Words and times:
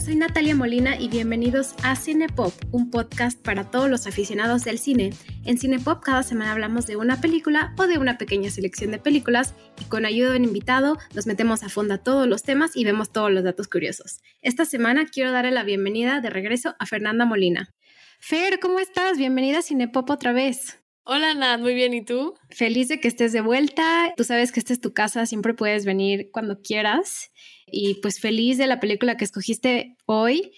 Soy 0.00 0.14
Natalia 0.14 0.54
Molina 0.54 0.96
y 0.96 1.08
bienvenidos 1.08 1.74
a 1.82 1.96
Cinepop, 1.96 2.52
un 2.70 2.88
podcast 2.88 3.36
para 3.42 3.68
todos 3.68 3.90
los 3.90 4.06
aficionados 4.06 4.62
del 4.62 4.78
cine. 4.78 5.10
En 5.44 5.58
Cinepop 5.58 6.04
cada 6.04 6.22
semana 6.22 6.52
hablamos 6.52 6.86
de 6.86 6.96
una 6.96 7.20
película 7.20 7.74
o 7.76 7.88
de 7.88 7.98
una 7.98 8.16
pequeña 8.16 8.48
selección 8.48 8.92
de 8.92 8.98
películas 8.98 9.54
y 9.80 9.86
con 9.86 10.06
ayuda 10.06 10.30
de 10.30 10.38
un 10.38 10.44
invitado 10.44 10.98
nos 11.14 11.26
metemos 11.26 11.64
a 11.64 11.68
fondo 11.68 11.94
a 11.94 11.98
todos 11.98 12.28
los 12.28 12.44
temas 12.44 12.76
y 12.76 12.84
vemos 12.84 13.10
todos 13.10 13.32
los 13.32 13.42
datos 13.42 13.66
curiosos. 13.66 14.20
Esta 14.40 14.64
semana 14.64 15.06
quiero 15.06 15.32
darle 15.32 15.50
la 15.50 15.64
bienvenida 15.64 16.20
de 16.20 16.30
regreso 16.30 16.76
a 16.78 16.86
Fernanda 16.86 17.24
Molina. 17.24 17.74
Fer, 18.20 18.60
¿cómo 18.60 18.78
estás? 18.78 19.18
Bienvenida 19.18 19.58
a 19.58 19.62
Cinepop 19.62 20.08
otra 20.10 20.32
vez. 20.32 20.77
Hola 21.10 21.32
Nat, 21.32 21.58
muy 21.58 21.72
bien, 21.72 21.94
¿y 21.94 22.04
tú? 22.04 22.34
Feliz 22.50 22.88
de 22.88 23.00
que 23.00 23.08
estés 23.08 23.32
de 23.32 23.40
vuelta. 23.40 24.12
Tú 24.14 24.24
sabes 24.24 24.52
que 24.52 24.60
esta 24.60 24.74
es 24.74 24.80
tu 24.82 24.92
casa, 24.92 25.24
siempre 25.24 25.54
puedes 25.54 25.86
venir 25.86 26.28
cuando 26.30 26.60
quieras. 26.60 27.32
Y 27.66 27.94
pues 28.02 28.20
feliz 28.20 28.58
de 28.58 28.66
la 28.66 28.78
película 28.78 29.16
que 29.16 29.24
escogiste 29.24 29.96
hoy. 30.04 30.52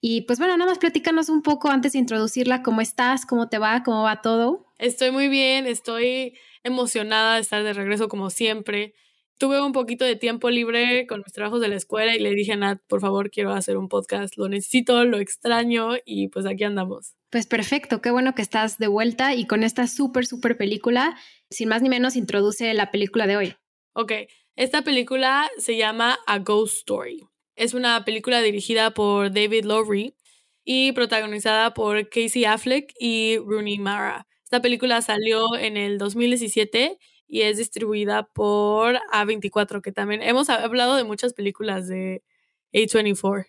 Y 0.00 0.22
pues 0.22 0.38
bueno, 0.38 0.56
nada 0.56 0.70
más 0.70 0.78
platícanos 0.78 1.28
un 1.28 1.42
poco 1.42 1.68
antes 1.68 1.92
de 1.92 1.98
introducirla, 1.98 2.62
cómo 2.62 2.80
estás, 2.80 3.26
cómo 3.26 3.50
te 3.50 3.58
va, 3.58 3.82
cómo 3.82 4.02
va 4.02 4.22
todo. 4.22 4.64
Estoy 4.78 5.10
muy 5.10 5.28
bien, 5.28 5.66
estoy 5.66 6.32
emocionada 6.64 7.34
de 7.34 7.42
estar 7.42 7.62
de 7.62 7.74
regreso 7.74 8.08
como 8.08 8.30
siempre 8.30 8.94
tuve 9.36 9.60
un 9.62 9.72
poquito 9.72 10.06
de 10.06 10.16
tiempo 10.16 10.48
libre 10.48 11.06
con 11.06 11.20
mis 11.20 11.32
trabajos 11.34 11.60
de 11.60 11.68
la 11.68 11.76
escuela 11.76 12.14
y 12.14 12.20
le 12.20 12.34
dije 12.34 12.52
a 12.52 12.56
Nat, 12.56 12.80
por 12.86 13.00
favor, 13.00 13.30
quiero 13.30 13.52
hacer 13.52 13.76
un 13.76 13.88
podcast, 13.88 14.36
lo 14.38 14.48
necesito, 14.48 15.04
lo 15.04 15.18
extraño 15.18 15.92
y 16.06 16.28
pues 16.28 16.46
aquí 16.46 16.64
andamos. 16.64 17.19
Pues 17.30 17.46
perfecto, 17.46 18.00
qué 18.02 18.10
bueno 18.10 18.34
que 18.34 18.42
estás 18.42 18.78
de 18.78 18.88
vuelta 18.88 19.36
y 19.36 19.46
con 19.46 19.62
esta 19.62 19.86
súper, 19.86 20.26
súper 20.26 20.56
película, 20.56 21.16
sin 21.48 21.68
más 21.68 21.80
ni 21.80 21.88
menos, 21.88 22.16
introduce 22.16 22.74
la 22.74 22.90
película 22.90 23.28
de 23.28 23.36
hoy. 23.36 23.54
Ok, 23.92 24.12
esta 24.56 24.82
película 24.82 25.48
se 25.56 25.76
llama 25.76 26.18
A 26.26 26.38
Ghost 26.40 26.78
Story. 26.78 27.20
Es 27.54 27.72
una 27.72 28.04
película 28.04 28.40
dirigida 28.42 28.90
por 28.90 29.32
David 29.32 29.64
Lowry 29.64 30.16
y 30.64 30.90
protagonizada 30.90 31.72
por 31.72 32.08
Casey 32.08 32.44
Affleck 32.44 32.92
y 32.98 33.38
Rooney 33.38 33.78
Mara. 33.78 34.26
Esta 34.42 34.60
película 34.60 35.00
salió 35.00 35.56
en 35.56 35.76
el 35.76 35.98
2017 35.98 36.98
y 37.28 37.42
es 37.42 37.58
distribuida 37.58 38.24
por 38.24 38.98
A24, 39.12 39.82
que 39.82 39.92
también 39.92 40.22
hemos 40.22 40.50
hablado 40.50 40.96
de 40.96 41.04
muchas 41.04 41.32
películas 41.32 41.86
de 41.86 42.24
A24. 42.72 43.46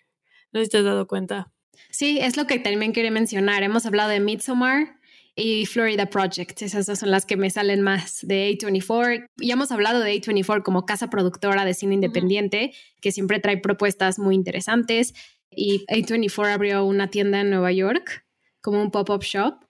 No 0.52 0.60
sé 0.60 0.66
si 0.66 0.70
te 0.70 0.78
has 0.78 0.84
dado 0.84 1.08
cuenta. 1.08 1.51
Sí, 1.90 2.20
es 2.22 2.38
lo 2.38 2.48
que 2.48 2.60
también 2.60 2.94
quería 2.94 3.12
mencionar. 3.12 3.64
Hemos 3.64 3.86
hablado 3.86 4.10
de 4.10 4.20
Midsommar 4.20 5.00
y 5.36 5.66
Florida 5.66 6.08
Project. 6.08 6.62
Esas 6.62 6.86
dos 6.86 7.00
son 7.00 7.12
las 7.12 7.26
que 7.26 7.38
me 7.38 7.50
salen 7.50 7.82
más 7.82 8.20
de 8.22 8.50
A24. 8.52 9.26
Y 9.38 9.52
hemos 9.52 9.72
hablado 9.72 10.00
de 10.02 10.14
A24 10.14 10.64
como 10.64 10.86
casa 10.86 11.10
productora 11.10 11.66
de 11.66 11.74
cine 11.74 11.96
independiente, 11.96 12.74
que 13.02 13.12
siempre 13.12 13.40
trae 13.40 13.58
propuestas 13.58 14.20
muy 14.20 14.36
interesantes. 14.36 15.14
Y 15.50 15.86
A24 15.88 16.54
abrió 16.54 16.86
una 16.86 17.10
tienda 17.10 17.42
en 17.42 17.50
Nueva 17.50 17.72
York 17.72 18.26
como 18.62 18.82
un 18.82 18.92
pop-up 18.92 19.24
shop 19.24 19.66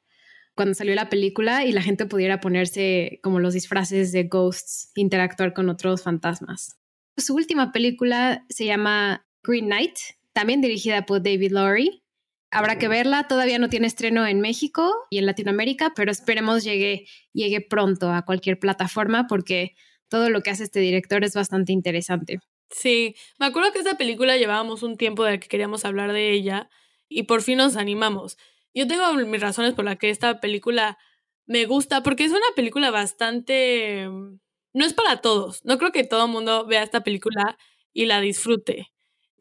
cuando 0.55 0.73
salió 0.73 0.93
la 0.95 1.09
película 1.09 1.65
y 1.65 1.71
la 1.71 1.81
gente 1.81 2.05
pudiera 2.05 2.39
ponerse 2.39 3.19
como 3.23 3.39
los 3.39 3.53
disfraces 3.53 4.11
de 4.11 4.25
ghosts, 4.25 4.91
interactuar 4.95 5.53
con 5.53 5.69
otros 5.69 6.03
fantasmas. 6.03 6.77
Su 7.17 7.35
última 7.35 7.71
película 7.71 8.45
se 8.49 8.65
llama 8.65 9.25
Green 9.43 9.65
Knight, 9.65 9.97
también 10.33 10.61
dirigida 10.61 11.05
por 11.05 11.21
David 11.21 11.51
Lowry. 11.51 12.03
Habrá 12.51 12.77
que 12.77 12.87
verla, 12.87 13.27
todavía 13.27 13.59
no 13.59 13.69
tiene 13.69 13.87
estreno 13.87 14.27
en 14.27 14.41
México 14.41 14.93
y 15.09 15.19
en 15.19 15.25
Latinoamérica, 15.25 15.93
pero 15.95 16.11
esperemos 16.11 16.63
llegue, 16.63 17.05
llegue 17.33 17.61
pronto 17.61 18.11
a 18.11 18.25
cualquier 18.25 18.59
plataforma 18.59 19.27
porque 19.27 19.75
todo 20.09 20.29
lo 20.29 20.41
que 20.41 20.49
hace 20.49 20.65
este 20.65 20.81
director 20.81 21.23
es 21.23 21.33
bastante 21.33 21.71
interesante. 21.71 22.39
Sí, 22.69 23.15
me 23.39 23.45
acuerdo 23.45 23.71
que 23.71 23.79
esta 23.79 23.97
película 23.97 24.37
llevábamos 24.37 24.83
un 24.83 24.97
tiempo 24.97 25.23
de 25.23 25.39
que 25.39 25.47
queríamos 25.47 25.85
hablar 25.85 26.11
de 26.11 26.31
ella 26.31 26.69
y 27.07 27.23
por 27.23 27.41
fin 27.41 27.57
nos 27.57 27.77
animamos. 27.77 28.37
Yo 28.73 28.87
tengo 28.87 29.13
mis 29.13 29.41
razones 29.41 29.73
por 29.73 29.85
las 29.85 29.97
que 29.97 30.09
esta 30.09 30.39
película 30.39 30.97
me 31.45 31.65
gusta, 31.65 32.03
porque 32.03 32.23
es 32.25 32.31
una 32.31 32.39
película 32.55 32.91
bastante... 32.91 34.07
Mm, 34.09 34.39
no 34.73 34.85
es 34.85 34.93
para 34.93 35.17
todos. 35.21 35.65
No 35.65 35.77
creo 35.77 35.91
que 35.91 36.05
todo 36.05 36.25
el 36.25 36.31
mundo 36.31 36.65
vea 36.65 36.83
esta 36.83 37.03
película 37.03 37.57
y 37.93 38.05
la 38.05 38.21
disfrute, 38.21 38.87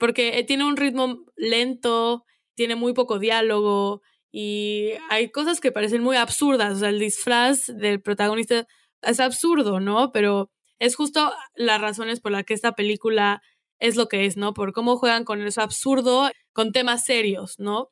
porque 0.00 0.38
eh, 0.38 0.44
tiene 0.44 0.64
un 0.64 0.76
ritmo 0.76 1.26
lento, 1.36 2.24
tiene 2.56 2.74
muy 2.74 2.94
poco 2.94 3.20
diálogo 3.20 4.02
y 4.32 4.92
hay 5.10 5.30
cosas 5.30 5.60
que 5.60 5.70
parecen 5.70 6.02
muy 6.02 6.16
absurdas. 6.16 6.74
O 6.74 6.78
sea, 6.80 6.88
el 6.88 6.98
disfraz 6.98 7.66
del 7.66 8.00
protagonista 8.00 8.66
es 9.02 9.20
absurdo, 9.20 9.78
¿no? 9.78 10.10
Pero 10.10 10.50
es 10.78 10.96
justo 10.96 11.32
las 11.54 11.80
razones 11.80 12.20
por 12.20 12.32
las 12.32 12.44
que 12.44 12.54
esta 12.54 12.72
película 12.72 13.42
es 13.78 13.96
lo 13.96 14.08
que 14.08 14.24
es, 14.24 14.36
¿no? 14.36 14.54
Por 14.54 14.72
cómo 14.72 14.96
juegan 14.96 15.24
con 15.24 15.40
eso 15.42 15.62
absurdo, 15.62 16.30
con 16.52 16.72
temas 16.72 17.04
serios, 17.04 17.58
¿no? 17.58 17.90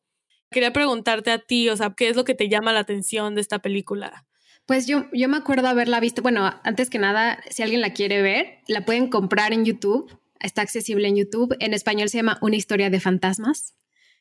Quería 0.50 0.72
preguntarte 0.72 1.30
a 1.30 1.38
ti, 1.38 1.68
o 1.68 1.76
sea, 1.76 1.94
¿qué 1.94 2.08
es 2.08 2.16
lo 2.16 2.24
que 2.24 2.34
te 2.34 2.48
llama 2.48 2.72
la 2.72 2.80
atención 2.80 3.34
de 3.34 3.42
esta 3.42 3.58
película? 3.58 4.26
Pues 4.64 4.86
yo, 4.86 5.06
yo 5.12 5.28
me 5.28 5.38
acuerdo 5.38 5.68
haberla 5.68 6.00
visto, 6.00 6.22
bueno, 6.22 6.50
antes 6.62 6.90
que 6.90 6.98
nada, 6.98 7.42
si 7.50 7.62
alguien 7.62 7.80
la 7.80 7.92
quiere 7.92 8.22
ver, 8.22 8.58
la 8.66 8.84
pueden 8.84 9.08
comprar 9.08 9.52
en 9.52 9.64
YouTube, 9.64 10.17
está 10.40 10.62
accesible 10.62 11.08
en 11.08 11.16
YouTube, 11.16 11.56
en 11.60 11.74
español 11.74 12.08
se 12.08 12.18
llama 12.18 12.38
Una 12.40 12.56
historia 12.56 12.90
de 12.90 13.00
fantasmas. 13.00 13.74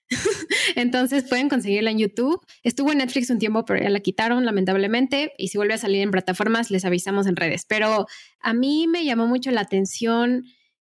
Entonces 0.75 1.25
pueden 1.25 1.49
conseguirla 1.49 1.91
en 1.91 1.99
YouTube. 1.99 2.39
Estuvo 2.63 2.91
en 2.91 2.99
Netflix 2.99 3.29
un 3.29 3.39
tiempo, 3.39 3.65
pero 3.65 3.81
ya 3.81 3.89
la 3.89 3.99
quitaron 3.99 4.45
lamentablemente. 4.45 5.33
Y 5.37 5.49
si 5.49 5.57
vuelve 5.57 5.73
a 5.73 5.77
salir 5.77 6.01
en 6.01 6.11
plataformas, 6.11 6.71
les 6.71 6.85
avisamos 6.85 7.27
en 7.27 7.35
redes. 7.35 7.65
Pero 7.65 8.07
a 8.39 8.53
mí 8.53 8.87
me 8.87 9.03
llamó 9.03 9.27
mucho 9.27 9.51
la 9.51 9.61
atención 9.61 10.45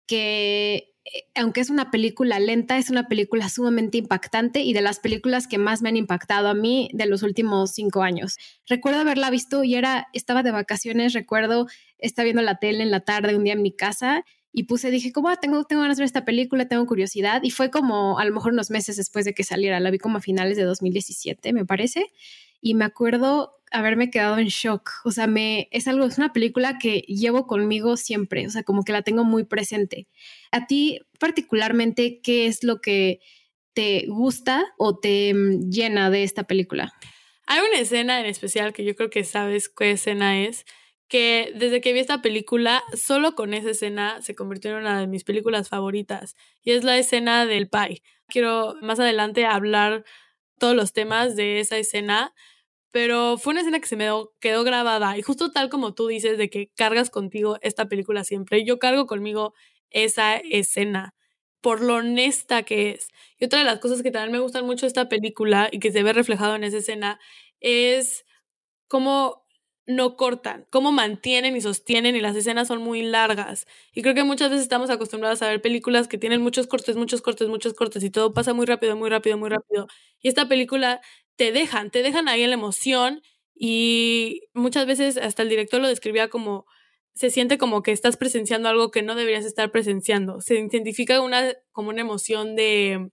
que 0.06 0.94
eh, 1.14 1.24
aunque 1.36 1.62
es 1.62 1.70
una 1.70 1.90
película 1.90 2.40
lenta, 2.40 2.78
es 2.78 2.90
una 2.90 3.08
película 3.08 3.50
sumamente 3.50 3.98
impactante 3.98 4.62
y 4.62 4.74
de 4.74 4.82
las 4.82 5.00
películas 5.00 5.48
que 5.48 5.58
más 5.58 5.82
me 5.82 5.90
han 5.90 5.98
impactado 5.98 6.50
a 6.50 6.54
mí 6.54 6.90
de 6.94 7.06
los 7.06 7.24
últimos 7.24 7.72
cinco 7.72 8.02
años. 8.02 8.38
Recuerdo 8.68 9.02
haberla 9.02 9.30
visto 9.30 9.64
y 9.64 9.76
era, 9.76 10.08
estaba 10.14 10.44
de 10.44 10.52
vacaciones, 10.52 11.14
recuerdo, 11.14 11.68
estaba 11.98 12.26
viendo 12.26 12.42
la 12.42 12.60
tele 12.60 12.84
en 12.84 12.92
la 12.92 13.02
tarde 13.02 13.36
un 13.36 13.44
día 13.44 13.54
en 13.54 13.62
mi 13.62 13.76
casa 13.76 14.26
y 14.58 14.64
puse, 14.64 14.90
dije, 14.90 15.12
como, 15.12 15.30
ah, 15.30 15.36
tengo, 15.36 15.66
tengo 15.66 15.84
ganas 15.84 15.98
de 15.98 16.02
ver 16.02 16.08
esta 16.08 16.26
película, 16.26 16.68
tengo 16.68 16.84
curiosidad. 16.88 17.44
Y 17.44 17.52
fue 17.52 17.70
como 17.70 18.18
a 18.18 18.26
lo 18.26 18.34
mejor 18.34 18.54
unos 18.54 18.72
meses 18.72 18.98
después 18.98 19.24
de 19.24 19.36
que 19.36 19.44
saliera, 19.44 19.80
la 19.80 19.92
vi 19.92 20.00
como 20.00 20.18
a 20.18 20.20
finales 20.20 20.58
de 20.58 20.64
2017, 20.64 21.54
me 21.54 21.64
parece. 21.64 22.08
Y 22.60 22.74
me 22.74 22.84
acuerdo 22.84 23.62
haberme 23.70 24.10
quedado 24.10 24.40
en 24.40 24.48
shock. 24.48 24.90
O 25.06 25.12
sea, 25.12 25.28
me, 25.28 25.68
es 25.70 25.88
algo, 25.88 26.08
es 26.08 26.18
una 26.18 26.34
película 26.34 26.80
que 26.80 27.02
llevo 27.02 27.46
conmigo 27.46 27.98
siempre, 27.98 28.48
o 28.48 28.50
sea, 28.50 28.64
como 28.64 28.84
que 28.84 28.94
la 28.94 29.04
tengo 29.04 29.24
muy 29.24 29.44
presente. 29.44 30.08
A 30.52 30.66
ti 30.66 31.02
particularmente, 31.20 32.20
¿qué 32.24 32.48
es 32.48 32.64
lo 32.64 32.82
que 32.82 33.20
te 33.74 34.08
gusta 34.08 34.66
o 34.80 34.98
te 34.98 35.36
mm, 35.36 35.70
llena 35.70 36.10
de 36.10 36.24
esta 36.24 36.46
película? 36.46 36.92
Hay 37.46 37.60
una 37.60 37.80
escena 37.80 38.20
en 38.20 38.26
especial 38.26 38.74
que 38.74 38.84
yo 38.84 38.96
creo 38.96 39.12
que 39.12 39.24
sabes 39.24 39.70
qué 39.70 39.92
escena 39.92 40.42
es, 40.42 40.66
que 41.08 41.54
desde 41.56 41.82
que 41.82 41.94
vi 41.94 42.00
esta 42.00 42.22
película, 42.22 42.84
solo 42.96 43.36
con 43.36 43.54
esa 43.54 43.72
escena 43.72 44.22
se 44.22 44.36
convirtió 44.36 44.72
en 44.72 44.78
una 44.78 45.00
de 45.00 45.08
mis 45.08 45.24
películas 45.24 45.70
favoritas, 45.70 46.36
y 46.64 46.72
es 46.72 46.84
la 46.84 46.98
escena 46.98 47.46
del 47.46 47.70
pie. 47.70 48.02
Quiero 48.28 48.76
más 48.82 49.00
adelante 49.00 49.46
hablar 49.46 50.04
todos 50.60 50.76
los 50.76 50.94
temas 50.94 51.36
de 51.36 51.60
esa 51.60 51.78
escena, 51.78 52.34
pero 52.92 53.38
fue 53.38 53.52
una 53.52 53.62
escena 53.62 53.80
que 53.80 53.88
se 53.88 53.96
me 53.98 54.10
quedó 54.40 54.64
grabada 54.64 55.18
y 55.18 55.22
justo 55.22 55.52
tal 55.52 55.70
como 55.70 55.94
tú 55.94 56.08
dices 56.08 56.38
de 56.38 56.50
que 56.50 56.70
cargas 56.76 57.10
contigo 57.10 57.58
esta 57.62 57.88
película 57.88 58.24
siempre, 58.24 58.66
yo 58.66 58.80
cargo 58.80 59.08
conmigo 59.08 59.54
esa 59.92 60.38
escena 60.38 61.14
por 61.62 61.82
lo 61.82 61.96
honesta 61.96 62.64
que 62.64 62.92
es. 62.92 63.10
Y 63.40 63.46
otra 63.46 63.60
de 63.60 63.66
las 63.66 63.80
cosas 63.80 64.04
que 64.04 64.12
también 64.12 64.32
me 64.32 64.40
gustan 64.40 64.66
mucho 64.66 64.86
de 64.86 64.88
esta 64.90 65.10
película 65.10 65.70
y 65.72 65.80
que 65.80 65.92
se 65.92 66.04
ve 66.04 66.14
reflejado 66.14 66.56
en 66.56 66.64
esa 66.64 66.78
escena 66.78 67.20
es 67.60 68.26
cómo 68.88 69.47
no 69.88 70.18
cortan, 70.18 70.68
cómo 70.70 70.92
mantienen 70.92 71.56
y 71.56 71.62
sostienen 71.62 72.16
y 72.16 72.22
las 72.22 72.36
escenas 72.36 72.68
son 72.68 72.82
muy 72.82 73.02
largas. 73.04 73.66
Y 73.94 74.02
creo 74.02 74.14
que 74.16 74.24
muchas 74.26 74.50
veces 74.50 74.64
estamos 74.64 74.90
acostumbrados 74.90 75.42
a 75.42 75.48
ver 75.50 75.62
películas 75.62 76.08
que 76.10 76.18
tienen 76.18 76.42
muchos 76.42 76.68
cortes, 76.68 76.98
muchos 76.98 77.22
cortes, 77.22 77.48
muchos 77.48 77.74
cortes 77.74 78.04
y 78.04 78.10
todo 78.12 78.34
pasa 78.34 78.54
muy 78.54 78.66
rápido, 78.66 78.96
muy 78.98 79.10
rápido, 79.10 79.38
muy 79.38 79.50
rápido. 79.50 79.88
Y 80.22 80.28
esta 80.28 80.48
película 80.50 81.02
te 81.38 81.52
dejan, 81.54 81.90
te 81.92 82.04
dejan 82.04 82.28
ahí 82.28 82.44
en 82.44 82.50
la 82.50 82.56
emoción 82.56 83.22
y 83.56 84.42
muchas 84.54 84.86
veces 84.88 85.18
hasta 85.18 85.44
el 85.44 85.50
director 85.50 85.82
lo 85.82 85.88
describía 85.88 86.30
como 86.30 86.66
se 87.14 87.32
siente 87.32 87.58
como 87.58 87.82
que 87.82 87.92
estás 87.92 88.16
presenciando 88.18 88.70
algo 88.70 88.92
que 88.92 89.02
no 89.02 89.16
deberías 89.16 89.46
estar 89.46 89.72
presenciando. 89.72 90.40
Se 90.42 90.56
identifica 90.56 91.22
una, 91.22 91.54
como 91.72 91.90
una 91.90 92.02
emoción 92.02 92.56
de, 92.56 93.10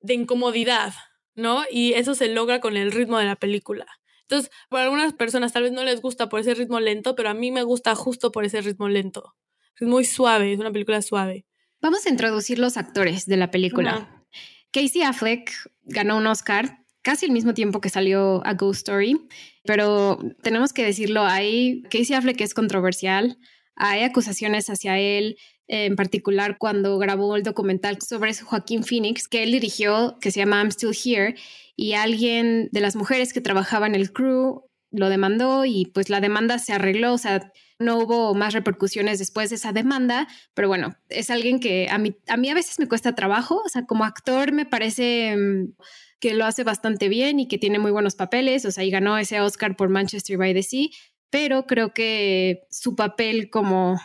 de 0.00 0.14
incomodidad, 0.14 0.94
¿no? 1.36 1.64
Y 1.70 1.94
eso 1.94 2.14
se 2.14 2.28
logra 2.28 2.60
con 2.60 2.76
el 2.76 2.92
ritmo 2.92 3.18
de 3.18 3.26
la 3.26 3.36
película. 3.36 3.86
Entonces, 4.28 4.50
para 4.68 4.84
algunas 4.84 5.14
personas 5.14 5.54
tal 5.54 5.62
vez 5.62 5.72
no 5.72 5.84
les 5.84 6.02
gusta 6.02 6.28
por 6.28 6.40
ese 6.40 6.52
ritmo 6.52 6.80
lento, 6.80 7.14
pero 7.16 7.30
a 7.30 7.34
mí 7.34 7.50
me 7.50 7.62
gusta 7.62 7.94
justo 7.94 8.30
por 8.30 8.44
ese 8.44 8.60
ritmo 8.60 8.88
lento. 8.88 9.34
Es 9.80 9.88
muy 9.88 10.04
suave, 10.04 10.52
es 10.52 10.60
una 10.60 10.70
película 10.70 11.00
suave. 11.00 11.46
Vamos 11.80 12.04
a 12.04 12.10
introducir 12.10 12.58
los 12.58 12.76
actores 12.76 13.24
de 13.24 13.38
la 13.38 13.50
película. 13.50 14.26
Casey 14.70 15.00
Affleck 15.02 15.50
ganó 15.84 16.18
un 16.18 16.26
Oscar 16.26 16.84
casi 17.00 17.24
al 17.24 17.32
mismo 17.32 17.54
tiempo 17.54 17.80
que 17.80 17.88
salió 17.88 18.44
A 18.44 18.52
Ghost 18.52 18.80
Story, 18.88 19.18
pero 19.64 20.18
tenemos 20.42 20.74
que 20.74 20.84
decirlo, 20.84 21.24
hay 21.24 21.82
Casey 21.84 22.14
Affleck 22.14 22.38
es 22.42 22.52
controversial, 22.52 23.38
hay 23.76 24.02
acusaciones 24.02 24.68
hacia 24.68 24.98
él 24.98 25.38
en 25.68 25.96
particular 25.96 26.56
cuando 26.58 26.98
grabó 26.98 27.36
el 27.36 27.42
documental 27.42 27.98
sobre 28.00 28.34
Joaquín 28.34 28.82
Phoenix, 28.82 29.28
que 29.28 29.42
él 29.42 29.52
dirigió, 29.52 30.18
que 30.20 30.30
se 30.30 30.40
llama 30.40 30.58
I'm 30.58 30.70
Still 30.70 30.96
Here, 31.04 31.36
y 31.76 31.92
alguien 31.92 32.68
de 32.72 32.80
las 32.80 32.96
mujeres 32.96 33.32
que 33.32 33.40
trabajaba 33.40 33.86
en 33.86 33.94
el 33.94 34.12
crew 34.12 34.64
lo 34.90 35.10
demandó 35.10 35.64
y 35.64 35.86
pues 35.86 36.08
la 36.08 36.20
demanda 36.20 36.58
se 36.58 36.72
arregló, 36.72 37.12
o 37.12 37.18
sea, 37.18 37.52
no 37.78 37.98
hubo 37.98 38.34
más 38.34 38.54
repercusiones 38.54 39.18
después 39.18 39.50
de 39.50 39.56
esa 39.56 39.72
demanda, 39.72 40.26
pero 40.54 40.68
bueno, 40.68 40.96
es 41.10 41.30
alguien 41.30 41.60
que 41.60 41.88
a 41.90 41.98
mí 41.98 42.16
a, 42.26 42.36
mí 42.36 42.48
a 42.48 42.54
veces 42.54 42.78
me 42.78 42.88
cuesta 42.88 43.14
trabajo, 43.14 43.62
o 43.64 43.68
sea, 43.68 43.84
como 43.84 44.04
actor 44.04 44.52
me 44.52 44.64
parece 44.64 45.36
mm, 45.36 45.74
que 46.18 46.34
lo 46.34 46.46
hace 46.46 46.64
bastante 46.64 47.08
bien 47.08 47.38
y 47.38 47.46
que 47.46 47.58
tiene 47.58 47.78
muy 47.78 47.90
buenos 47.90 48.14
papeles, 48.14 48.64
o 48.64 48.70
sea, 48.72 48.84
y 48.84 48.90
ganó 48.90 49.18
ese 49.18 49.40
Oscar 49.40 49.76
por 49.76 49.90
Manchester 49.90 50.38
by 50.38 50.54
the 50.54 50.62
Sea, 50.62 50.88
pero 51.30 51.66
creo 51.66 51.92
que 51.92 52.62
su 52.70 52.96
papel 52.96 53.50
como 53.50 54.00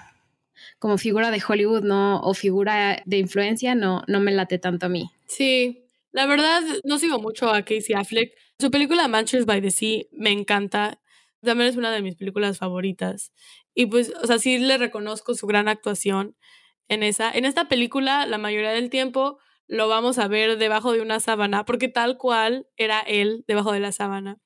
como 0.83 0.97
figura 0.97 1.31
de 1.31 1.41
Hollywood 1.47 1.83
no 1.83 2.19
o 2.19 2.33
figura 2.33 3.01
de 3.05 3.17
influencia 3.17 3.73
no 3.73 4.03
no 4.05 4.19
me 4.19 4.33
late 4.33 4.59
tanto 4.59 4.87
a 4.87 4.89
mí. 4.89 5.09
Sí, 5.27 5.85
la 6.11 6.25
verdad 6.25 6.61
no 6.83 6.99
sigo 6.99 7.19
mucho 7.19 7.49
a 7.49 7.61
Casey 7.61 7.95
Affleck. 7.95 8.33
Su 8.59 8.69
película 8.69 9.07
Manchester 9.07 9.45
by 9.45 9.61
the 9.61 9.71
Sea 9.71 10.03
me 10.11 10.31
encanta. 10.31 10.99
También 11.41 11.69
es 11.69 11.77
una 11.77 11.89
de 11.89 12.01
mis 12.01 12.17
películas 12.17 12.57
favoritas. 12.57 13.31
Y 13.73 13.85
pues, 13.85 14.11
o 14.21 14.27
sea, 14.27 14.39
sí 14.39 14.57
le 14.57 14.77
reconozco 14.77 15.35
su 15.35 15.47
gran 15.47 15.69
actuación 15.69 16.35
en 16.89 17.01
esa. 17.01 17.31
En 17.31 17.45
esta 17.45 17.69
película, 17.69 18.25
la 18.25 18.37
mayoría 18.37 18.71
del 18.71 18.89
tiempo 18.89 19.39
lo 19.69 19.87
vamos 19.87 20.19
a 20.19 20.27
ver 20.27 20.57
debajo 20.57 20.91
de 20.91 20.99
una 20.99 21.21
sábana, 21.21 21.63
porque 21.63 21.87
tal 21.87 22.17
cual 22.17 22.67
era 22.75 22.99
él 22.99 23.45
debajo 23.47 23.71
de 23.71 23.79
la 23.79 23.93
sábana. 23.93 24.37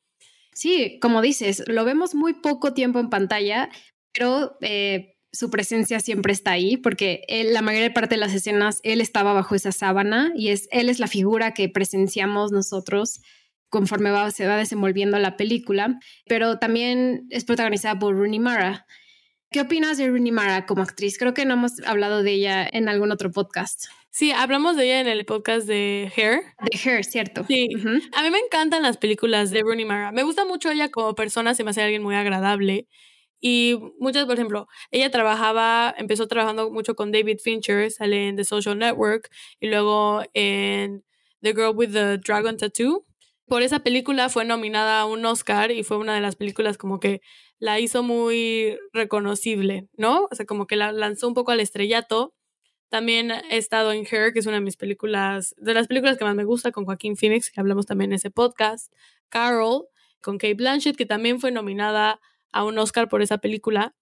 Sí, 0.53 0.99
como 1.01 1.23
dices, 1.23 1.63
lo 1.65 1.83
vemos 1.83 2.13
muy 2.13 2.35
poco 2.35 2.75
tiempo 2.75 2.99
en 2.99 3.09
pantalla, 3.09 3.69
pero 4.13 4.55
eh, 4.61 5.16
su 5.37 5.51
presencia 5.51 5.99
siempre 5.99 6.33
está 6.33 6.51
ahí, 6.51 6.77
porque 6.77 7.21
él, 7.27 7.53
la 7.53 7.61
mayor 7.61 7.93
parte 7.93 8.15
de 8.15 8.19
las 8.19 8.33
escenas, 8.33 8.79
él 8.81 9.01
estaba 9.01 9.33
bajo 9.33 9.53
esa 9.53 9.71
sábana 9.71 10.31
y 10.35 10.49
es, 10.49 10.67
él 10.71 10.89
es 10.89 10.99
la 10.99 11.05
figura 11.05 11.53
que 11.53 11.69
presenciamos 11.69 12.51
nosotros 12.51 13.21
conforme 13.69 14.09
va, 14.09 14.31
se 14.31 14.47
va 14.47 14.57
desenvolviendo 14.57 15.19
la 15.19 15.37
película, 15.37 15.99
pero 16.25 16.57
también 16.57 17.27
es 17.29 17.45
protagonizada 17.45 17.99
por 17.99 18.15
Rooney 18.15 18.39
Mara. 18.39 18.87
¿Qué 19.51 19.61
opinas 19.61 19.99
de 19.99 20.07
Rooney 20.07 20.31
Mara 20.31 20.65
como 20.65 20.81
actriz? 20.81 21.19
Creo 21.19 21.35
que 21.35 21.45
no 21.45 21.53
hemos 21.53 21.81
hablado 21.85 22.23
de 22.23 22.31
ella 22.31 22.67
en 22.71 22.89
algún 22.89 23.11
otro 23.11 23.29
podcast. 23.29 23.85
Sí, 24.09 24.31
hablamos 24.31 24.75
de 24.75 24.85
ella 24.85 25.01
en 25.01 25.07
el 25.07 25.23
podcast 25.25 25.67
de 25.67 26.11
Hair. 26.15 26.41
De 26.63 26.79
Hair, 26.83 27.05
cierto. 27.05 27.45
Sí. 27.47 27.67
A 28.15 28.23
mí 28.23 28.31
me 28.31 28.39
encantan 28.39 28.81
las 28.81 28.97
películas 28.97 29.51
de 29.51 29.61
Rooney 29.61 29.85
Mara. 29.85 30.11
Me 30.11 30.23
gusta 30.23 30.45
mucho 30.45 30.71
ella 30.71 30.89
como 30.89 31.13
persona, 31.13 31.53
se 31.53 31.63
me 31.63 31.69
hace 31.69 31.83
alguien 31.83 32.01
muy 32.01 32.15
agradable. 32.15 32.87
Y 33.39 33.79
muchas, 33.99 34.25
por 34.25 34.35
ejemplo, 34.35 34.67
ella 34.91 35.11
trabajaba, 35.11 35.93
empezó 35.97 36.27
trabajando 36.27 36.71
mucho 36.71 36.95
con 36.95 37.11
David 37.11 37.39
Fincher, 37.43 37.91
sale 37.91 38.29
en 38.29 38.35
The 38.35 38.43
Social 38.43 38.77
Network 38.77 39.29
y 39.59 39.67
luego 39.67 40.23
en 40.33 41.03
The 41.41 41.53
Girl 41.53 41.75
with 41.75 41.91
the 41.91 42.17
Dragon 42.17 42.57
Tattoo. 42.57 43.05
Por 43.45 43.61
esa 43.61 43.79
película 43.79 44.29
fue 44.29 44.43
nominada 44.43 44.99
a 45.01 45.05
un 45.05 45.25
Oscar 45.25 45.71
y 45.71 45.83
fue 45.83 45.97
una 45.97 46.15
de 46.15 46.21
las 46.21 46.35
películas 46.35 46.77
como 46.77 46.99
que 46.99 47.21
la 47.59 47.79
hizo 47.79 48.03
muy 48.03 48.77
reconocible, 48.91 49.87
¿no? 49.95 50.27
O 50.29 50.35
sea, 50.35 50.45
como 50.45 50.67
que 50.67 50.75
la 50.75 50.91
lanzó 50.91 51.27
un 51.27 51.33
poco 51.33 51.51
al 51.51 51.59
estrellato. 51.59 52.33
También 52.89 53.31
he 53.31 53.57
estado 53.57 53.91
en 53.91 54.05
Her, 54.09 54.33
que 54.33 54.39
es 54.39 54.45
una 54.45 54.57
de 54.57 54.61
mis 54.61 54.77
películas, 54.77 55.55
de 55.57 55.73
las 55.73 55.87
películas 55.87 56.17
que 56.17 56.25
más 56.25 56.35
me 56.35 56.45
gusta, 56.45 56.71
con 56.71 56.85
Joaquín 56.85 57.17
Phoenix, 57.17 57.51
que 57.51 57.59
hablamos 57.59 57.85
también 57.85 58.11
en 58.11 58.15
ese 58.15 58.31
podcast. 58.31 58.93
Carol, 59.29 59.87
con 60.21 60.37
Kate 60.37 60.53
Blanchett, 60.53 60.95
que 60.95 61.05
también 61.05 61.39
fue 61.39 61.51
nominada 61.51 62.19
a 62.51 62.63
un 62.63 62.77
Oscar 62.77 63.09
por 63.09 63.21
esa 63.21 63.37
película. 63.39 63.95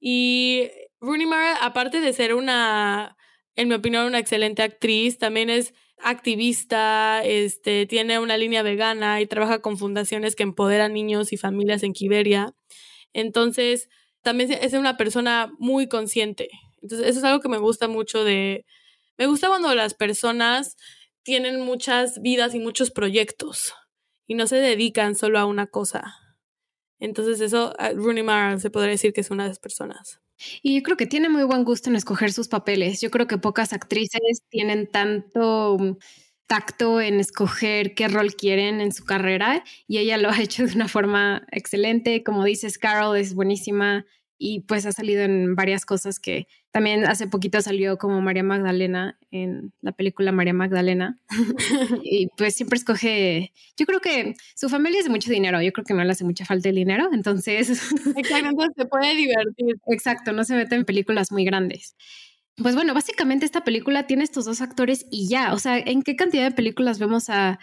Y 0.00 0.70
Rooney 1.00 1.26
Mara, 1.26 1.56
aparte 1.64 2.00
de 2.00 2.12
ser 2.12 2.34
una, 2.34 3.16
en 3.56 3.68
mi 3.68 3.74
opinión, 3.74 4.06
una 4.06 4.18
excelente 4.18 4.62
actriz, 4.62 5.18
también 5.18 5.50
es 5.50 5.74
activista, 5.98 7.22
este, 7.24 7.86
tiene 7.86 8.18
una 8.18 8.36
línea 8.36 8.62
vegana 8.62 9.20
y 9.20 9.26
trabaja 9.26 9.60
con 9.60 9.78
fundaciones 9.78 10.34
que 10.34 10.42
empoderan 10.42 10.92
niños 10.92 11.32
y 11.32 11.36
familias 11.36 11.82
en 11.82 11.92
Kiberia. 11.92 12.54
Entonces, 13.12 13.88
también 14.22 14.52
es 14.52 14.72
una 14.72 14.96
persona 14.96 15.52
muy 15.58 15.88
consciente. 15.88 16.48
Entonces, 16.80 17.08
eso 17.08 17.18
es 17.20 17.24
algo 17.24 17.40
que 17.40 17.48
me 17.48 17.58
gusta 17.58 17.88
mucho 17.88 18.24
de... 18.24 18.64
Me 19.18 19.26
gusta 19.26 19.48
cuando 19.48 19.74
las 19.74 19.94
personas 19.94 20.76
tienen 21.22 21.60
muchas 21.60 22.20
vidas 22.20 22.54
y 22.54 22.58
muchos 22.58 22.90
proyectos 22.90 23.74
y 24.26 24.34
no 24.34 24.46
se 24.46 24.56
dedican 24.56 25.14
solo 25.14 25.38
a 25.38 25.46
una 25.46 25.66
cosa. 25.66 26.21
Entonces, 27.02 27.40
eso, 27.40 27.74
Rooney 27.96 28.22
Mara 28.22 28.58
se 28.60 28.70
podría 28.70 28.92
decir 28.92 29.12
que 29.12 29.22
es 29.22 29.30
una 29.32 29.42
de 29.44 29.50
esas 29.50 29.58
personas. 29.58 30.20
Y 30.62 30.76
yo 30.76 30.82
creo 30.84 30.96
que 30.96 31.06
tiene 31.06 31.28
muy 31.28 31.42
buen 31.42 31.64
gusto 31.64 31.90
en 31.90 31.96
escoger 31.96 32.32
sus 32.32 32.46
papeles. 32.46 33.00
Yo 33.00 33.10
creo 33.10 33.26
que 33.26 33.38
pocas 33.38 33.72
actrices 33.72 34.42
tienen 34.48 34.86
tanto 34.86 35.98
tacto 36.46 37.00
en 37.00 37.18
escoger 37.18 37.94
qué 37.94 38.06
rol 38.06 38.34
quieren 38.34 38.80
en 38.80 38.92
su 38.92 39.04
carrera 39.04 39.64
y 39.88 39.98
ella 39.98 40.16
lo 40.16 40.30
ha 40.30 40.40
hecho 40.40 40.64
de 40.64 40.74
una 40.74 40.86
forma 40.86 41.44
excelente. 41.50 42.22
Como 42.22 42.44
dices, 42.44 42.78
Carol 42.78 43.16
es 43.16 43.34
buenísima 43.34 44.04
y 44.44 44.60
pues 44.60 44.84
ha 44.86 44.92
salido 44.92 45.22
en 45.22 45.54
varias 45.54 45.86
cosas 45.86 46.18
que 46.18 46.48
también 46.72 47.06
hace 47.06 47.28
poquito 47.28 47.62
salió 47.62 47.96
como 47.96 48.20
María 48.20 48.42
Magdalena 48.42 49.16
en 49.30 49.72
la 49.82 49.92
película 49.92 50.32
María 50.32 50.52
Magdalena 50.52 51.20
y 52.02 52.26
pues 52.36 52.56
siempre 52.56 52.76
escoge, 52.76 53.52
yo 53.76 53.86
creo 53.86 54.00
que 54.00 54.34
su 54.56 54.68
familia 54.68 54.98
es 54.98 55.04
de 55.04 55.10
mucho 55.10 55.30
dinero, 55.30 55.62
yo 55.62 55.70
creo 55.70 55.84
que 55.84 55.94
no 55.94 56.02
le 56.02 56.10
hace 56.10 56.24
mucha 56.24 56.44
falta 56.44 56.70
el 56.70 56.74
dinero, 56.74 57.08
entonces... 57.12 57.68
Exacto, 58.16 58.66
se 58.76 58.84
puede 58.86 59.14
divertir. 59.14 59.76
Exacto, 59.86 60.32
no 60.32 60.42
se 60.42 60.56
mete 60.56 60.74
en 60.74 60.84
películas 60.84 61.30
muy 61.30 61.44
grandes. 61.44 61.94
Pues 62.56 62.74
bueno, 62.74 62.94
básicamente 62.94 63.46
esta 63.46 63.62
película 63.62 64.08
tiene 64.08 64.24
estos 64.24 64.44
dos 64.44 64.60
actores 64.60 65.06
y 65.08 65.28
ya, 65.28 65.52
o 65.52 65.58
sea, 65.60 65.78
¿en 65.78 66.02
qué 66.02 66.16
cantidad 66.16 66.42
de 66.42 66.50
películas 66.50 66.98
vemos 66.98 67.30
a 67.30 67.60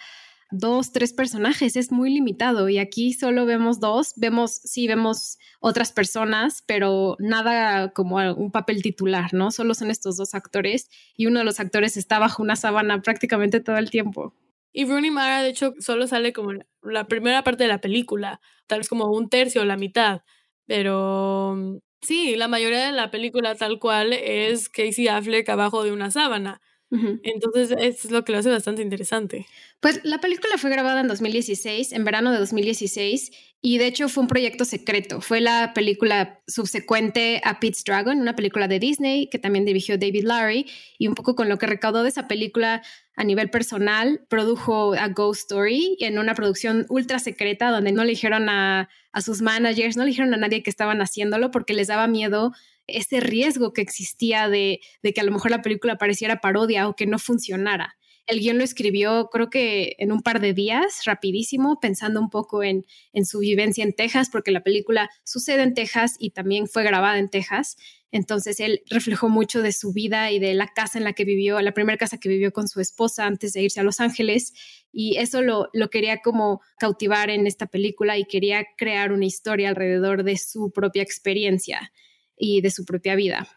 dos, 0.51 0.91
tres 0.91 1.13
personajes? 1.13 1.75
Es 1.75 1.91
muy 1.91 2.09
limitado 2.11 2.69
y 2.69 2.77
aquí 2.77 3.13
solo 3.13 3.45
vemos 3.45 3.79
dos, 3.79 4.13
vemos, 4.15 4.55
sí, 4.63 4.87
vemos 4.87 5.37
otras 5.59 5.91
personas, 5.91 6.63
pero 6.65 7.15
nada 7.19 7.93
como 7.93 8.17
un 8.17 8.51
papel 8.51 8.81
titular, 8.81 9.33
¿no? 9.33 9.51
Solo 9.51 9.73
son 9.73 9.91
estos 9.91 10.17
dos 10.17 10.33
actores 10.33 10.89
y 11.15 11.27
uno 11.27 11.39
de 11.39 11.45
los 11.45 11.59
actores 11.59 11.97
está 11.97 12.19
bajo 12.19 12.43
una 12.43 12.55
sábana 12.55 13.01
prácticamente 13.01 13.59
todo 13.59 13.77
el 13.77 13.89
tiempo. 13.89 14.33
Y 14.71 14.85
Rooney 14.85 15.11
Mara, 15.11 15.41
de 15.41 15.49
hecho, 15.49 15.73
solo 15.79 16.07
sale 16.07 16.31
como 16.33 16.53
la 16.83 17.07
primera 17.07 17.43
parte 17.43 17.63
de 17.63 17.69
la 17.69 17.81
película, 17.81 18.39
tal 18.67 18.79
vez 18.79 18.89
como 18.89 19.11
un 19.11 19.29
tercio 19.29 19.65
la 19.65 19.77
mitad, 19.77 20.21
pero 20.65 21.81
Sí, 22.01 22.35
la 22.37 22.47
mayoría 22.47 22.85
de 22.85 22.91
la 22.93 23.11
película 23.11 23.55
tal 23.55 23.77
cual 23.79 24.13
es 24.13 24.69
Casey 24.69 25.07
Affleck 25.09 25.49
abajo 25.49 25.83
de 25.83 25.91
una 25.91 26.11
sábana. 26.11 26.61
Entonces 26.91 27.75
es 27.77 28.09
lo 28.09 28.25
que 28.25 28.31
lo 28.31 28.39
hace 28.39 28.49
bastante 28.49 28.81
interesante. 28.81 29.45
Pues 29.79 30.01
la 30.03 30.19
película 30.19 30.57
fue 30.57 30.71
grabada 30.71 31.01
en 31.01 31.07
2016, 31.07 31.91
en 31.93 32.03
verano 32.03 32.31
de 32.31 32.39
2016, 32.39 33.31
y 33.61 33.77
de 33.77 33.85
hecho 33.85 34.09
fue 34.09 34.23
un 34.23 34.27
proyecto 34.27 34.65
secreto. 34.65 35.21
Fue 35.21 35.39
la 35.39 35.73
película 35.75 36.41
subsecuente 36.47 37.41
a 37.43 37.59
Pete's 37.59 37.83
Dragon, 37.83 38.19
una 38.19 38.35
película 38.35 38.67
de 38.67 38.79
Disney 38.79 39.29
que 39.29 39.37
también 39.37 39.65
dirigió 39.65 39.99
David 39.99 40.23
Larry, 40.23 40.65
y 40.97 41.07
un 41.07 41.13
poco 41.13 41.35
con 41.35 41.47
lo 41.47 41.57
que 41.57 41.67
recaudó 41.67 42.01
de 42.01 42.09
esa 42.09 42.27
película 42.27 42.81
a 43.15 43.23
nivel 43.23 43.51
personal, 43.51 44.25
produjo 44.27 44.93
a 44.93 45.09
Ghost 45.09 45.41
Story 45.41 45.97
en 45.99 46.17
una 46.17 46.33
producción 46.33 46.85
ultra 46.89 47.19
secreta 47.19 47.69
donde 47.69 47.91
no 47.91 48.03
le 48.03 48.11
dijeron 48.11 48.49
a, 48.49 48.89
a 49.11 49.21
sus 49.21 49.41
managers, 49.41 49.95
no 49.95 50.03
le 50.03 50.09
dijeron 50.09 50.33
a 50.33 50.37
nadie 50.37 50.63
que 50.63 50.69
estaban 50.69 51.01
haciéndolo 51.01 51.51
porque 51.51 51.73
les 51.73 51.87
daba 51.87 52.07
miedo 52.07 52.53
ese 52.93 53.19
riesgo 53.19 53.73
que 53.73 53.81
existía 53.81 54.49
de, 54.49 54.79
que 55.01 55.21
a 55.21 55.23
lo 55.23 55.31
mejor 55.31 55.51
la 55.51 55.61
película 55.61 55.97
pareciera 55.97 56.41
parodia 56.41 56.87
o 56.87 56.95
que 56.95 57.05
no 57.05 57.19
funcionara. 57.19 57.97
El 58.25 58.41
guion 58.41 58.59
lo 58.59 58.63
escribió 58.63 59.29
creo 59.31 59.49
que 59.49 59.95
en 59.97 60.11
un 60.11 60.21
par 60.21 60.39
de 60.39 60.53
días, 60.53 61.05
rapidísimo, 61.05 61.79
pensando 61.79 62.19
un 62.19 62.29
poco 62.29 62.61
en, 62.61 62.85
en 63.11 63.25
su 63.25 63.39
vivencia 63.39 63.83
en 63.83 63.93
Texas, 63.93 64.29
porque 64.31 64.51
la 64.51 64.61
película 64.61 65.09
sucede 65.23 65.63
en 65.63 65.73
Texas 65.73 66.15
y 66.19 66.29
también 66.29 66.67
fue 66.67 66.83
grabada 66.83 67.17
en 67.17 67.29
Texas. 67.29 67.75
Entonces 68.11 68.59
él 68.59 68.81
reflejó 68.89 69.29
mucho 69.29 69.61
de 69.61 69.71
su 69.71 69.93
vida 69.93 70.31
y 70.31 70.39
de 70.39 70.53
la 70.53 70.67
casa 70.67 70.97
en 70.97 71.03
la 71.03 71.13
que 71.13 71.25
vivió, 71.25 71.59
la 71.61 71.73
primera 71.73 71.97
casa 71.97 72.19
que 72.19 72.29
vivió 72.29 72.51
con 72.51 72.67
su 72.67 72.81
esposa 72.81 73.25
antes 73.25 73.53
de 73.53 73.63
irse 73.63 73.79
a 73.79 73.83
Los 73.83 73.99
Ángeles. 73.99 74.53
Y 74.91 75.17
eso 75.17 75.41
lo, 75.41 75.69
lo 75.73 75.89
quería 75.89 76.19
como 76.21 76.61
cautivar 76.77 77.29
en 77.29 77.47
esta 77.47 77.67
película 77.67 78.17
y 78.17 78.25
quería 78.25 78.65
crear 78.77 79.11
una 79.11 79.25
historia 79.25 79.69
alrededor 79.69 80.23
de 80.23 80.37
su 80.37 80.71
propia 80.71 81.03
experiencia 81.03 81.91
y 82.39 82.61
de 82.61 82.71
su 82.71 82.85
propia 82.85 83.15
vida. 83.15 83.47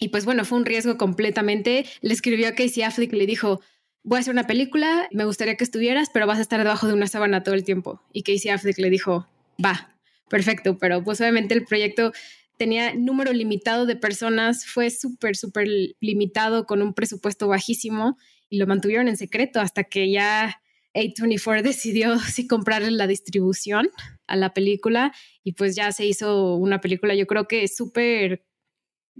Y 0.00 0.08
pues 0.08 0.24
bueno, 0.24 0.44
fue 0.44 0.58
un 0.58 0.64
riesgo 0.64 0.96
completamente. 0.96 1.84
Le 2.00 2.14
escribió 2.14 2.48
a 2.48 2.52
Casey 2.52 2.82
Affleck 2.82 3.12
le 3.12 3.26
dijo, 3.26 3.60
voy 4.04 4.18
a 4.18 4.20
hacer 4.20 4.32
una 4.32 4.46
película, 4.46 5.08
me 5.12 5.24
gustaría 5.24 5.56
que 5.56 5.64
estuvieras, 5.64 6.08
pero 6.12 6.26
vas 6.26 6.38
a 6.38 6.42
estar 6.42 6.58
debajo 6.58 6.86
de 6.86 6.94
una 6.94 7.08
sábana 7.08 7.42
todo 7.42 7.54
el 7.54 7.64
tiempo. 7.64 8.00
Y 8.12 8.22
Casey 8.22 8.50
Affleck 8.50 8.78
le 8.78 8.90
dijo, 8.90 9.26
va, 9.62 9.94
perfecto, 10.30 10.78
pero 10.78 11.02
pues 11.02 11.20
obviamente 11.20 11.54
el 11.54 11.64
proyecto 11.64 12.12
tenía 12.56 12.94
número 12.94 13.32
limitado 13.32 13.86
de 13.86 13.96
personas, 13.96 14.66
fue 14.66 14.90
súper, 14.90 15.36
súper 15.36 15.68
limitado 16.00 16.66
con 16.66 16.82
un 16.82 16.94
presupuesto 16.94 17.48
bajísimo 17.48 18.16
y 18.48 18.58
lo 18.58 18.66
mantuvieron 18.66 19.08
en 19.08 19.16
secreto 19.16 19.60
hasta 19.60 19.84
que 19.84 20.10
ya 20.10 20.60
A24 20.94 21.62
decidió 21.62 22.18
si 22.18 22.46
comprarle 22.46 22.90
la 22.90 23.06
distribución 23.06 23.90
a 24.28 24.36
la 24.36 24.54
película 24.54 25.12
y 25.42 25.52
pues 25.52 25.74
ya 25.74 25.90
se 25.92 26.06
hizo 26.06 26.54
una 26.56 26.80
película, 26.80 27.14
yo 27.14 27.26
creo 27.26 27.48
que 27.48 27.66
súper 27.68 28.44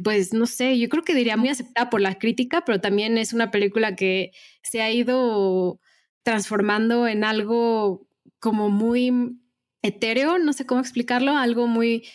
pues 0.02 0.32
no 0.32 0.46
sé, 0.46 0.78
yo 0.78 0.88
creo 0.88 1.02
que 1.02 1.14
diría 1.14 1.36
muy 1.36 1.48
aceptada 1.48 1.90
por 1.90 2.00
la 2.00 2.18
crítica, 2.18 2.62
pero 2.64 2.80
también 2.80 3.18
es 3.18 3.32
una 3.32 3.50
película 3.50 3.96
que 3.96 4.30
se 4.62 4.80
ha 4.80 4.92
ido 4.92 5.80
transformando 6.22 7.08
en 7.08 7.24
algo 7.24 8.06
como 8.38 8.70
muy 8.70 9.12
etéreo, 9.82 10.38
no 10.38 10.52
sé 10.52 10.66
cómo 10.66 10.80
explicarlo, 10.80 11.36
algo 11.36 11.66
muy 11.66 12.06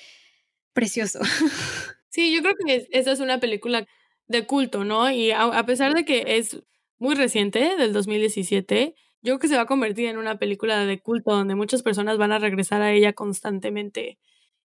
precioso. 0.73 1.19
Sí, 2.13 2.31
yo 2.31 2.43
creo 2.43 2.53
que 2.63 2.87
esa 2.91 3.11
es 3.11 3.19
una 3.21 3.39
película 3.39 3.87
de 4.27 4.45
culto, 4.45 4.83
¿no? 4.83 5.09
Y 5.09 5.31
a, 5.31 5.65
pesar 5.65 5.95
de 5.95 6.05
que 6.05 6.37
es 6.37 6.61
muy 6.99 7.15
reciente, 7.15 7.75
del 7.75 7.91
2017, 7.91 8.93
yo 9.23 9.33
creo 9.33 9.39
que 9.39 9.47
se 9.47 9.55
va 9.55 9.63
a 9.63 9.65
convertir 9.65 10.07
en 10.07 10.17
una 10.17 10.37
película 10.37 10.85
de 10.85 10.99
culto 11.01 11.31
donde 11.31 11.55
muchas 11.55 11.81
personas 11.83 12.17
van 12.17 12.31
a 12.33 12.39
regresar 12.39 12.81
a 12.81 12.91
ella 12.91 13.13
constantemente. 13.13 14.19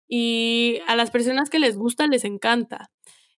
Y 0.09 0.81
a 0.89 0.97
las 0.97 1.11
personas 1.13 1.51
que 1.51 1.61
les 1.61 1.77
gusta, 1.77 2.07
les 2.09 2.25
encanta. 2.25 2.91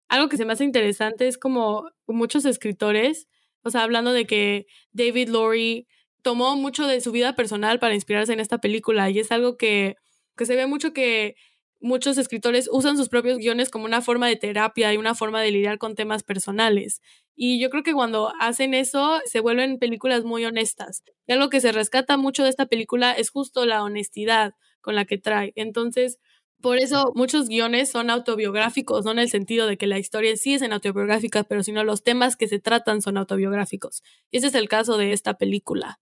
Algo 0.10 0.30
que 0.30 0.38
se 0.38 0.46
me 0.46 0.54
hace 0.54 0.64
interesante 0.66 1.28
es 1.28 1.38
como 1.38 1.90
muchos 2.08 2.46
escritores, 2.46 3.28
o 3.64 3.70
sea, 3.70 3.84
hablando 3.84 4.14
de 4.14 4.26
que 4.26 4.68
David 4.94 5.30
Laurie 5.30 5.88
tomó 6.22 6.56
mucho 6.56 6.88
de 6.88 7.02
su 7.02 7.12
vida 7.12 7.36
personal 7.36 7.80
para 7.80 7.96
inspirarse 7.96 8.34
en 8.34 8.40
esta 8.40 8.60
película 8.60 9.10
y 9.10 9.20
es 9.20 9.32
algo 9.32 9.58
que, 9.58 9.96
que 10.38 10.46
se 10.46 10.56
ve 10.56 10.68
mucho 10.68 10.94
que 10.94 11.36
muchos 11.82 12.18
escritores 12.18 12.70
usan 12.72 12.98
sus 12.98 13.10
propios 13.10 13.38
guiones 13.40 13.70
como 13.70 13.86
una 13.86 14.02
forma 14.02 14.28
de 14.28 14.36
terapia 14.38 14.94
y 14.94 14.98
una 14.98 15.16
forma 15.16 15.42
de 15.42 15.52
lidiar 15.52 15.78
con 15.78 15.96
temas 15.96 16.24
personales. 16.24 17.02
Y 17.36 17.60
yo 17.60 17.70
creo 17.70 17.84
que 17.84 17.94
cuando 17.94 18.34
hacen 18.40 18.74
eso 18.74 19.20
se 19.26 19.40
vuelven 19.40 19.80
películas 19.80 20.24
muy 20.24 20.46
honestas. 20.46 21.04
Y 21.28 21.34
algo 21.34 21.50
que 21.50 21.62
se 21.62 21.72
rescata 21.72 22.18
mucho 22.18 22.44
de 22.44 22.50
esta 22.50 22.66
película 22.66 23.12
es 23.14 23.30
justo 23.30 23.66
la 23.66 23.84
honestidad 23.84 24.54
con 24.82 24.96
la 24.96 25.06
que 25.06 25.18
trae. 25.18 25.54
Entonces, 25.56 26.20
por 26.62 26.78
eso 26.78 27.12
muchos 27.16 27.48
guiones 27.48 27.90
son 27.90 28.10
autobiográficos, 28.10 29.04
no 29.04 29.12
en 29.12 29.20
el 29.20 29.30
sentido 29.30 29.68
de 29.68 29.78
que 29.78 29.88
la 29.88 29.98
historia 29.98 30.36
sí 30.38 30.54
es 30.54 30.62
autobiográfica, 30.62 31.44
pero 31.44 31.64
sino 31.64 31.84
los 31.84 32.04
temas 32.04 32.36
que 32.36 32.48
se 32.48 32.60
tratan 32.60 33.02
son 33.02 33.18
autobiográficos. 33.18 34.04
Y 34.30 34.38
ese 34.38 34.48
es 34.48 34.56
el 34.56 34.70
caso 34.70 34.98
de 34.98 35.12
esta 35.12 35.38
película. 35.38 36.00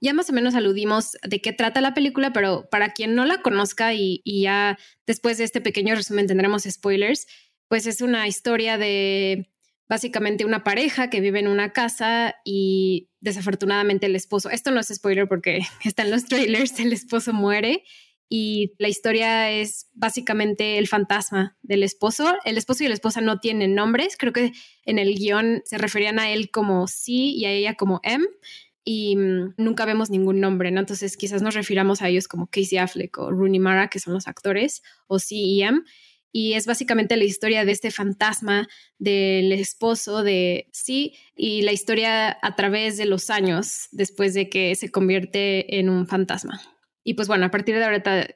Ya 0.00 0.12
más 0.12 0.30
o 0.30 0.32
menos 0.32 0.54
aludimos 0.54 1.16
de 1.26 1.40
qué 1.40 1.52
trata 1.52 1.80
la 1.80 1.94
película, 1.94 2.32
pero 2.32 2.68
para 2.70 2.92
quien 2.92 3.14
no 3.14 3.24
la 3.24 3.42
conozca 3.42 3.94
y, 3.94 4.22
ya 4.24 4.78
después 5.06 5.38
de 5.38 5.44
este 5.44 5.60
pequeño 5.60 5.94
resumen 5.94 6.26
tendremos 6.26 6.62
spoilers, 6.64 7.26
pues 7.68 7.86
es 7.86 8.00
una 8.00 8.28
historia 8.28 8.78
de 8.78 9.50
básicamente 9.88 10.44
una 10.44 10.64
pareja 10.64 11.10
que 11.10 11.20
vive 11.20 11.40
en 11.40 11.48
una 11.48 11.72
casa 11.72 12.34
y 12.44 13.08
desafortunadamente 13.20 14.06
el 14.06 14.16
esposo, 14.16 14.50
esto 14.50 14.70
no 14.70 14.80
es 14.80 14.88
spoiler 14.88 15.28
porque 15.28 15.60
está 15.84 16.02
en 16.02 16.10
los 16.10 16.26
trailers, 16.26 16.78
el 16.78 16.92
esposo 16.92 17.32
muere 17.32 17.84
y 18.30 18.74
la 18.78 18.88
historia 18.88 19.50
es 19.50 19.88
básicamente 19.94 20.76
el 20.76 20.86
fantasma 20.86 21.56
del 21.62 21.82
esposo. 21.82 22.34
El 22.44 22.58
esposo 22.58 22.84
y 22.84 22.88
la 22.88 22.94
esposa 22.94 23.22
no 23.22 23.40
tienen 23.40 23.74
nombres, 23.74 24.16
creo 24.18 24.34
que 24.34 24.52
en 24.84 24.98
el 24.98 25.14
guion 25.14 25.62
se 25.64 25.78
referían 25.78 26.18
a 26.18 26.30
él 26.30 26.50
como 26.50 26.86
C 26.88 27.12
y 27.12 27.44
a 27.46 27.52
ella 27.52 27.74
como 27.74 28.00
M 28.02 28.26
y 28.84 29.16
mm, 29.16 29.54
nunca 29.56 29.84
vemos 29.86 30.10
ningún 30.10 30.40
nombre, 30.40 30.70
¿no? 30.70 30.80
Entonces 30.80 31.16
quizás 31.16 31.42
nos 31.42 31.54
refiramos 31.54 32.02
a 32.02 32.08
ellos 32.08 32.28
como 32.28 32.46
Casey 32.46 32.78
Affleck 32.78 33.18
o 33.18 33.30
Rooney 33.30 33.60
Mara, 33.60 33.88
que 33.88 34.00
son 34.00 34.14
los 34.14 34.28
actores, 34.28 34.82
o 35.06 35.18
C 35.18 35.34
y 35.34 35.62
M. 35.62 35.82
Y 36.32 36.54
es 36.54 36.66
básicamente 36.66 37.16
la 37.16 37.24
historia 37.24 37.64
de 37.64 37.72
este 37.72 37.90
fantasma 37.90 38.68
del 38.98 39.52
esposo 39.52 40.22
de 40.22 40.68
C 40.72 41.12
y 41.34 41.62
la 41.62 41.72
historia 41.72 42.38
a 42.42 42.54
través 42.54 42.96
de 42.96 43.06
los 43.06 43.30
años 43.30 43.88
después 43.92 44.34
de 44.34 44.48
que 44.48 44.74
se 44.74 44.90
convierte 44.90 45.78
en 45.78 45.88
un 45.88 46.06
fantasma. 46.06 46.60
Y 47.02 47.14
pues 47.14 47.28
bueno, 47.28 47.46
a 47.46 47.50
partir 47.50 47.76
de 47.76 47.84
ahorita 47.84 48.26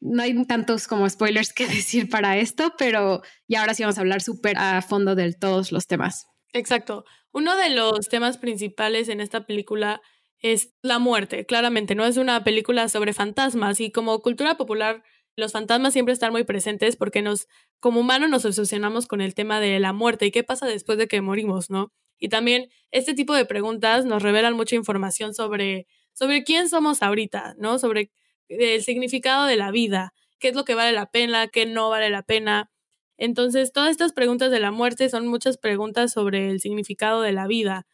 no 0.00 0.22
hay 0.22 0.44
tantos 0.46 0.86
como 0.88 1.08
spoilers 1.08 1.52
que 1.52 1.66
decir 1.68 2.08
para 2.08 2.38
esto, 2.38 2.74
pero 2.78 3.22
ya 3.46 3.60
ahora 3.60 3.74
sí 3.74 3.82
vamos 3.82 3.98
a 3.98 4.00
hablar 4.00 4.20
súper 4.20 4.56
a 4.58 4.82
fondo 4.82 5.14
de 5.14 5.32
todos 5.32 5.72
los 5.72 5.86
temas. 5.86 6.26
Exacto. 6.52 7.04
Uno 7.32 7.56
de 7.56 7.70
los 7.70 8.08
temas 8.08 8.38
principales 8.38 9.08
en 9.08 9.20
esta 9.20 9.46
película 9.46 10.00
es 10.40 10.74
la 10.82 10.98
muerte, 10.98 11.46
claramente, 11.46 11.94
no 11.94 12.04
es 12.06 12.16
una 12.16 12.44
película 12.44 12.88
sobre 12.88 13.12
fantasmas 13.12 13.80
y 13.80 13.90
como 13.90 14.20
cultura 14.22 14.56
popular 14.56 15.02
los 15.38 15.52
fantasmas 15.52 15.92
siempre 15.92 16.12
están 16.12 16.32
muy 16.32 16.44
presentes 16.44 16.96
porque 16.96 17.22
nos 17.22 17.48
como 17.80 18.00
humanos 18.00 18.30
nos 18.30 18.44
obsesionamos 18.44 19.06
con 19.06 19.20
el 19.20 19.34
tema 19.34 19.60
de 19.60 19.78
la 19.80 19.92
muerte 19.92 20.26
y 20.26 20.30
qué 20.30 20.44
pasa 20.44 20.66
después 20.66 20.98
de 20.98 21.08
que 21.08 21.20
morimos, 21.22 21.70
¿no? 21.70 21.92
Y 22.18 22.28
también 22.28 22.68
este 22.90 23.14
tipo 23.14 23.34
de 23.34 23.44
preguntas 23.46 24.04
nos 24.04 24.22
revelan 24.22 24.54
mucha 24.54 24.76
información 24.76 25.34
sobre 25.34 25.86
sobre 26.14 26.42
quién 26.44 26.68
somos 26.68 27.02
ahorita, 27.02 27.54
¿no? 27.58 27.78
Sobre 27.78 28.10
el 28.48 28.82
significado 28.82 29.46
de 29.46 29.56
la 29.56 29.70
vida, 29.70 30.12
qué 30.40 30.48
es 30.48 30.54
lo 30.56 30.64
que 30.64 30.74
vale 30.74 30.92
la 30.92 31.10
pena, 31.10 31.48
qué 31.48 31.66
no 31.66 31.90
vale 31.90 32.10
la 32.10 32.22
pena. 32.22 32.70
Entonces, 33.18 33.72
todas 33.72 33.90
estas 33.90 34.12
preguntas 34.12 34.50
de 34.50 34.60
la 34.60 34.70
muerte 34.72 35.08
son 35.08 35.26
muchas 35.28 35.58
preguntas 35.58 36.12
sobre 36.12 36.50
el 36.50 36.60
significado 36.60 37.22
de 37.22 37.32
la 37.32 37.46
vida. 37.46 37.86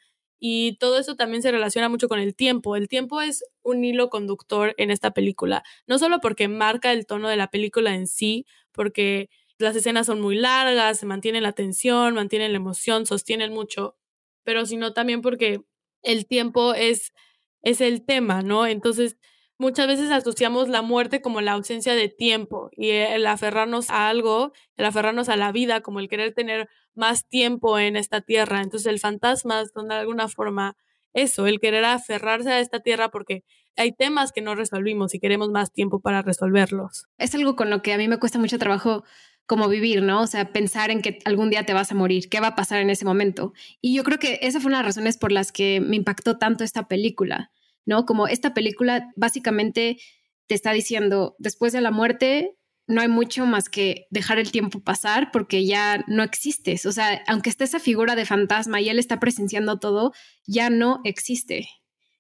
Y 0.47 0.77
todo 0.77 0.99
eso 0.99 1.17
también 1.17 1.41
se 1.41 1.51
relaciona 1.53 1.89
mucho 1.89 2.07
con 2.07 2.19
el 2.21 2.35
tiempo. 2.35 2.77
El 2.77 2.87
tiempo 2.87 3.23
es 3.23 3.47
un 3.63 3.83
hilo 3.83 4.11
conductor 4.11 4.75
en 4.77 4.91
esta 4.91 5.13
película, 5.13 5.63
no 5.87 5.99
solo 5.99 6.21
porque 6.21 6.49
marca 6.49 6.93
el 6.93 7.07
tono 7.07 7.31
de 7.31 7.37
la 7.39 7.49
película 7.49 7.95
en 7.95 8.07
sí, 8.07 8.45
porque 8.71 9.31
las 9.57 9.75
escenas 9.75 10.05
son 10.05 10.21
muy 10.21 10.37
largas, 10.37 10.99
se 10.99 11.07
mantiene 11.07 11.41
la 11.41 11.53
tensión, 11.53 12.13
mantienen 12.15 12.53
la 12.53 12.59
emoción, 12.59 13.07
sostienen 13.07 13.55
mucho, 13.55 13.97
pero 14.43 14.67
sino 14.67 14.93
también 14.93 15.23
porque 15.23 15.63
el 16.03 16.27
tiempo 16.27 16.75
es, 16.75 17.15
es 17.63 17.81
el 17.81 18.05
tema, 18.05 18.43
¿no? 18.43 18.67
Entonces, 18.67 19.17
muchas 19.59 19.87
veces 19.87 20.11
asociamos 20.11 20.69
la 20.69 20.83
muerte 20.83 21.21
como 21.21 21.41
la 21.41 21.53
ausencia 21.53 21.95
de 21.95 22.09
tiempo 22.09 22.71
y 22.73 22.91
el 22.91 23.27
aferrarnos 23.27 23.91
a 23.91 24.09
algo, 24.09 24.53
el 24.77 24.85
aferrarnos 24.85 25.29
a 25.29 25.37
la 25.37 25.53
vida, 25.53 25.81
como 25.81 26.01
el 26.01 26.09
querer 26.09 26.35
tener 26.35 26.69
más 26.95 27.27
tiempo 27.29 27.79
en 27.79 27.97
esta 27.97 28.21
tierra. 28.21 28.61
Entonces 28.61 28.87
el 28.87 29.01
fantasma 29.01 29.65
son 29.67 29.89
de 29.89 29.95
alguna 29.95 30.29
forma 30.29 30.77
eso, 31.13 31.47
el 31.47 31.61
querer 31.61 31.85
aferrarse 31.85 32.51
a 32.51 32.61
esta 32.61 32.81
tierra 32.81 33.11
porque 33.11 33.45
hay 33.77 33.93
temas 33.93 34.33
que 34.33 34.41
no 34.41 34.55
resolvimos 34.55 35.15
y 35.15 35.21
queremos 35.21 35.51
más 35.51 35.73
tiempo 35.73 36.01
para 36.01 36.23
resolverlos. 36.23 37.07
Es 37.19 37.35
algo 37.35 37.57
con 37.57 37.71
lo 37.71 37.83
que 37.83 37.93
a 37.93 37.99
mí 37.99 38.09
me 38.09 38.19
cuesta 38.19 38.39
mucho 38.39 38.59
trabajo 38.59 39.05
como 39.47 39.69
vivir, 39.69 40.03
¿no? 40.03 40.23
O 40.23 40.27
sea, 40.27 40.53
pensar 40.53 40.91
en 40.91 41.03
que 41.03 41.19
algún 41.25 41.51
día 41.51 41.67
te 41.67 41.75
vas 41.75 41.93
a 41.93 41.95
morir, 41.95 42.29
qué 42.29 42.41
va 42.41 42.49
a 42.49 42.55
pasar 42.57 42.81
en 42.81 42.91
ese 42.91 43.05
momento. 43.05 43.53
Y 43.81 43.95
yo 43.95 44.03
creo 44.03 44.19
que 44.19 44.39
esa 44.43 44.59
fue 44.59 44.69
una 44.69 44.79
de 44.79 44.85
las 44.85 44.97
razones 44.97 45.19
por 45.19 45.33
las 45.33 45.53
que 45.53 45.81
me 45.81 45.97
impactó 45.97 46.39
tanto 46.39 46.65
esta 46.65 46.89
película 46.89 47.51
¿no? 47.87 48.07
Como 48.07 48.29
esta 48.29 48.55
película 48.55 49.11
básicamente 49.17 49.99
te 50.47 50.55
está 50.55 50.73
diciendo, 50.73 51.37
después 51.39 51.73
de 51.73 51.81
la 51.81 51.91
muerte 51.91 52.57
no 52.87 53.01
hay 53.01 53.09
mucho 53.09 53.47
más 53.47 53.69
que 53.69 54.07
dejar 54.11 54.39
el 54.39 54.53
tiempo 54.53 54.81
pasar 54.81 55.31
porque 55.33 55.65
ya 55.65 56.05
no 56.07 56.23
existes. 56.23 56.85
O 56.87 56.93
sea, 56.93 57.23
aunque 57.27 57.51
esté 57.51 57.65
esa 57.65 57.81
figura 57.81 58.15
de 58.15 58.27
fantasma 58.27 58.81
y 58.81 58.89
él 58.89 58.99
está 58.99 59.21
presenciando 59.21 59.79
todo, 59.79 60.13
ya 60.47 60.71
no 60.71 61.01
existe. 61.05 61.69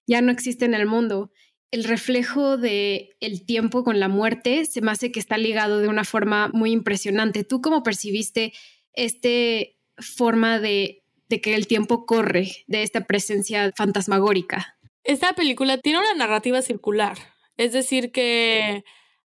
Ya 0.07 0.23
no 0.23 0.33
existe 0.33 0.65
en 0.65 0.75
el 0.75 0.87
mundo. 0.87 1.31
El 1.71 1.85
reflejo 1.85 2.57
de 2.57 3.11
el 3.21 3.45
tiempo 3.45 3.85
con 3.85 4.01
la 4.01 4.09
muerte 4.09 4.65
se 4.65 4.81
me 4.81 4.91
hace 4.91 5.13
que 5.13 5.21
está 5.21 5.37
ligado 5.37 5.81
de 5.81 5.89
una 5.89 6.05
forma 6.05 6.49
muy 6.53 6.71
impresionante. 6.73 7.45
¿Tú 7.45 7.61
cómo 7.61 7.83
percibiste 7.83 8.53
este 8.93 9.77
forma 9.99 10.61
de 10.61 11.03
que 11.43 11.57
el 11.57 11.67
tiempo 11.67 12.07
corre, 12.07 12.53
de 12.69 12.85
esta 12.85 13.03
presencia 13.03 13.73
fantasmagórica? 13.77 14.74
Esta 15.05 15.35
película 15.35 15.77
tiene 15.79 15.99
una 15.99 16.15
narrativa 16.15 16.63
circular, 16.63 17.19
es 17.59 17.73
decir, 17.73 18.11
que 18.11 18.85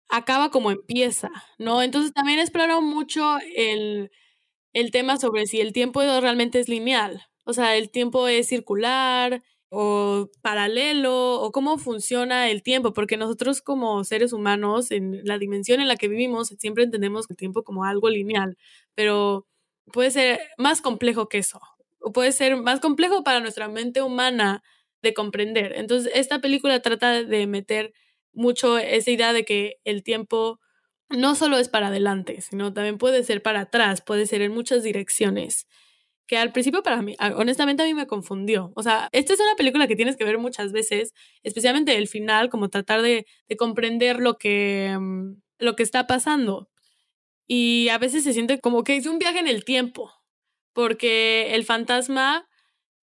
acaba 0.10 0.50
como 0.50 0.72
empieza, 0.72 1.30
¿no? 1.60 1.84
Entonces 1.84 2.14
también 2.14 2.40
explora 2.40 2.80
mucho 2.82 3.38
el, 3.56 4.10
el 4.74 4.92
tema 4.92 5.18
sobre 5.18 5.48
si 5.48 5.62
el 5.62 5.74
tiempo 5.74 6.02
realmente 6.22 6.60
es 6.60 6.70
lineal, 6.70 7.24
o 7.46 7.54
sea, 7.54 7.76
el 7.78 7.92
tiempo 7.92 8.28
es 8.28 8.48
circular 8.48 9.44
o 9.70 10.30
paralelo 10.42 11.42
o 11.42 11.52
cómo 11.52 11.78
funciona 11.78 12.50
el 12.50 12.64
tiempo, 12.64 12.94
porque 12.94 13.18
nosotros 13.18 13.62
como 13.62 14.04
seres 14.04 14.34
humanos, 14.34 14.92
en 14.92 15.22
la 15.26 15.38
dimensión 15.38 15.82
en 15.82 15.88
la 15.90 15.98
que 15.98 16.08
vivimos, 16.08 16.50
siempre 16.60 16.86
entendemos 16.86 17.30
el 17.30 17.38
tiempo 17.38 17.64
como 17.64 17.86
algo 17.86 18.10
lineal, 18.10 18.58
pero 18.96 19.48
puede 19.94 20.12
ser 20.12 20.40
más 20.58 20.82
complejo 20.82 21.30
que 21.30 21.40
eso, 21.40 21.62
o 22.00 22.12
puede 22.14 22.32
ser 22.32 22.58
más 22.58 22.80
complejo 22.80 23.24
para 23.24 23.42
nuestra 23.42 23.68
mente 23.68 24.02
humana 24.02 24.64
de 25.02 25.14
comprender. 25.14 25.74
Entonces, 25.76 26.12
esta 26.16 26.40
película 26.40 26.82
trata 26.82 27.24
de 27.24 27.48
meter 27.48 27.94
mucho 28.34 28.78
esa 28.78 29.12
idea 29.12 29.34
de 29.34 29.46
que 29.46 29.78
el 29.84 30.04
tiempo 30.04 30.60
no 31.10 31.36
solo 31.36 31.58
es 31.58 31.70
para 31.70 31.88
adelante, 31.88 32.42
sino 32.42 32.74
también 32.74 32.98
puede 32.98 33.24
ser 33.24 33.42
para 33.42 33.62
atrás, 33.62 34.02
puede 34.02 34.26
ser 34.26 34.42
en 34.42 34.54
muchas 34.54 34.84
direcciones. 34.84 35.68
Que 36.28 36.38
al 36.38 36.52
principio 36.52 36.84
para 36.84 37.02
mí, 37.02 37.16
honestamente 37.36 37.84
a 37.84 37.86
mí 37.86 37.94
me 37.94 38.08
confundió. 38.08 38.74
O 38.76 38.84
sea, 38.84 39.08
esta 39.14 39.34
es 39.34 39.40
una 39.40 39.56
película 39.56 39.88
que 39.88 39.96
tienes 39.96 40.18
que 40.18 40.26
ver 40.26 40.38
muchas 40.38 40.74
veces, 40.74 41.14
especialmente 41.44 41.96
el 41.98 42.08
final, 42.08 42.50
como 42.50 42.70
tratar 42.70 43.02
de, 43.02 43.26
de 43.48 43.58
comprender 43.58 44.20
lo 44.20 44.38
que, 44.38 44.98
mm, 45.00 45.36
lo 45.60 45.76
que 45.76 45.84
está 45.84 46.06
pasando. 46.08 46.70
Y 47.48 47.90
a 47.90 47.98
veces 47.98 48.24
se 48.26 48.34
siente 48.34 48.60
como 48.60 48.84
que 48.84 48.98
es 48.98 49.06
un 49.08 49.20
viaje 49.20 49.40
en 49.40 49.48
el 49.48 49.64
tiempo, 49.66 50.12
porque 50.74 51.56
el 51.56 51.64
fantasma 51.66 52.48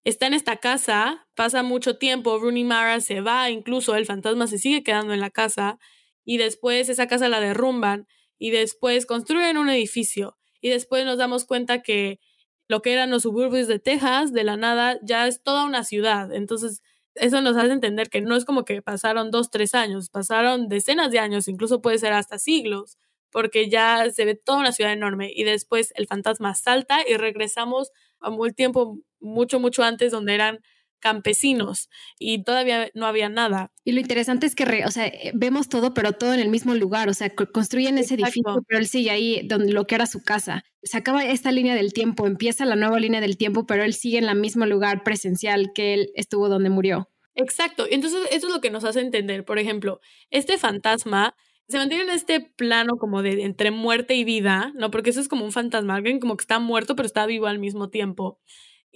está 0.05 0.27
en 0.27 0.35
esta 0.35 0.57
casa, 0.57 1.27
pasa 1.35 1.63
mucho 1.63 1.97
tiempo, 1.97 2.37
Rooney 2.37 2.63
Mara 2.63 3.01
se 3.01 3.21
va, 3.21 3.49
incluso 3.49 3.95
el 3.95 4.05
fantasma 4.05 4.47
se 4.47 4.59
sigue 4.59 4.83
quedando 4.83 5.13
en 5.13 5.19
la 5.19 5.31
casa 5.31 5.79
y 6.23 6.37
después 6.37 6.89
esa 6.89 7.07
casa 7.07 7.27
la 7.27 7.39
derrumban 7.39 8.07
y 8.37 8.51
después 8.51 9.05
construyen 9.05 9.57
un 9.57 9.69
edificio 9.69 10.37
y 10.61 10.69
después 10.69 11.05
nos 11.05 11.17
damos 11.17 11.45
cuenta 11.45 11.81
que 11.81 12.19
lo 12.67 12.81
que 12.81 12.93
eran 12.93 13.09
los 13.11 13.23
suburbios 13.23 13.67
de 13.67 13.79
Texas, 13.79 14.31
de 14.31 14.43
la 14.43 14.57
nada, 14.57 14.99
ya 15.03 15.27
es 15.27 15.43
toda 15.43 15.65
una 15.65 15.83
ciudad. 15.83 16.33
Entonces, 16.33 16.81
eso 17.15 17.41
nos 17.41 17.55
hace 17.57 17.71
entender 17.71 18.09
que 18.09 18.21
no 18.21 18.35
es 18.35 18.45
como 18.45 18.65
que 18.65 18.81
pasaron 18.81 19.31
dos, 19.31 19.49
tres 19.51 19.75
años, 19.75 20.09
pasaron 20.09 20.67
decenas 20.67 21.11
de 21.11 21.19
años, 21.19 21.47
incluso 21.47 21.81
puede 21.81 21.99
ser 21.99 22.13
hasta 22.13 22.39
siglos, 22.39 22.97
porque 23.31 23.69
ya 23.69 24.09
se 24.11 24.25
ve 24.25 24.35
toda 24.35 24.59
una 24.59 24.71
ciudad 24.71 24.93
enorme 24.93 25.31
y 25.33 25.43
después 25.43 25.93
el 25.95 26.07
fantasma 26.07 26.55
salta 26.55 26.99
y 27.07 27.17
regresamos 27.17 27.91
a 28.19 28.29
un 28.29 28.53
tiempo 28.53 28.99
mucho, 29.25 29.59
mucho 29.59 29.83
antes 29.83 30.11
donde 30.11 30.35
eran 30.35 30.59
campesinos 31.05 31.89
y 32.17 32.43
todavía 32.43 32.89
no 32.95 33.05
había 33.05 33.29
nada. 33.29 33.71
Y 33.83 33.91
lo 33.91 33.99
interesante 33.99 34.47
es 34.47 34.55
que, 34.55 34.83
o 34.85 34.89
sea, 34.89 35.05
eh, 35.05 35.31
vemos 35.35 35.69
todo, 35.69 35.93
pero 35.93 36.13
todo 36.13 36.33
en 36.33 36.39
el 36.39 36.49
mismo 36.49 36.73
lugar, 36.73 37.09
o 37.09 37.13
sea, 37.13 37.29
construyen 37.29 37.99
ese 37.99 38.15
edificio, 38.15 38.63
pero 38.67 38.79
él 38.79 38.87
sigue 38.87 39.11
ahí 39.11 39.41
donde 39.47 39.71
lo 39.71 39.85
que 39.85 39.93
era 39.93 40.07
su 40.07 40.23
casa. 40.23 40.63
Se 40.81 40.97
acaba 40.97 41.23
esta 41.23 41.51
línea 41.51 41.75
del 41.75 41.93
tiempo, 41.93 42.25
empieza 42.25 42.65
la 42.65 42.75
nueva 42.75 42.99
línea 42.99 43.21
del 43.21 43.37
tiempo, 43.37 43.67
pero 43.67 43.83
él 43.83 43.93
sigue 43.93 44.17
en 44.17 44.23
el 44.23 44.35
mismo 44.35 44.65
lugar 44.65 45.03
presencial 45.03 45.73
que 45.75 45.93
él 45.93 46.09
estuvo 46.15 46.49
donde 46.49 46.71
murió. 46.71 47.09
Exacto, 47.35 47.85
entonces 47.87 48.21
eso 48.31 48.47
es 48.47 48.53
lo 48.53 48.61
que 48.61 48.71
nos 48.71 48.83
hace 48.83 49.01
entender, 49.01 49.45
por 49.45 49.59
ejemplo, 49.59 49.99
este 50.31 50.57
fantasma 50.57 51.35
se 51.67 51.77
mantiene 51.77 52.05
en 52.05 52.09
este 52.11 52.39
plano 52.39 52.97
como 52.97 53.21
de 53.21 53.43
entre 53.43 53.69
muerte 53.71 54.15
y 54.15 54.23
vida, 54.23 54.71
¿no? 54.75 54.89
Porque 54.89 55.09
eso 55.09 55.19
es 55.19 55.27
como 55.27 55.45
un 55.45 55.51
fantasma, 55.51 55.95
alguien 55.95 56.19
como 56.19 56.37
que 56.37 56.43
está 56.43 56.59
muerto 56.59 56.95
pero 56.95 57.05
está 57.05 57.25
vivo 57.25 57.47
al 57.47 57.59
mismo 57.59 57.89
tiempo 57.89 58.39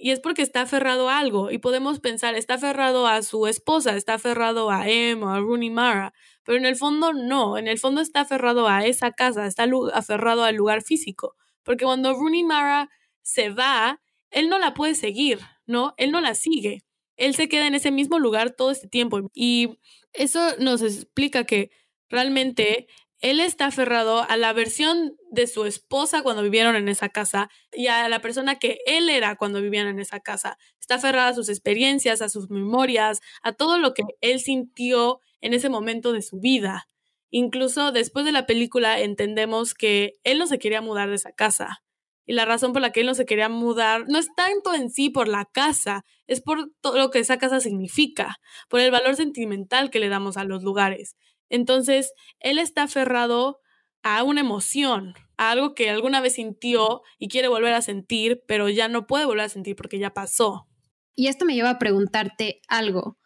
y 0.00 0.12
es 0.12 0.20
porque 0.20 0.42
está 0.42 0.62
aferrado 0.62 1.08
a 1.08 1.18
algo 1.18 1.50
y 1.50 1.58
podemos 1.58 2.00
pensar, 2.00 2.34
está 2.34 2.54
aferrado 2.54 3.06
a 3.06 3.22
su 3.22 3.46
esposa, 3.46 3.96
está 3.96 4.14
aferrado 4.14 4.70
a 4.70 4.88
Emma, 4.88 5.36
a 5.36 5.40
Rooney 5.40 5.70
Mara, 5.70 6.14
pero 6.44 6.56
en 6.56 6.64
el 6.64 6.76
fondo 6.76 7.12
no, 7.12 7.58
en 7.58 7.68
el 7.68 7.78
fondo 7.78 8.00
está 8.00 8.22
aferrado 8.22 8.66
a 8.66 8.86
esa 8.86 9.12
casa, 9.12 9.46
está 9.46 9.66
aferrado 9.92 10.44
al 10.44 10.56
lugar 10.56 10.82
físico, 10.82 11.36
porque 11.62 11.84
cuando 11.84 12.14
Rooney 12.14 12.44
Mara 12.44 12.88
se 13.22 13.50
va, 13.50 14.00
él 14.30 14.48
no 14.48 14.58
la 14.58 14.72
puede 14.72 14.94
seguir, 14.94 15.40
¿no? 15.66 15.94
Él 15.98 16.12
no 16.12 16.20
la 16.20 16.34
sigue. 16.34 16.82
Él 17.16 17.34
se 17.34 17.48
queda 17.48 17.66
en 17.66 17.74
ese 17.74 17.90
mismo 17.90 18.18
lugar 18.18 18.52
todo 18.52 18.70
este 18.70 18.88
tiempo 18.88 19.30
y 19.34 19.78
eso 20.14 20.40
nos 20.58 20.80
explica 20.80 21.44
que 21.44 21.70
realmente 22.08 22.86
él 23.20 23.40
está 23.40 23.66
aferrado 23.66 24.28
a 24.28 24.36
la 24.36 24.52
versión 24.52 25.16
de 25.30 25.46
su 25.46 25.66
esposa 25.66 26.22
cuando 26.22 26.42
vivieron 26.42 26.74
en 26.74 26.88
esa 26.88 27.10
casa 27.10 27.50
y 27.72 27.88
a 27.88 28.08
la 28.08 28.20
persona 28.20 28.58
que 28.58 28.78
él 28.86 29.10
era 29.10 29.36
cuando 29.36 29.60
vivían 29.60 29.86
en 29.88 30.00
esa 30.00 30.20
casa. 30.20 30.56
Está 30.80 30.94
aferrado 30.96 31.30
a 31.30 31.34
sus 31.34 31.48
experiencias, 31.48 32.22
a 32.22 32.28
sus 32.28 32.50
memorias, 32.50 33.20
a 33.42 33.52
todo 33.52 33.78
lo 33.78 33.92
que 33.94 34.04
él 34.20 34.40
sintió 34.40 35.20
en 35.40 35.52
ese 35.52 35.68
momento 35.68 36.12
de 36.12 36.22
su 36.22 36.40
vida. 36.40 36.88
Incluso 37.30 37.92
después 37.92 38.24
de 38.24 38.32
la 38.32 38.46
película 38.46 39.00
entendemos 39.00 39.74
que 39.74 40.14
él 40.24 40.38
no 40.38 40.46
se 40.46 40.58
quería 40.58 40.80
mudar 40.80 41.10
de 41.10 41.16
esa 41.16 41.32
casa. 41.32 41.82
Y 42.26 42.32
la 42.32 42.44
razón 42.44 42.72
por 42.72 42.80
la 42.80 42.92
que 42.92 43.00
él 43.00 43.06
no 43.06 43.14
se 43.14 43.26
quería 43.26 43.48
mudar 43.48 44.04
no 44.08 44.18
es 44.18 44.28
tanto 44.36 44.72
en 44.72 44.90
sí 44.90 45.10
por 45.10 45.26
la 45.26 45.46
casa, 45.46 46.04
es 46.26 46.40
por 46.40 46.70
todo 46.80 46.96
lo 46.96 47.10
que 47.10 47.18
esa 47.18 47.38
casa 47.38 47.60
significa, 47.60 48.36
por 48.68 48.80
el 48.80 48.90
valor 48.90 49.16
sentimental 49.16 49.90
que 49.90 49.98
le 49.98 50.08
damos 50.08 50.36
a 50.36 50.44
los 50.44 50.62
lugares. 50.62 51.16
Entonces, 51.50 52.14
él 52.38 52.58
está 52.58 52.84
aferrado 52.84 53.60
a 54.02 54.22
una 54.22 54.40
emoción, 54.40 55.14
a 55.36 55.50
algo 55.50 55.74
que 55.74 55.90
alguna 55.90 56.20
vez 56.20 56.34
sintió 56.34 57.02
y 57.18 57.28
quiere 57.28 57.48
volver 57.48 57.74
a 57.74 57.82
sentir, 57.82 58.42
pero 58.46 58.68
ya 58.68 58.88
no 58.88 59.06
puede 59.06 59.26
volver 59.26 59.44
a 59.44 59.48
sentir 59.50 59.76
porque 59.76 59.98
ya 59.98 60.14
pasó. 60.14 60.68
Y 61.14 61.26
esto 61.26 61.44
me 61.44 61.54
lleva 61.54 61.70
a 61.70 61.78
preguntarte 61.78 62.62
algo. 62.68 63.18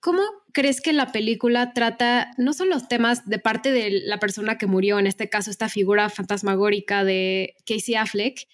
¿Cómo 0.00 0.22
crees 0.52 0.80
que 0.80 0.92
la 0.92 1.12
película 1.12 1.72
trata 1.74 2.32
no 2.36 2.54
son 2.54 2.70
los 2.70 2.88
temas 2.88 3.28
de 3.28 3.38
parte 3.38 3.70
de 3.70 4.00
la 4.04 4.18
persona 4.18 4.58
que 4.58 4.66
murió, 4.66 4.98
en 4.98 5.06
este 5.06 5.28
caso 5.28 5.50
esta 5.50 5.68
figura 5.68 6.08
fantasmagórica 6.08 7.04
de 7.04 7.54
Casey 7.66 7.94
Affleck, 7.94 8.48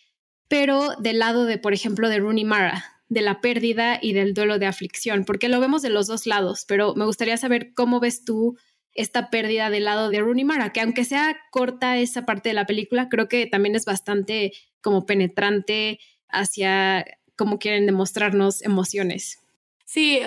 pero 0.48 0.90
del 0.98 1.18
lado 1.20 1.44
de, 1.44 1.58
por 1.58 1.72
ejemplo, 1.72 2.08
de 2.08 2.18
Rooney 2.18 2.44
Mara, 2.44 2.84
de 3.08 3.22
la 3.22 3.40
pérdida 3.40 3.98
y 4.02 4.12
del 4.12 4.34
duelo 4.34 4.58
de 4.58 4.66
aflicción? 4.66 5.24
Porque 5.24 5.48
lo 5.48 5.60
vemos 5.60 5.80
de 5.80 5.90
los 5.90 6.06
dos 6.06 6.26
lados, 6.26 6.64
pero 6.68 6.94
me 6.94 7.06
gustaría 7.06 7.36
saber 7.36 7.72
cómo 7.72 7.98
ves 7.98 8.24
tú 8.24 8.58
esta 8.98 9.30
pérdida 9.30 9.70
del 9.70 9.84
lado 9.84 10.10
de 10.10 10.20
Rooney 10.20 10.44
Mara, 10.44 10.72
que 10.72 10.80
aunque 10.80 11.04
sea 11.04 11.36
corta 11.50 11.98
esa 11.98 12.26
parte 12.26 12.50
de 12.50 12.54
la 12.54 12.66
película, 12.66 13.08
creo 13.08 13.28
que 13.28 13.46
también 13.46 13.76
es 13.76 13.84
bastante 13.84 14.52
como 14.80 15.06
penetrante 15.06 16.00
hacia 16.28 17.06
cómo 17.36 17.58
quieren 17.58 17.86
demostrarnos 17.86 18.60
emociones. 18.62 19.38
Sí, 19.84 20.20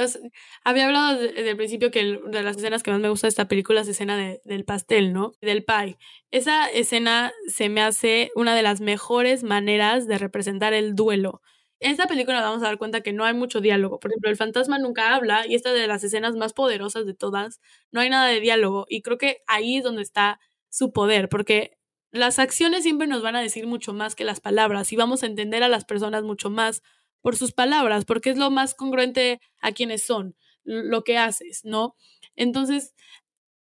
había 0.63 0.85
hablado 0.87 1.19
desde 1.19 1.51
el 1.51 1.57
principio 1.57 1.91
que 1.91 2.19
de 2.25 2.41
las 2.41 2.57
escenas 2.57 2.81
que 2.81 2.89
más 2.89 2.99
me 2.99 3.09
gusta 3.09 3.27
de 3.27 3.29
esta 3.29 3.47
película 3.47 3.81
es 3.81 3.87
la 3.87 3.91
escena 3.91 4.35
del 4.43 4.65
pastel, 4.65 5.13
¿no? 5.13 5.33
Del 5.41 5.63
pie. 5.63 5.97
Esa 6.31 6.67
escena 6.67 7.31
se 7.47 7.69
me 7.69 7.81
hace 7.81 8.31
una 8.35 8.55
de 8.55 8.63
las 8.63 8.81
mejores 8.81 9.43
maneras 9.43 10.07
de 10.07 10.17
representar 10.17 10.73
el 10.73 10.95
duelo. 10.95 11.41
En 11.81 11.91
esta 11.91 12.07
película 12.07 12.39
nos 12.39 12.47
vamos 12.47 12.63
a 12.63 12.67
dar 12.67 12.77
cuenta 12.77 13.01
que 13.01 13.11
no 13.11 13.25
hay 13.25 13.33
mucho 13.33 13.59
diálogo. 13.59 13.99
Por 13.99 14.11
ejemplo, 14.11 14.29
el 14.29 14.37
fantasma 14.37 14.77
nunca 14.77 15.15
habla 15.15 15.47
y 15.47 15.55
esta 15.55 15.73
de 15.73 15.87
las 15.87 16.03
escenas 16.03 16.35
más 16.35 16.53
poderosas 16.53 17.07
de 17.07 17.15
todas, 17.15 17.59
no 17.91 18.01
hay 18.01 18.09
nada 18.09 18.27
de 18.27 18.39
diálogo. 18.39 18.85
Y 18.87 19.01
creo 19.01 19.17
que 19.17 19.41
ahí 19.47 19.77
es 19.77 19.83
donde 19.83 20.03
está 20.03 20.39
su 20.69 20.93
poder, 20.93 21.27
porque 21.27 21.77
las 22.11 22.37
acciones 22.37 22.83
siempre 22.83 23.07
nos 23.07 23.23
van 23.23 23.35
a 23.35 23.41
decir 23.41 23.65
mucho 23.65 23.93
más 23.93 24.13
que 24.15 24.25
las 24.25 24.39
palabras 24.41 24.91
y 24.93 24.95
vamos 24.95 25.23
a 25.23 25.25
entender 25.25 25.63
a 25.63 25.69
las 25.69 25.85
personas 25.85 26.23
mucho 26.23 26.51
más 26.51 26.83
por 27.21 27.35
sus 27.35 27.51
palabras, 27.51 28.05
porque 28.05 28.29
es 28.29 28.37
lo 28.37 28.51
más 28.51 28.75
congruente 28.75 29.41
a 29.59 29.71
quienes 29.71 30.03
son, 30.03 30.35
lo 30.63 31.03
que 31.03 31.17
haces, 31.17 31.61
¿no? 31.65 31.95
Entonces, 32.35 32.93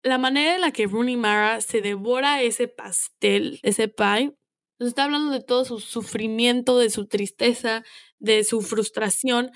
la 0.03 0.17
manera 0.17 0.55
en 0.55 0.61
la 0.61 0.71
que 0.71 0.87
Rooney 0.87 1.17
Mara 1.17 1.61
se 1.61 1.81
devora 1.81 2.41
ese 2.41 2.67
pastel, 2.67 3.59
ese 3.63 3.87
pie, 3.87 4.33
nos 4.79 4.89
está 4.89 5.03
hablando 5.03 5.31
de 5.31 5.41
todo 5.41 5.65
su 5.65 5.79
sufrimiento, 5.79 6.77
de 6.77 6.89
su 6.89 7.07
tristeza, 7.07 7.83
de 8.17 8.43
su 8.43 8.61
frustración 8.61 9.51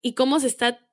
y 0.00 0.14
cómo 0.14 0.40
se 0.40 0.46
está 0.46 0.88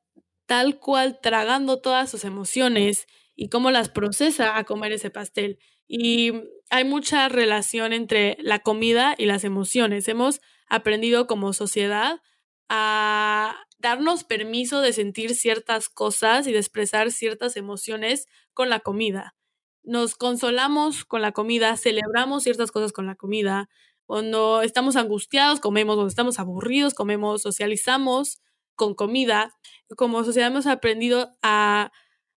tal 0.45 0.79
cual 0.79 1.19
tragando 1.21 1.79
todas 1.79 2.09
sus 2.09 2.25
emociones 2.25 3.07
y 3.35 3.49
cómo 3.49 3.71
las 3.71 3.89
procesa 3.89 4.57
a 4.57 4.65
comer 4.65 4.91
ese 4.91 5.09
pastel. 5.09 5.59
Y 5.87 6.33
hay 6.69 6.83
mucha 6.83 7.29
relación 7.29 7.93
entre 7.93 8.37
la 8.41 8.59
comida 8.59 9.15
y 9.17 9.25
las 9.25 9.43
emociones. 9.43 10.07
Hemos 10.07 10.41
aprendido 10.67 11.25
como 11.25 11.53
sociedad 11.53 12.21
a 12.67 13.55
darnos 13.79 14.25
permiso 14.25 14.81
de 14.81 14.91
sentir 14.93 15.35
ciertas 15.35 15.87
cosas 15.87 16.47
y 16.47 16.51
de 16.51 16.59
expresar 16.59 17.11
ciertas 17.11 17.55
emociones 17.55 18.27
con 18.53 18.69
la 18.69 18.81
comida 18.81 19.38
nos 19.83 20.15
consolamos 20.15 21.05
con 21.05 21.21
la 21.21 21.31
comida, 21.31 21.75
celebramos 21.77 22.43
ciertas 22.43 22.71
cosas 22.71 22.91
con 22.91 23.05
la 23.05 23.15
comida. 23.15 23.69
Cuando 24.05 24.61
estamos 24.61 24.95
angustiados, 24.95 25.59
comemos. 25.59 25.95
Cuando 25.95 26.09
estamos 26.09 26.39
aburridos, 26.39 26.93
comemos. 26.93 27.43
Socializamos 27.43 28.41
con 28.75 28.95
comida. 28.95 29.55
Como 29.95 30.23
sociedad 30.23 30.49
hemos 30.49 30.67
aprendido 30.67 31.37
a 31.41 31.91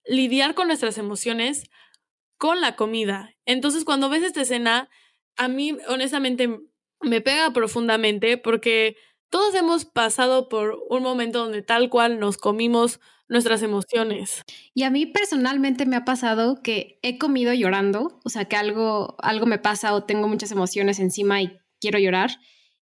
lidiar 0.05 0.55
con 0.55 0.67
nuestras 0.69 0.99
emociones 0.99 1.65
con 2.37 2.61
la 2.61 2.77
comida. 2.77 3.35
Entonces, 3.47 3.85
cuando 3.85 4.09
ves 4.09 4.23
esta 4.23 4.43
escena, 4.43 4.91
a 5.37 5.49
mí 5.49 5.79
honestamente 5.89 6.61
me 7.01 7.21
pega 7.21 7.53
profundamente 7.53 8.37
porque 8.37 8.97
todos 9.31 9.55
hemos 9.55 9.85
pasado 9.85 10.49
por 10.49 10.79
un 10.89 11.03
momento 11.03 11.39
donde 11.39 11.63
tal 11.63 11.89
cual 11.89 12.19
nos 12.19 12.37
comimos 12.37 13.01
nuestras 13.33 13.63
emociones. 13.63 14.43
Y 14.75 14.85
a 14.85 14.91
mí 14.91 15.07
personalmente 15.07 15.87
me 15.87 15.97
ha 15.97 16.05
pasado 16.05 16.63
que 16.63 16.99
he 17.03 17.19
comido 17.19 17.53
llorando, 17.53 18.21
o 18.25 18.29
sea, 18.29 18.45
que 18.45 18.57
algo, 18.57 19.17
algo 19.19 19.47
me 19.47 19.59
pasa 19.59 19.95
o 19.95 20.05
tengo 20.05 20.29
muchas 20.29 20.53
emociones 20.53 21.01
encima 21.01 21.43
y 21.43 21.59
quiero 21.81 21.99
llorar. 21.99 22.31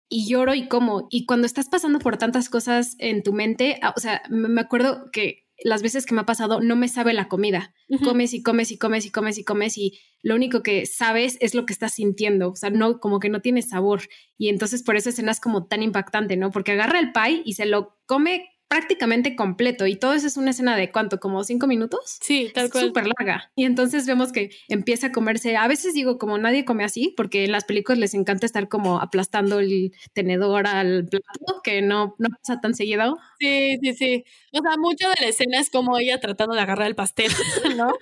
Y 0.09 0.29
lloro 0.29 0.53
y 0.53 0.69
como. 0.69 1.07
Y 1.09 1.25
cuando 1.25 1.47
estás 1.47 1.67
pasando 1.67 1.99
por 1.99 2.17
tantas 2.17 2.47
cosas 2.49 2.95
en 2.99 3.23
tu 3.23 3.33
mente, 3.33 3.77
ah, 3.81 3.93
o 3.97 3.99
sea, 3.99 4.21
me 4.29 4.61
acuerdo 4.61 5.11
que 5.11 5.47
las 5.63 5.81
veces 5.81 6.05
que 6.05 6.13
me 6.13 6.21
ha 6.21 6.25
pasado 6.25 6.61
no 6.61 6.75
me 6.75 6.87
sabe 6.87 7.13
la 7.13 7.27
comida. 7.27 7.73
Comes 8.03 8.33
y 8.33 8.43
comes 8.43 8.71
y 8.71 8.77
comes 8.77 9.05
y 9.05 9.11
comes 9.11 9.37
y 9.37 9.43
comes 9.43 9.77
y 9.77 9.99
lo 10.21 10.35
único 10.35 10.61
que 10.61 10.85
sabes 10.85 11.37
es 11.41 11.55
lo 11.55 11.65
que 11.65 11.73
estás 11.73 11.93
sintiendo, 11.95 12.51
o 12.51 12.55
sea, 12.55 12.69
no 12.69 12.99
como 12.99 13.19
que 13.19 13.29
no 13.29 13.41
tiene 13.41 13.61
sabor 13.61 14.01
y 14.37 14.49
entonces 14.49 14.83
por 14.83 14.97
eso 14.97 15.09
escena 15.09 15.31
es 15.31 15.39
como 15.39 15.67
tan 15.67 15.81
impactante, 15.81 16.37
¿no? 16.37 16.51
Porque 16.51 16.73
agarra 16.73 16.99
el 16.99 17.11
pie 17.11 17.41
y 17.43 17.53
se 17.53 17.65
lo 17.65 17.97
come 18.05 18.45
prácticamente 18.67 19.35
completo 19.35 19.87
y 19.87 19.95
todo 19.95 20.13
eso 20.13 20.27
es 20.27 20.37
una 20.37 20.51
escena 20.51 20.75
de 20.75 20.91
cuánto, 20.91 21.19
como 21.19 21.43
cinco 21.43 21.67
minutos. 21.67 22.17
Sí, 22.21 22.51
tal 22.53 22.69
cual. 22.69 22.87
Súper 22.87 23.07
larga. 23.07 23.51
Y 23.55 23.65
entonces 23.65 24.05
vemos 24.05 24.31
que 24.31 24.51
empieza 24.67 25.07
a 25.07 25.11
comerse, 25.11 25.55
a 25.55 25.67
veces 25.67 25.93
digo 25.93 26.17
como 26.17 26.37
nadie 26.37 26.65
come 26.65 26.83
así, 26.83 27.13
porque 27.15 27.45
en 27.45 27.51
las 27.51 27.63
películas 27.63 27.99
les 27.99 28.13
encanta 28.13 28.45
estar 28.45 28.67
como 28.67 28.99
aplastando 28.99 29.59
el 29.59 29.93
tenedor 30.13 30.67
al 30.67 31.05
plato, 31.07 31.61
que 31.63 31.81
no, 31.81 32.15
no 32.17 32.29
pasa 32.29 32.59
tan 32.59 32.75
seguido. 32.75 33.17
Sí, 33.39 33.77
sí, 33.81 33.93
sí. 33.93 34.23
O 34.51 34.61
sea, 34.61 34.77
mucho 34.77 35.07
de 35.09 35.15
la 35.21 35.27
escena 35.27 35.59
es 35.59 35.69
como 35.69 35.97
ella 35.97 36.19
tratando 36.19 36.55
de 36.55 36.61
agarrar 36.61 36.87
el 36.87 36.95
pastel, 36.95 37.31
¿no? 37.77 37.93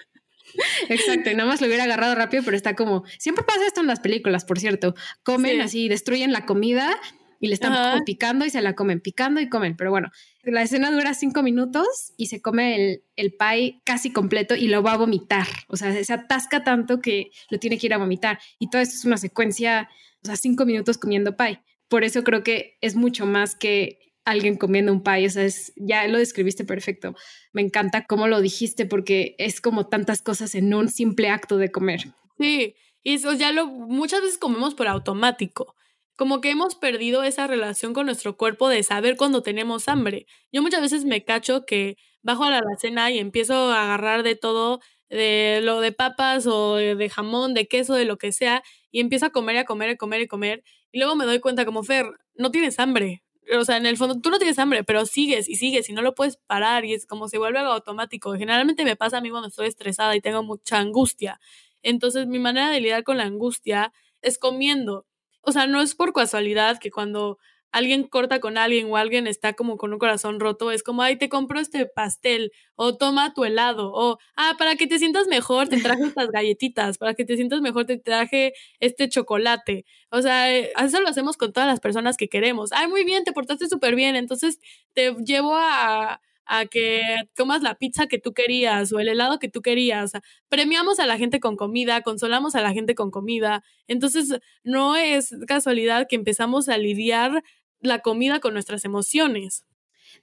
Exacto, 0.90 1.30
y 1.30 1.36
nada 1.36 1.50
más 1.50 1.62
lo 1.62 1.68
hubiera 1.68 1.84
agarrado 1.84 2.16
rápido, 2.16 2.44
pero 2.44 2.56
está 2.56 2.76
como, 2.76 3.04
siempre 3.18 3.44
pasa 3.44 3.66
esto 3.68 3.82
en 3.82 3.88
las 3.88 4.00
películas, 4.00 4.46
por 4.46 4.60
cierto, 4.60 4.96
comen 5.24 5.60
así, 5.62 5.90
destruyen 5.90 6.32
la 6.32 6.46
comida 6.46 6.98
y 7.40 7.48
le 7.48 7.54
están 7.54 8.04
picando 8.06 8.46
y 8.46 8.50
se 8.50 8.62
la 8.62 8.74
comen, 8.74 9.02
picando 9.02 9.42
y 9.42 9.50
comen. 9.50 9.76
Pero 9.76 9.92
bueno, 9.92 10.12
la 10.46 10.62
escena 10.62 10.92
dura 10.92 11.14
cinco 11.14 11.44
minutos 11.44 12.14
y 12.18 12.28
se 12.28 12.42
come 12.42 12.76
el, 12.76 13.04
el 13.16 13.34
pie 13.34 13.82
casi 13.84 14.12
completo 14.12 14.56
y 14.56 14.68
lo 14.68 14.84
va 14.84 14.94
a 14.94 14.98
vomitar. 14.98 15.48
O 15.68 15.78
sea, 15.78 16.04
se 16.04 16.14
atasca 16.14 16.64
tanto 16.64 17.02
que 17.02 17.32
lo 17.50 17.60
tiene 17.60 17.78
que 17.78 17.88
ir 17.88 17.94
a 17.94 17.98
vomitar. 17.98 18.40
Y 18.60 18.70
todo 18.70 18.82
esto 18.82 18.96
es 18.96 19.06
una 19.06 19.18
secuencia 19.18 19.90
o 20.26 20.28
sea, 20.28 20.36
cinco 20.38 20.66
minutos 20.66 20.98
comiendo 20.98 21.38
pie. 21.38 21.62
Por 21.88 22.04
eso 22.04 22.24
creo 22.24 22.44
que 22.44 22.78
es 22.82 22.96
mucho 22.96 23.28
más 23.28 23.56
que 23.56 24.00
alguien 24.26 24.58
comiendo 24.58 24.92
un 24.92 25.04
pie, 25.04 25.28
o 25.28 25.30
sea, 25.30 25.44
es, 25.44 25.72
ya 25.76 26.08
lo 26.08 26.18
describiste 26.18 26.66
perfecto. 26.66 27.16
Me 27.54 27.62
encanta 27.62 28.06
cómo 28.08 28.28
lo 28.28 28.42
dijiste 28.42 28.88
porque 28.88 29.36
es 29.38 29.62
como 29.62 29.88
tantas 29.88 30.24
cosas 30.24 30.56
en 30.56 30.74
un 30.74 30.90
simple 30.90 31.30
acto 31.30 31.58
de 31.58 31.72
comer. 31.72 32.06
Sí, 32.40 32.76
y 33.04 33.14
eso 33.14 33.34
ya 33.34 33.52
lo 33.52 33.68
muchas 33.68 34.22
veces 34.22 34.40
comemos 34.40 34.74
por 34.74 34.88
automático. 34.88 35.76
Como 36.18 36.40
que 36.40 36.50
hemos 36.50 36.76
perdido 36.76 37.24
esa 37.24 37.46
relación 37.48 37.94
con 37.94 38.06
nuestro 38.06 38.38
cuerpo 38.38 38.70
de 38.70 38.84
saber 38.84 39.18
cuando 39.18 39.44
tenemos 39.44 39.90
hambre. 39.90 40.28
Yo 40.52 40.62
muchas 40.62 40.80
veces 40.82 41.04
me 41.04 41.26
cacho 41.26 41.66
que 41.66 41.98
bajo 42.22 42.46
a 42.46 42.52
la 42.52 42.62
cena 42.80 43.12
y 43.12 43.20
empiezo 43.20 43.54
a 43.72 43.84
agarrar 43.84 44.24
de 44.24 44.36
todo, 44.36 44.80
de 45.10 45.60
lo 45.62 45.82
de 45.82 45.92
papas 45.92 46.48
o 46.48 46.76
de 46.76 47.10
jamón, 47.10 47.54
de 47.54 47.68
queso, 47.68 47.96
de 47.96 48.06
lo 48.06 48.18
que 48.18 48.32
sea, 48.32 48.64
y 48.92 49.02
empiezo 49.02 49.26
a 49.26 49.30
comer 49.32 49.58
a 49.58 49.66
comer 49.66 49.90
y 49.92 49.98
comer 49.98 50.22
y 50.22 50.28
comer. 50.28 50.64
Y 50.94 51.00
luego 51.00 51.16
me 51.18 51.26
doy 51.26 51.40
cuenta 51.42 51.66
como, 51.66 51.84
Fer, 51.84 52.06
no 52.36 52.50
tienes 52.50 52.80
hambre. 52.80 53.22
O 53.60 53.66
sea, 53.66 53.76
en 53.78 53.86
el 53.86 53.98
fondo 53.98 54.20
tú 54.22 54.30
no 54.30 54.38
tienes 54.40 54.58
hambre, 54.58 54.84
pero 54.86 55.06
sigues 55.06 55.50
y 55.50 55.56
sigues 55.58 55.90
y 55.90 55.94
no 55.94 56.02
lo 56.02 56.16
puedes 56.16 56.38
parar 56.38 56.86
y 56.86 56.94
es 56.94 57.06
como 57.06 57.28
se 57.28 57.38
vuelve 57.38 57.60
algo 57.60 57.74
automático. 57.74 58.34
Generalmente 58.36 58.86
me 58.86 58.96
pasa 58.96 59.18
a 59.18 59.22
mí 59.22 59.30
cuando 59.30 59.50
estoy 59.50 59.68
estresada 59.68 60.16
y 60.16 60.22
tengo 60.22 60.42
mucha 60.44 60.80
angustia. 60.80 61.40
Entonces 61.84 62.26
mi 62.28 62.40
manera 62.40 62.70
de 62.72 62.80
lidiar 62.82 63.04
con 63.04 63.18
la 63.18 63.24
angustia 63.26 63.94
es 64.22 64.40
comiendo. 64.40 65.06
O 65.46 65.52
sea, 65.52 65.68
no 65.68 65.82
es 65.82 65.96
por 65.96 66.14
casualidad 66.14 66.80
que 66.80 66.92
cuando 66.92 67.38
alguien 67.72 68.04
corta 68.08 68.40
con 68.40 68.58
alguien 68.58 68.90
o 68.90 68.96
alguien 68.98 69.28
está 69.28 69.54
como 69.54 69.76
con 69.78 69.92
un 69.94 70.00
corazón 70.00 70.40
roto, 70.40 70.72
es 70.72 70.82
como, 70.82 71.02
ay, 71.02 71.18
te 71.18 71.28
compro 71.30 71.60
este 71.60 71.86
pastel 71.86 72.52
o 72.76 72.96
toma 72.98 73.34
tu 73.34 73.44
helado 73.44 73.92
o, 73.94 74.18
ah, 74.38 74.56
para 74.58 74.76
que 74.78 74.88
te 74.88 74.98
sientas 74.98 75.28
mejor, 75.28 75.68
te 75.68 75.82
traje 75.82 76.04
estas 76.06 76.30
galletitas, 76.32 76.98
para 76.98 77.14
que 77.16 77.26
te 77.26 77.36
sientas 77.36 77.60
mejor, 77.62 77.86
te 77.86 77.98
traje 77.98 78.54
este 78.80 79.10
chocolate. 79.10 79.86
O 80.10 80.22
sea, 80.22 80.54
eh, 80.56 80.72
eso 80.82 81.02
lo 81.02 81.10
hacemos 81.10 81.36
con 81.38 81.52
todas 81.52 81.68
las 81.68 81.82
personas 81.82 82.16
que 82.18 82.30
queremos. 82.30 82.72
Ay, 82.72 82.88
muy 82.88 83.04
bien, 83.04 83.26
te 83.26 83.34
portaste 83.34 83.68
súper 83.68 83.96
bien, 83.96 84.16
entonces 84.16 84.60
te 84.94 85.14
llevo 85.26 85.56
a 85.56 86.22
a 86.46 86.66
que 86.66 87.02
comas 87.36 87.62
la 87.62 87.76
pizza 87.76 88.08
que 88.08 88.20
tú 88.20 88.34
querías 88.34 88.92
o 88.94 89.00
el 89.00 89.08
helado 89.08 89.40
que 89.40 89.50
tú 89.50 89.62
querías. 89.62 90.12
premiamos 90.50 91.00
a 91.00 91.06
la 91.06 91.18
gente 91.18 91.40
con 91.40 91.56
comida, 91.56 92.02
consolamos 92.02 92.56
a 92.56 92.62
la 92.62 92.74
gente 92.74 92.96
con 92.96 93.12
comida. 93.12 93.64
Entonces, 93.88 94.40
no 94.64 94.96
es 94.96 95.36
casualidad 95.48 96.08
que 96.10 96.16
empezamos 96.16 96.70
a 96.70 96.78
lidiar 96.78 97.44
la 97.82 98.00
comida 98.00 98.40
con 98.40 98.54
nuestras 98.54 98.86
emociones. 98.86 99.66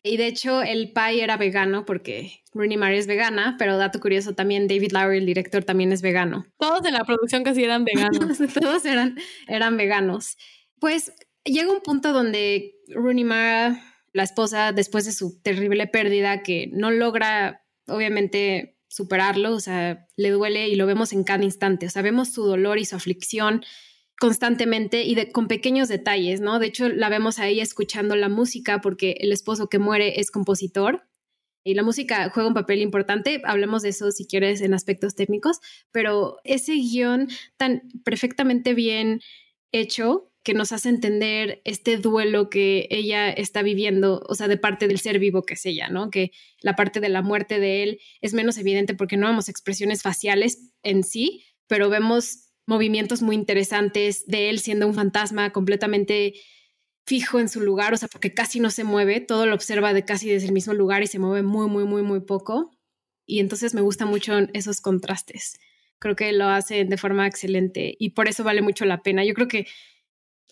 Y 0.02 0.16
de 0.16 0.26
hecho, 0.26 0.62
el 0.62 0.92
pie 0.92 1.22
era 1.22 1.36
vegano 1.36 1.84
porque 1.84 2.42
Rooney 2.52 2.76
Mara 2.76 2.96
es 2.96 3.06
vegana, 3.06 3.56
pero 3.58 3.78
dato 3.78 4.00
curioso 4.00 4.34
también, 4.34 4.66
David 4.66 4.92
Lowery, 4.92 5.18
el 5.18 5.26
director, 5.26 5.64
también 5.64 5.92
es 5.92 6.02
vegano. 6.02 6.46
Todos 6.58 6.84
en 6.86 6.94
la 6.94 7.04
producción 7.04 7.44
casi 7.44 7.62
eran 7.62 7.84
veganos. 7.84 8.38
Todos 8.60 8.84
eran, 8.84 9.16
eran 9.46 9.76
veganos. 9.76 10.36
Pues 10.80 11.12
llega 11.44 11.70
un 11.70 11.82
punto 11.82 12.12
donde 12.12 12.74
Rooney 12.88 13.24
Mara 13.24 13.80
la 14.12 14.22
esposa 14.22 14.72
después 14.72 15.04
de 15.04 15.12
su 15.12 15.40
terrible 15.40 15.86
pérdida 15.86 16.42
que 16.42 16.68
no 16.72 16.90
logra 16.90 17.64
obviamente 17.86 18.78
superarlo, 18.88 19.54
o 19.54 19.60
sea, 19.60 20.06
le 20.16 20.30
duele 20.30 20.68
y 20.68 20.76
lo 20.76 20.86
vemos 20.86 21.12
en 21.12 21.24
cada 21.24 21.44
instante, 21.44 21.86
o 21.86 21.90
sea, 21.90 22.02
vemos 22.02 22.30
su 22.30 22.44
dolor 22.44 22.78
y 22.78 22.84
su 22.84 22.94
aflicción 22.94 23.64
constantemente 24.20 25.02
y 25.02 25.14
de, 25.14 25.32
con 25.32 25.48
pequeños 25.48 25.88
detalles, 25.88 26.40
¿no? 26.40 26.58
De 26.58 26.66
hecho, 26.66 26.88
la 26.88 27.08
vemos 27.08 27.38
ahí 27.38 27.58
escuchando 27.60 28.14
la 28.14 28.28
música 28.28 28.80
porque 28.80 29.16
el 29.20 29.32
esposo 29.32 29.68
que 29.68 29.78
muere 29.78 30.20
es 30.20 30.30
compositor 30.30 31.08
y 31.64 31.74
la 31.74 31.82
música 31.82 32.30
juega 32.30 32.48
un 32.48 32.54
papel 32.54 32.82
importante, 32.82 33.40
hablemos 33.44 33.82
de 33.82 33.90
eso 33.90 34.10
si 34.10 34.26
quieres 34.26 34.60
en 34.60 34.74
aspectos 34.74 35.14
técnicos, 35.14 35.60
pero 35.90 36.36
ese 36.44 36.74
guion 36.74 37.28
tan 37.56 37.82
perfectamente 38.04 38.74
bien 38.74 39.20
hecho 39.72 40.31
que 40.42 40.54
nos 40.54 40.72
hace 40.72 40.88
entender 40.88 41.62
este 41.64 41.96
duelo 41.98 42.50
que 42.50 42.88
ella 42.90 43.30
está 43.30 43.62
viviendo, 43.62 44.22
o 44.28 44.34
sea, 44.34 44.48
de 44.48 44.56
parte 44.56 44.88
del 44.88 44.98
ser 44.98 45.18
vivo 45.18 45.42
que 45.42 45.54
es 45.54 45.64
ella, 45.66 45.88
¿no? 45.88 46.10
Que 46.10 46.32
la 46.60 46.74
parte 46.74 47.00
de 47.00 47.08
la 47.08 47.22
muerte 47.22 47.60
de 47.60 47.82
él 47.82 48.00
es 48.20 48.34
menos 48.34 48.58
evidente 48.58 48.94
porque 48.94 49.16
no 49.16 49.28
vemos 49.28 49.48
expresiones 49.48 50.02
faciales 50.02 50.72
en 50.82 51.04
sí, 51.04 51.44
pero 51.68 51.88
vemos 51.88 52.50
movimientos 52.66 53.22
muy 53.22 53.36
interesantes 53.36 54.26
de 54.26 54.50
él 54.50 54.58
siendo 54.58 54.86
un 54.86 54.94
fantasma 54.94 55.52
completamente 55.52 56.34
fijo 57.06 57.40
en 57.40 57.48
su 57.48 57.60
lugar, 57.60 57.94
o 57.94 57.96
sea, 57.96 58.08
porque 58.08 58.34
casi 58.34 58.60
no 58.60 58.70
se 58.70 58.84
mueve, 58.84 59.20
todo 59.20 59.46
lo 59.46 59.54
observa 59.54 59.92
de 59.92 60.04
casi 60.04 60.28
desde 60.28 60.46
el 60.46 60.52
mismo 60.52 60.72
lugar 60.72 61.02
y 61.02 61.06
se 61.06 61.18
mueve 61.18 61.42
muy, 61.42 61.68
muy, 61.68 61.84
muy, 61.84 62.02
muy 62.02 62.20
poco. 62.20 62.70
Y 63.26 63.40
entonces 63.40 63.74
me 63.74 63.80
gustan 63.80 64.08
mucho 64.08 64.32
esos 64.52 64.80
contrastes. 64.80 65.58
Creo 65.98 66.16
que 66.16 66.32
lo 66.32 66.48
hace 66.48 66.84
de 66.84 66.96
forma 66.96 67.26
excelente 67.26 67.94
y 67.98 68.10
por 68.10 68.28
eso 68.28 68.44
vale 68.44 68.62
mucho 68.62 68.84
la 68.84 69.02
pena. 69.02 69.24
Yo 69.24 69.34
creo 69.34 69.48
que 69.48 69.66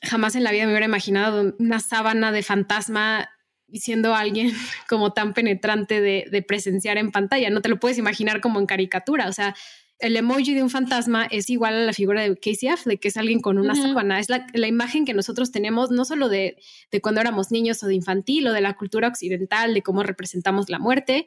jamás 0.02 0.34
en 0.34 0.44
la 0.44 0.52
vida 0.52 0.64
me 0.64 0.72
hubiera 0.72 0.86
imaginado 0.86 1.54
una 1.58 1.80
sábana 1.80 2.32
de 2.32 2.42
fantasma 2.42 3.28
siendo 3.72 4.14
alguien 4.14 4.52
como 4.88 5.12
tan 5.12 5.34
penetrante 5.34 6.00
de, 6.00 6.44
presenciar 6.46 6.98
en 6.98 7.10
pantalla. 7.10 7.50
No 7.50 7.60
te 7.60 7.68
lo 7.68 7.78
puedes 7.78 7.98
imaginar 7.98 8.40
como 8.40 8.58
en 8.58 8.66
caricatura. 8.66 9.28
O 9.28 9.32
sea, 9.32 9.54
el 9.98 10.16
emoji 10.16 10.54
de 10.54 10.62
un 10.62 10.70
fantasma 10.70 11.26
es 11.26 11.50
igual 11.50 11.74
a 11.74 11.84
la 11.84 11.92
figura 11.92 12.22
de 12.22 12.34
Casey 12.36 12.68
Affleck, 12.68 13.00
que 13.00 13.08
es 13.08 13.16
alguien 13.16 13.40
con 13.40 13.58
una 13.58 13.74
sábana. 13.74 14.18
Es 14.18 14.28
la, 14.28 14.66
imagen 14.66 15.04
que 15.04 15.12
nosotros 15.12 15.52
tenemos 15.52 15.90
no 15.90 16.04
solo 16.04 16.28
de, 16.28 16.56
de, 16.90 17.00
cuando 17.00 17.20
éramos 17.20 17.50
niños 17.50 17.82
o 17.82 17.86
de 17.86 17.94
infantil 17.94 18.46
o 18.46 18.52
de 18.52 18.62
la 18.62 18.74
cultura 18.74 19.08
occidental, 19.08 19.74
de 19.74 19.82
cómo 19.82 20.02
representamos 20.02 20.70
la 20.70 20.78
muerte, 20.78 21.26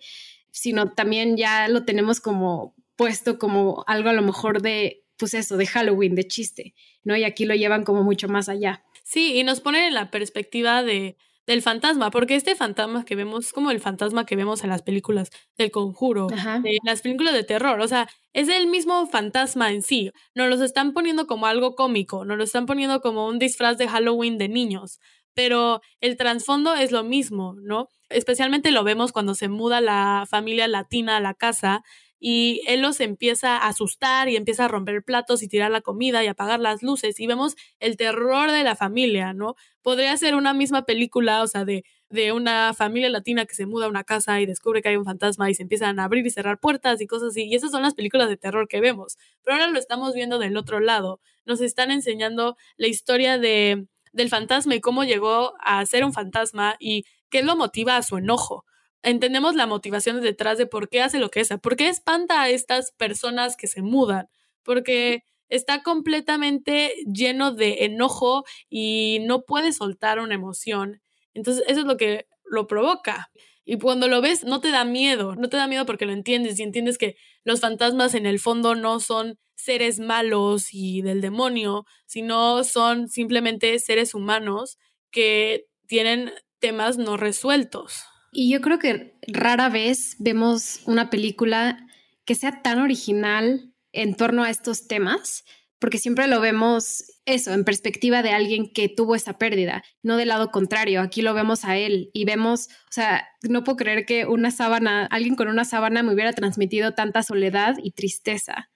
sino 0.51 0.91
también 0.91 1.37
ya 1.37 1.67
lo 1.67 1.85
tenemos 1.85 2.19
como 2.19 2.75
puesto 2.95 3.37
como 3.37 3.83
algo 3.87 4.09
a 4.09 4.13
lo 4.13 4.21
mejor 4.21 4.61
de 4.61 5.02
pues 5.17 5.33
eso, 5.33 5.57
de 5.57 5.67
Halloween, 5.67 6.15
de 6.15 6.27
chiste, 6.27 6.73
¿no? 7.03 7.15
Y 7.15 7.23
aquí 7.23 7.45
lo 7.45 7.55
llevan 7.55 7.83
como 7.83 8.03
mucho 8.03 8.27
más 8.27 8.49
allá. 8.49 8.83
Sí, 9.03 9.37
y 9.37 9.43
nos 9.43 9.61
ponen 9.61 9.83
en 9.83 9.93
la 9.93 10.11
perspectiva 10.11 10.83
de, 10.83 11.17
del 11.45 11.61
fantasma, 11.61 12.09
porque 12.09 12.35
este 12.35 12.55
fantasma 12.55 13.03
que 13.03 13.15
vemos 13.15 13.47
es 13.47 13.53
como 13.53 13.71
el 13.71 13.79
fantasma 13.79 14.25
que 14.25 14.35
vemos 14.35 14.63
en 14.63 14.69
las 14.69 14.81
películas 14.81 15.29
del 15.57 15.71
conjuro, 15.71 16.27
en 16.31 16.77
las 16.83 17.01
películas 17.01 17.33
de 17.33 17.43
terror, 17.43 17.79
o 17.81 17.87
sea, 17.87 18.07
es 18.31 18.47
el 18.47 18.67
mismo 18.67 19.05
fantasma 19.07 19.71
en 19.71 19.81
sí, 19.81 20.11
nos 20.35 20.49
los 20.49 20.61
están 20.61 20.93
poniendo 20.93 21.27
como 21.27 21.45
algo 21.45 21.75
cómico, 21.75 22.23
nos 22.23 22.37
lo 22.37 22.43
están 22.43 22.65
poniendo 22.65 23.01
como 23.01 23.27
un 23.27 23.39
disfraz 23.39 23.77
de 23.77 23.89
Halloween 23.89 24.37
de 24.37 24.47
niños, 24.47 24.99
pero 25.33 25.81
el 25.99 26.15
trasfondo 26.15 26.75
es 26.75 26.91
lo 26.91 27.03
mismo, 27.03 27.55
¿no? 27.61 27.89
Especialmente 28.09 28.71
lo 28.71 28.83
vemos 28.83 29.11
cuando 29.11 29.35
se 29.35 29.49
muda 29.49 29.81
la 29.81 30.25
familia 30.29 30.67
latina 30.67 31.17
a 31.17 31.21
la 31.21 31.33
casa 31.33 31.83
y 32.25 32.61
él 32.67 32.79
los 32.81 33.01
empieza 33.01 33.57
a 33.57 33.67
asustar 33.67 34.29
y 34.29 34.37
empieza 34.37 34.63
a 34.63 34.67
romper 34.69 35.03
platos 35.03 35.43
y 35.43 35.49
tirar 35.49 35.71
la 35.71 35.81
comida 35.81 36.23
y 36.23 36.27
apagar 36.27 36.61
las 36.61 36.81
luces 36.81 37.19
y 37.19 37.27
vemos 37.27 37.57
el 37.81 37.97
terror 37.97 38.49
de 38.49 38.63
la 38.63 38.77
familia, 38.77 39.33
¿no? 39.33 39.57
Podría 39.81 40.15
ser 40.15 40.33
una 40.35 40.53
misma 40.53 40.85
película, 40.85 41.43
o 41.43 41.47
sea, 41.47 41.65
de, 41.65 41.83
de 42.07 42.31
una 42.31 42.73
familia 42.73 43.09
latina 43.09 43.45
que 43.45 43.55
se 43.55 43.65
muda 43.65 43.87
a 43.87 43.89
una 43.89 44.05
casa 44.05 44.39
y 44.39 44.45
descubre 44.45 44.81
que 44.81 44.87
hay 44.87 44.95
un 44.95 45.03
fantasma 45.03 45.49
y 45.49 45.53
se 45.53 45.63
empiezan 45.63 45.99
a 45.99 46.05
abrir 46.05 46.25
y 46.25 46.29
cerrar 46.29 46.61
puertas 46.61 47.01
y 47.01 47.07
cosas 47.07 47.31
así. 47.31 47.43
Y 47.43 47.55
esas 47.55 47.71
son 47.71 47.81
las 47.81 47.93
películas 47.93 48.29
de 48.29 48.37
terror 48.37 48.69
que 48.69 48.79
vemos. 48.79 49.17
Pero 49.43 49.57
ahora 49.57 49.67
lo 49.69 49.77
estamos 49.77 50.13
viendo 50.13 50.39
del 50.39 50.55
otro 50.55 50.79
lado. 50.79 51.19
Nos 51.45 51.59
están 51.59 51.91
enseñando 51.91 52.55
la 52.77 52.87
historia 52.87 53.37
de, 53.37 53.85
del 54.13 54.29
fantasma 54.29 54.75
y 54.75 54.79
cómo 54.79 55.03
llegó 55.03 55.55
a 55.59 55.85
ser 55.85 56.05
un 56.05 56.13
fantasma 56.13 56.77
y 56.79 57.03
qué 57.29 57.43
lo 57.43 57.57
motiva 57.57 57.97
a 57.97 58.01
su 58.01 58.15
enojo 58.15 58.63
entendemos 59.03 59.55
la 59.55 59.67
motivación 59.67 60.21
detrás 60.21 60.57
de 60.57 60.65
por 60.67 60.89
qué 60.89 61.01
hace 61.01 61.19
lo 61.19 61.29
que 61.29 61.41
hace, 61.41 61.57
por 61.57 61.75
qué 61.75 61.89
espanta 61.89 62.41
a 62.41 62.49
estas 62.49 62.91
personas 62.93 63.55
que 63.57 63.67
se 63.67 63.81
mudan, 63.81 64.27
porque 64.63 65.23
está 65.49 65.83
completamente 65.83 66.93
lleno 67.05 67.51
de 67.53 67.85
enojo 67.85 68.43
y 68.69 69.19
no 69.27 69.43
puede 69.43 69.71
soltar 69.73 70.19
una 70.19 70.35
emoción. 70.35 71.01
Entonces, 71.33 71.63
eso 71.67 71.81
es 71.81 71.85
lo 71.85 71.97
que 71.97 72.27
lo 72.45 72.67
provoca. 72.67 73.29
Y 73.65 73.77
cuando 73.77 74.07
lo 74.07 74.21
ves, 74.21 74.43
no 74.43 74.59
te 74.59 74.71
da 74.71 74.83
miedo, 74.83 75.35
no 75.35 75.49
te 75.49 75.57
da 75.57 75.67
miedo 75.67 75.85
porque 75.85 76.05
lo 76.05 76.11
entiendes 76.13 76.59
y 76.59 76.63
entiendes 76.63 76.97
que 76.97 77.15
los 77.43 77.61
fantasmas 77.61 78.13
en 78.15 78.25
el 78.25 78.39
fondo 78.39 78.75
no 78.75 78.99
son 78.99 79.37
seres 79.55 79.99
malos 79.99 80.73
y 80.73 81.01
del 81.01 81.21
demonio, 81.21 81.85
sino 82.05 82.63
son 82.63 83.07
simplemente 83.07 83.79
seres 83.79 84.13
humanos 84.13 84.77
que 85.11 85.65
tienen 85.87 86.31
temas 86.59 86.97
no 86.97 87.15
resueltos. 87.17 88.03
Y 88.33 88.51
yo 88.51 88.61
creo 88.61 88.79
que 88.79 89.15
rara 89.27 89.69
vez 89.69 90.15
vemos 90.17 90.81
una 90.85 91.11
película 91.11 91.85
que 92.25 92.33
sea 92.33 92.63
tan 92.63 92.79
original 92.79 93.73
en 93.91 94.15
torno 94.15 94.43
a 94.43 94.49
estos 94.49 94.87
temas, 94.87 95.43
porque 95.77 95.99
siempre 95.99 96.27
lo 96.27 96.41
vemos 96.41 97.03
eso, 97.25 97.53
en 97.53 97.63
perspectiva 97.63 98.23
de 98.23 98.31
alguien 98.31 98.71
que 98.73 98.89
tuvo 98.89 99.15
esa 99.15 99.37
pérdida, 99.37 99.83
no 100.01 100.17
del 100.17 100.29
lado 100.29 100.49
contrario. 100.49 101.01
Aquí 101.01 101.21
lo 101.21 101.35
vemos 101.35 101.63
a 101.63 101.77
él 101.77 102.09
y 102.13 102.25
vemos, 102.25 102.69
o 102.69 102.91
sea, 102.91 103.27
no 103.43 103.63
puedo 103.63 103.77
creer 103.77 104.05
que 104.05 104.25
una 104.25 104.49
sábana, 104.49 105.05
alguien 105.05 105.35
con 105.35 105.47
una 105.47 105.63
sábana 105.63 106.01
me 106.01 106.13
hubiera 106.13 106.33
transmitido 106.33 106.93
tanta 106.93 107.21
soledad 107.21 107.75
y 107.83 107.91
tristeza. 107.91 108.71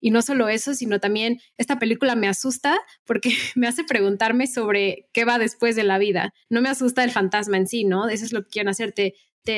Y 0.00 0.10
no 0.10 0.22
solo 0.22 0.48
eso, 0.48 0.74
sino 0.74 0.98
también 0.98 1.40
esta 1.58 1.78
película 1.78 2.16
me 2.16 2.28
asusta 2.28 2.78
porque 3.04 3.30
me 3.54 3.68
hace 3.68 3.84
preguntarme 3.84 4.46
sobre 4.46 5.08
qué 5.12 5.24
va 5.24 5.38
después 5.38 5.76
de 5.76 5.84
la 5.84 5.98
vida. 5.98 6.32
No 6.48 6.60
me 6.60 6.68
asusta 6.68 7.04
el 7.04 7.10
fantasma 7.10 7.56
en 7.56 7.66
sí, 7.66 7.84
¿no? 7.84 8.08
Eso 8.08 8.24
es 8.24 8.32
lo 8.32 8.42
que 8.42 8.50
quieren 8.50 8.70
hacer. 8.70 8.92
Te, 8.92 9.14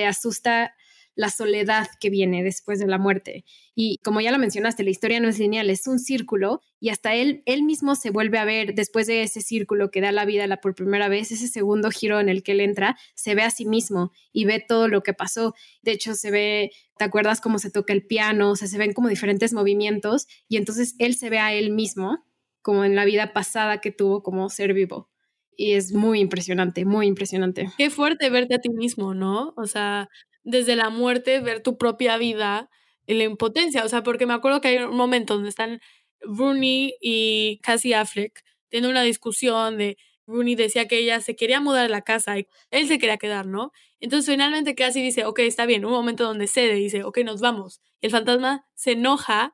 asusta 0.07 0.74
la 1.14 1.31
soledad 1.31 1.88
que 2.01 2.11
viene 2.11 2.42
después 2.42 2.79
de 2.79 2.87
la 2.87 2.98
muerte. 2.98 3.44
Y 3.75 3.98
como 4.03 4.20
ya 4.20 4.33
lo 4.33 4.38
mencionaste, 4.38 4.83
la 4.83 4.90
historia 4.90 5.20
no 5.20 5.29
es 5.29 5.38
lineal, 5.38 5.70
es 5.70 5.87
un 5.87 5.98
círculo 5.98 6.61
y 6.81 6.88
hasta 6.88 7.14
él, 7.14 7.42
él 7.46 7.62
mismo 7.62 7.94
se 7.94 8.11
vuelve 8.11 8.38
a 8.38 8.44
ver 8.44 8.75
después 8.75 9.07
de 9.07 9.22
ese 9.22 9.40
círculo 9.40 9.90
que 9.90 10.01
da 10.01 10.12
la 10.12 10.25
vida 10.25 10.46
la 10.46 10.61
por 10.61 10.75
primera 10.75 11.09
vez, 11.09 11.31
ese 11.33 11.48
segundo 11.48 11.90
giro 11.90 12.20
en 12.20 12.29
el 12.29 12.42
que 12.42 12.53
él 12.53 12.61
entra, 12.61 12.96
se 13.14 13.35
ve 13.35 13.42
a 13.42 13.51
sí 13.51 13.66
mismo 13.66 14.12
y 14.33 14.44
ve 14.44 14.64
todo 14.66 14.88
lo 14.88 15.03
que 15.03 15.14
pasó. 15.14 15.55
De 15.83 15.92
hecho, 15.92 16.14
se 16.14 16.31
ve, 16.31 16.70
¿te 16.98 17.05
acuerdas 17.05 17.40
cómo 17.40 17.59
se 17.59 17.70
toca 17.70 17.92
el 17.92 18.07
piano? 18.07 18.51
O 18.51 18.57
sea, 18.57 18.68
se 18.68 18.79
ven 18.79 18.92
como 18.92 19.09
diferentes 19.09 19.53
movimientos 19.53 20.27
y 20.48 20.57
entonces 20.57 20.94
él 20.98 21.14
se 21.14 21.31
ve 21.31 21.38
a 21.38 21.53
él 21.53 21.70
mismo 21.70 22.25
como 22.62 22.85
en 22.85 22.94
la 22.94 23.05
vida 23.05 23.33
pasada 23.33 23.81
que 23.81 23.90
tuvo 23.90 24.22
como 24.22 24.48
ser 24.48 24.72
vivo. 24.72 25.11
Y 25.57 25.72
es 25.75 25.92
muy 25.92 26.20
impresionante, 26.20 26.85
muy 26.85 27.07
impresionante. 27.07 27.68
Qué 27.77 27.90
fuerte 27.90 28.31
verte 28.31 28.55
a 28.55 28.61
ti 28.61 28.70
mismo, 28.70 29.14
¿no? 29.14 29.53
O 29.57 29.66
sea, 29.66 30.09
desde 30.44 30.76
la 30.76 30.90
muerte, 30.90 31.40
ver 31.40 31.62
tu 31.62 31.78
propia 31.78 32.16
vida 32.16 32.70
y 33.07 33.14
la 33.14 33.24
impotencia. 33.24 33.85
O 33.85 33.88
sea, 33.88 34.02
porque 34.02 34.26
me 34.26 34.35
acuerdo 34.35 34.61
que 34.61 34.68
hay 34.68 34.78
un 34.78 34.96
momento 34.96 35.35
donde 35.35 35.48
están 35.48 35.81
Rooney 36.20 36.94
y 37.00 37.61
Cassie 37.62 37.94
Affleck 37.94 38.42
teniendo 38.68 38.90
una 38.90 39.02
discusión 39.02 39.76
de 39.76 39.98
Rooney 40.26 40.55
decía 40.55 40.88
que 40.88 40.98
ella 40.98 41.20
se 41.20 41.37
quería 41.37 41.61
mudar 41.61 41.87
a 41.87 41.88
la 41.88 42.02
casa 42.02 42.38
y 42.38 42.46
él 42.70 42.88
se 42.88 42.98
quería 42.98 43.18
quedar, 43.18 43.46
¿no? 43.46 43.72
Entonces 44.00 44.33
finalmente 44.33 44.74
Cassie 44.74 45.02
dice, 45.02 45.26
ok, 45.26 45.40
está 45.40 45.66
bien, 45.66 45.85
un 45.85 45.92
momento 45.92 46.24
donde 46.24 46.46
cede, 46.46 46.74
dice, 46.74 47.05
ok, 47.05 47.18
nos 47.18 47.40
vamos. 47.40 47.81
Y 48.00 48.07
el 48.07 48.12
fantasma 48.12 48.66
se 48.74 48.92
enoja 48.92 49.52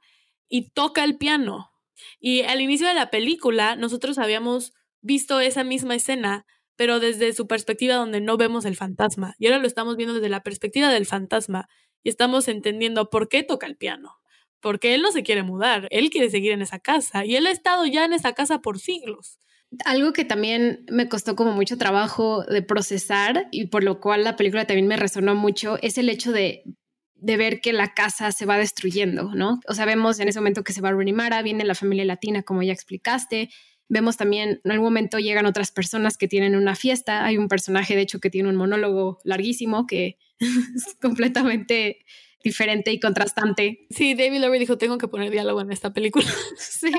y 0.48 0.70
toca 0.70 1.04
el 1.04 1.18
piano. 1.18 1.70
Y 2.20 2.42
al 2.42 2.60
inicio 2.60 2.86
de 2.86 2.94
la 2.94 3.10
película 3.10 3.76
nosotros 3.76 4.18
habíamos 4.18 4.72
visto 5.00 5.40
esa 5.40 5.64
misma 5.64 5.96
escena, 5.96 6.46
pero 6.78 7.00
desde 7.00 7.32
su 7.32 7.48
perspectiva 7.48 7.96
donde 7.96 8.20
no 8.20 8.36
vemos 8.36 8.64
el 8.64 8.76
fantasma. 8.76 9.34
Y 9.40 9.46
ahora 9.46 9.58
lo 9.58 9.66
estamos 9.66 9.96
viendo 9.96 10.14
desde 10.14 10.28
la 10.28 10.44
perspectiva 10.44 10.90
del 10.90 11.06
fantasma 11.06 11.68
y 12.04 12.08
estamos 12.08 12.46
entendiendo 12.46 13.10
por 13.10 13.28
qué 13.28 13.42
toca 13.42 13.66
el 13.66 13.76
piano. 13.76 14.14
Porque 14.60 14.94
él 14.94 15.02
no 15.02 15.10
se 15.10 15.24
quiere 15.24 15.42
mudar, 15.42 15.88
él 15.90 16.08
quiere 16.08 16.30
seguir 16.30 16.52
en 16.52 16.62
esa 16.62 16.78
casa 16.78 17.24
y 17.24 17.34
él 17.34 17.46
ha 17.46 17.50
estado 17.50 17.84
ya 17.84 18.04
en 18.04 18.12
esa 18.12 18.32
casa 18.32 18.60
por 18.60 18.78
siglos. 18.78 19.40
Algo 19.84 20.12
que 20.12 20.24
también 20.24 20.84
me 20.88 21.08
costó 21.08 21.34
como 21.34 21.50
mucho 21.50 21.76
trabajo 21.78 22.44
de 22.44 22.62
procesar 22.62 23.48
y 23.50 23.66
por 23.66 23.82
lo 23.82 23.98
cual 23.98 24.22
la 24.22 24.36
película 24.36 24.64
también 24.64 24.86
me 24.86 24.96
resonó 24.96 25.34
mucho 25.34 25.78
es 25.82 25.98
el 25.98 26.08
hecho 26.08 26.30
de, 26.30 26.62
de 27.16 27.36
ver 27.36 27.60
que 27.60 27.72
la 27.72 27.92
casa 27.92 28.30
se 28.30 28.46
va 28.46 28.56
destruyendo, 28.56 29.34
¿no? 29.34 29.58
O 29.66 29.74
sea, 29.74 29.84
vemos 29.84 30.20
en 30.20 30.28
ese 30.28 30.38
momento 30.38 30.62
que 30.62 30.72
se 30.72 30.80
va 30.80 30.90
a 30.90 30.92
Runimara, 30.92 31.42
viene 31.42 31.64
la 31.64 31.74
familia 31.74 32.04
latina, 32.04 32.44
como 32.44 32.62
ya 32.62 32.72
explicaste, 32.72 33.50
Vemos 33.88 34.18
también, 34.18 34.60
en 34.64 34.70
algún 34.70 34.86
momento 34.86 35.18
llegan 35.18 35.46
otras 35.46 35.72
personas 35.72 36.18
que 36.18 36.28
tienen 36.28 36.56
una 36.56 36.74
fiesta. 36.74 37.24
Hay 37.24 37.38
un 37.38 37.48
personaje, 37.48 37.96
de 37.96 38.02
hecho, 38.02 38.20
que 38.20 38.30
tiene 38.30 38.48
un 38.48 38.56
monólogo 38.56 39.18
larguísimo 39.24 39.86
que 39.86 40.18
es 40.38 40.96
completamente 41.00 42.04
diferente 42.44 42.92
y 42.92 43.00
contrastante. 43.00 43.86
Sí, 43.90 44.14
David 44.14 44.40
Lowery 44.40 44.60
dijo, 44.60 44.78
tengo 44.78 44.98
que 44.98 45.08
poner 45.08 45.30
diálogo 45.30 45.60
en 45.60 45.72
esta 45.72 45.92
película. 45.92 46.26
sí. 46.58 46.92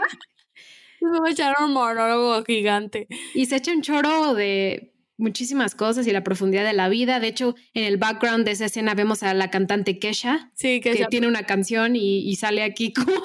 Me 1.02 1.20
voy 1.20 1.30
a 1.30 1.32
echar 1.32 1.56
un 1.64 1.74
monólogo 1.74 2.44
gigante. 2.44 3.08
Y 3.34 3.46
se 3.46 3.58
echa 3.58 3.72
un 3.72 3.82
choro 3.82 4.34
de 4.34 4.94
muchísimas 5.18 5.76
cosas 5.76 6.08
y 6.08 6.12
la 6.12 6.24
profundidad 6.24 6.66
de 6.66 6.74
la 6.74 6.90
vida. 6.90 7.20
De 7.20 7.28
hecho, 7.28 7.56
en 7.74 7.84
el 7.84 7.98
background 7.98 8.46
de 8.46 8.52
esa 8.52 8.66
escena 8.66 8.96
vemos 8.96 9.22
a 9.22 9.34
la 9.34 9.52
cantante 9.52 10.00
Kesha, 10.00 10.52
sí, 10.56 10.82
que 10.82 11.06
tiene 11.10 11.28
una 11.28 11.44
canción 11.44 11.96
y, 11.96 12.28
y, 12.28 12.36
sale 12.38 12.64
aquí 12.64 12.94
como 12.94 13.22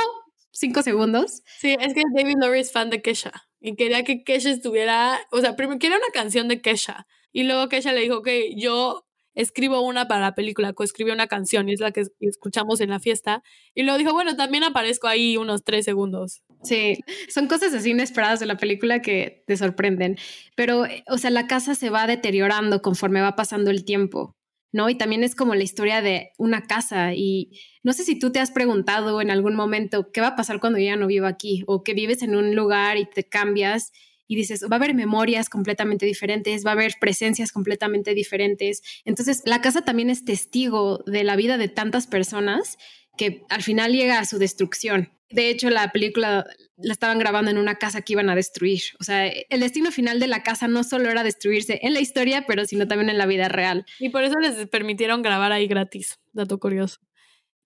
cinco 0.53 0.83
segundos. 0.83 1.43
Sí, 1.59 1.77
es 1.81 1.95
que 1.95 2.03
David 2.15 2.37
Lowery 2.41 2.61
es 2.61 2.73
fan 2.73 2.91
de 2.91 3.01
Kesha 3.01 3.33
y 3.65 3.77
quería 3.77 4.05
que 4.05 4.25
Kesha 4.25 4.51
estuviera, 4.51 5.19
o 5.33 5.41
sea, 5.41 5.57
primero 5.57 5.79
quería 5.79 5.97
una 5.97 6.13
canción 6.13 6.49
de 6.49 6.61
Kesha 6.61 7.07
y 7.33 7.45
luego 7.45 7.71
Kesha 7.71 7.95
le 7.95 8.03
dijo, 8.03 8.21
que 8.21 8.55
yo 8.57 9.07
escribo 9.35 9.81
una 9.81 10.07
para 10.07 10.21
la 10.21 10.35
película, 10.35 10.75
coescribió 10.75 11.15
una 11.15 11.29
canción 11.29 11.71
y 11.71 11.73
es 11.73 11.81
la 11.81 11.91
que 11.91 12.05
escuchamos 12.21 12.83
en 12.83 12.91
la 12.91 13.01
fiesta. 13.01 13.43
Y 13.75 13.83
luego 13.83 13.99
dijo, 13.99 14.13
bueno, 14.13 14.37
también 14.37 14.65
aparezco 14.65 15.09
ahí 15.09 15.39
unos 15.39 15.65
tres 15.65 15.87
segundos. 15.87 16.43
Sí, 16.63 16.99
son 17.29 17.49
cosas 17.49 17.73
así 17.73 17.93
inesperadas 17.93 18.39
de 18.39 18.47
la 18.47 18.59
película 18.59 19.01
que 19.01 19.43
te 19.47 19.57
sorprenden. 19.57 20.19
Pero, 20.55 20.85
o 21.09 21.19
sea, 21.19 21.31
la 21.31 21.47
casa 21.47 21.75
se 21.75 21.89
va 21.89 22.07
deteriorando 22.07 22.83
conforme 22.83 23.23
va 23.23 23.35
pasando 23.35 23.71
el 23.71 23.87
tiempo. 23.87 24.37
¿no? 24.75 24.91
Y 24.91 24.97
también 24.97 25.23
es 25.23 25.37
como 25.37 25.55
la 25.55 25.63
historia 25.63 26.03
de 26.03 26.33
una 26.37 26.63
casa 26.63 27.15
y 27.15 27.61
no 27.85 27.93
sé 27.93 28.03
si 28.03 28.19
tú 28.19 28.33
te 28.33 28.41
has 28.41 28.51
preguntado 28.51 29.21
en 29.21 29.31
algún 29.31 29.55
momento 29.55 30.11
qué 30.11 30.21
va 30.23 30.29
a 30.29 30.37
pasar 30.37 30.59
cuando 30.59 30.79
ya 30.79 30.97
no 30.97 31.07
vivo 31.07 31.27
aquí 31.27 31.63
o 31.67 31.85
que 31.85 31.95
vives 31.95 32.23
en 32.23 32.35
un 32.35 32.57
lugar 32.57 32.97
y 32.97 33.05
te 33.05 33.25
cambias 33.25 33.93
y 34.27 34.37
dices, 34.37 34.65
va 34.65 34.77
a 34.77 34.77
haber 34.77 34.95
memorias 34.95 35.51
completamente 35.51 36.07
diferentes, 36.07 36.65
va 36.65 36.71
a 36.71 36.73
haber 36.73 36.95
presencias 36.99 37.53
completamente 37.53 38.15
diferentes. 38.15 38.83
Entonces, 39.05 39.43
la 39.45 39.61
casa 39.61 39.83
también 39.83 40.09
es 40.09 40.25
testigo 40.25 41.05
de 41.07 41.25
la 41.25 41.37
vida 41.37 41.59
de 41.59 41.69
tantas 41.69 42.07
personas 42.07 42.79
que 43.19 43.45
al 43.51 43.63
final 43.63 43.93
llega 43.93 44.19
a 44.19 44.25
su 44.25 44.39
destrucción. 44.39 45.11
De 45.31 45.51
hecho, 45.51 45.69
la 45.69 45.93
película 45.93 46.47
la 46.79 46.93
estaban 46.93 47.19
grabando 47.19 47.51
en 47.51 47.59
una 47.59 47.75
casa 47.75 48.01
que 48.01 48.15
iban 48.15 48.31
a 48.31 48.35
destruir. 48.35 48.81
O 48.99 49.05
sea, 49.05 49.27
el 49.27 49.61
destino 49.61 49.91
final 49.91 50.21
de 50.21 50.27
la 50.27 50.43
casa 50.43 50.69
no 50.69 50.85
solo 50.85 51.11
era 51.11 51.23
destruirse 51.23 51.81
en 51.83 51.93
la 51.93 52.01
historia, 52.01 52.45
pero 52.47 52.65
sino 52.65 52.89
también 52.89 53.11
en 53.11 53.19
la 53.19 53.27
vida 53.27 53.49
real. 53.49 53.85
Y 53.99 54.09
por 54.09 54.25
eso 54.25 54.39
les 54.39 54.67
permitieron 54.69 55.21
grabar 55.21 55.53
ahí 55.53 55.67
gratis. 55.67 56.19
Dato 56.33 56.59
curioso. 56.59 57.01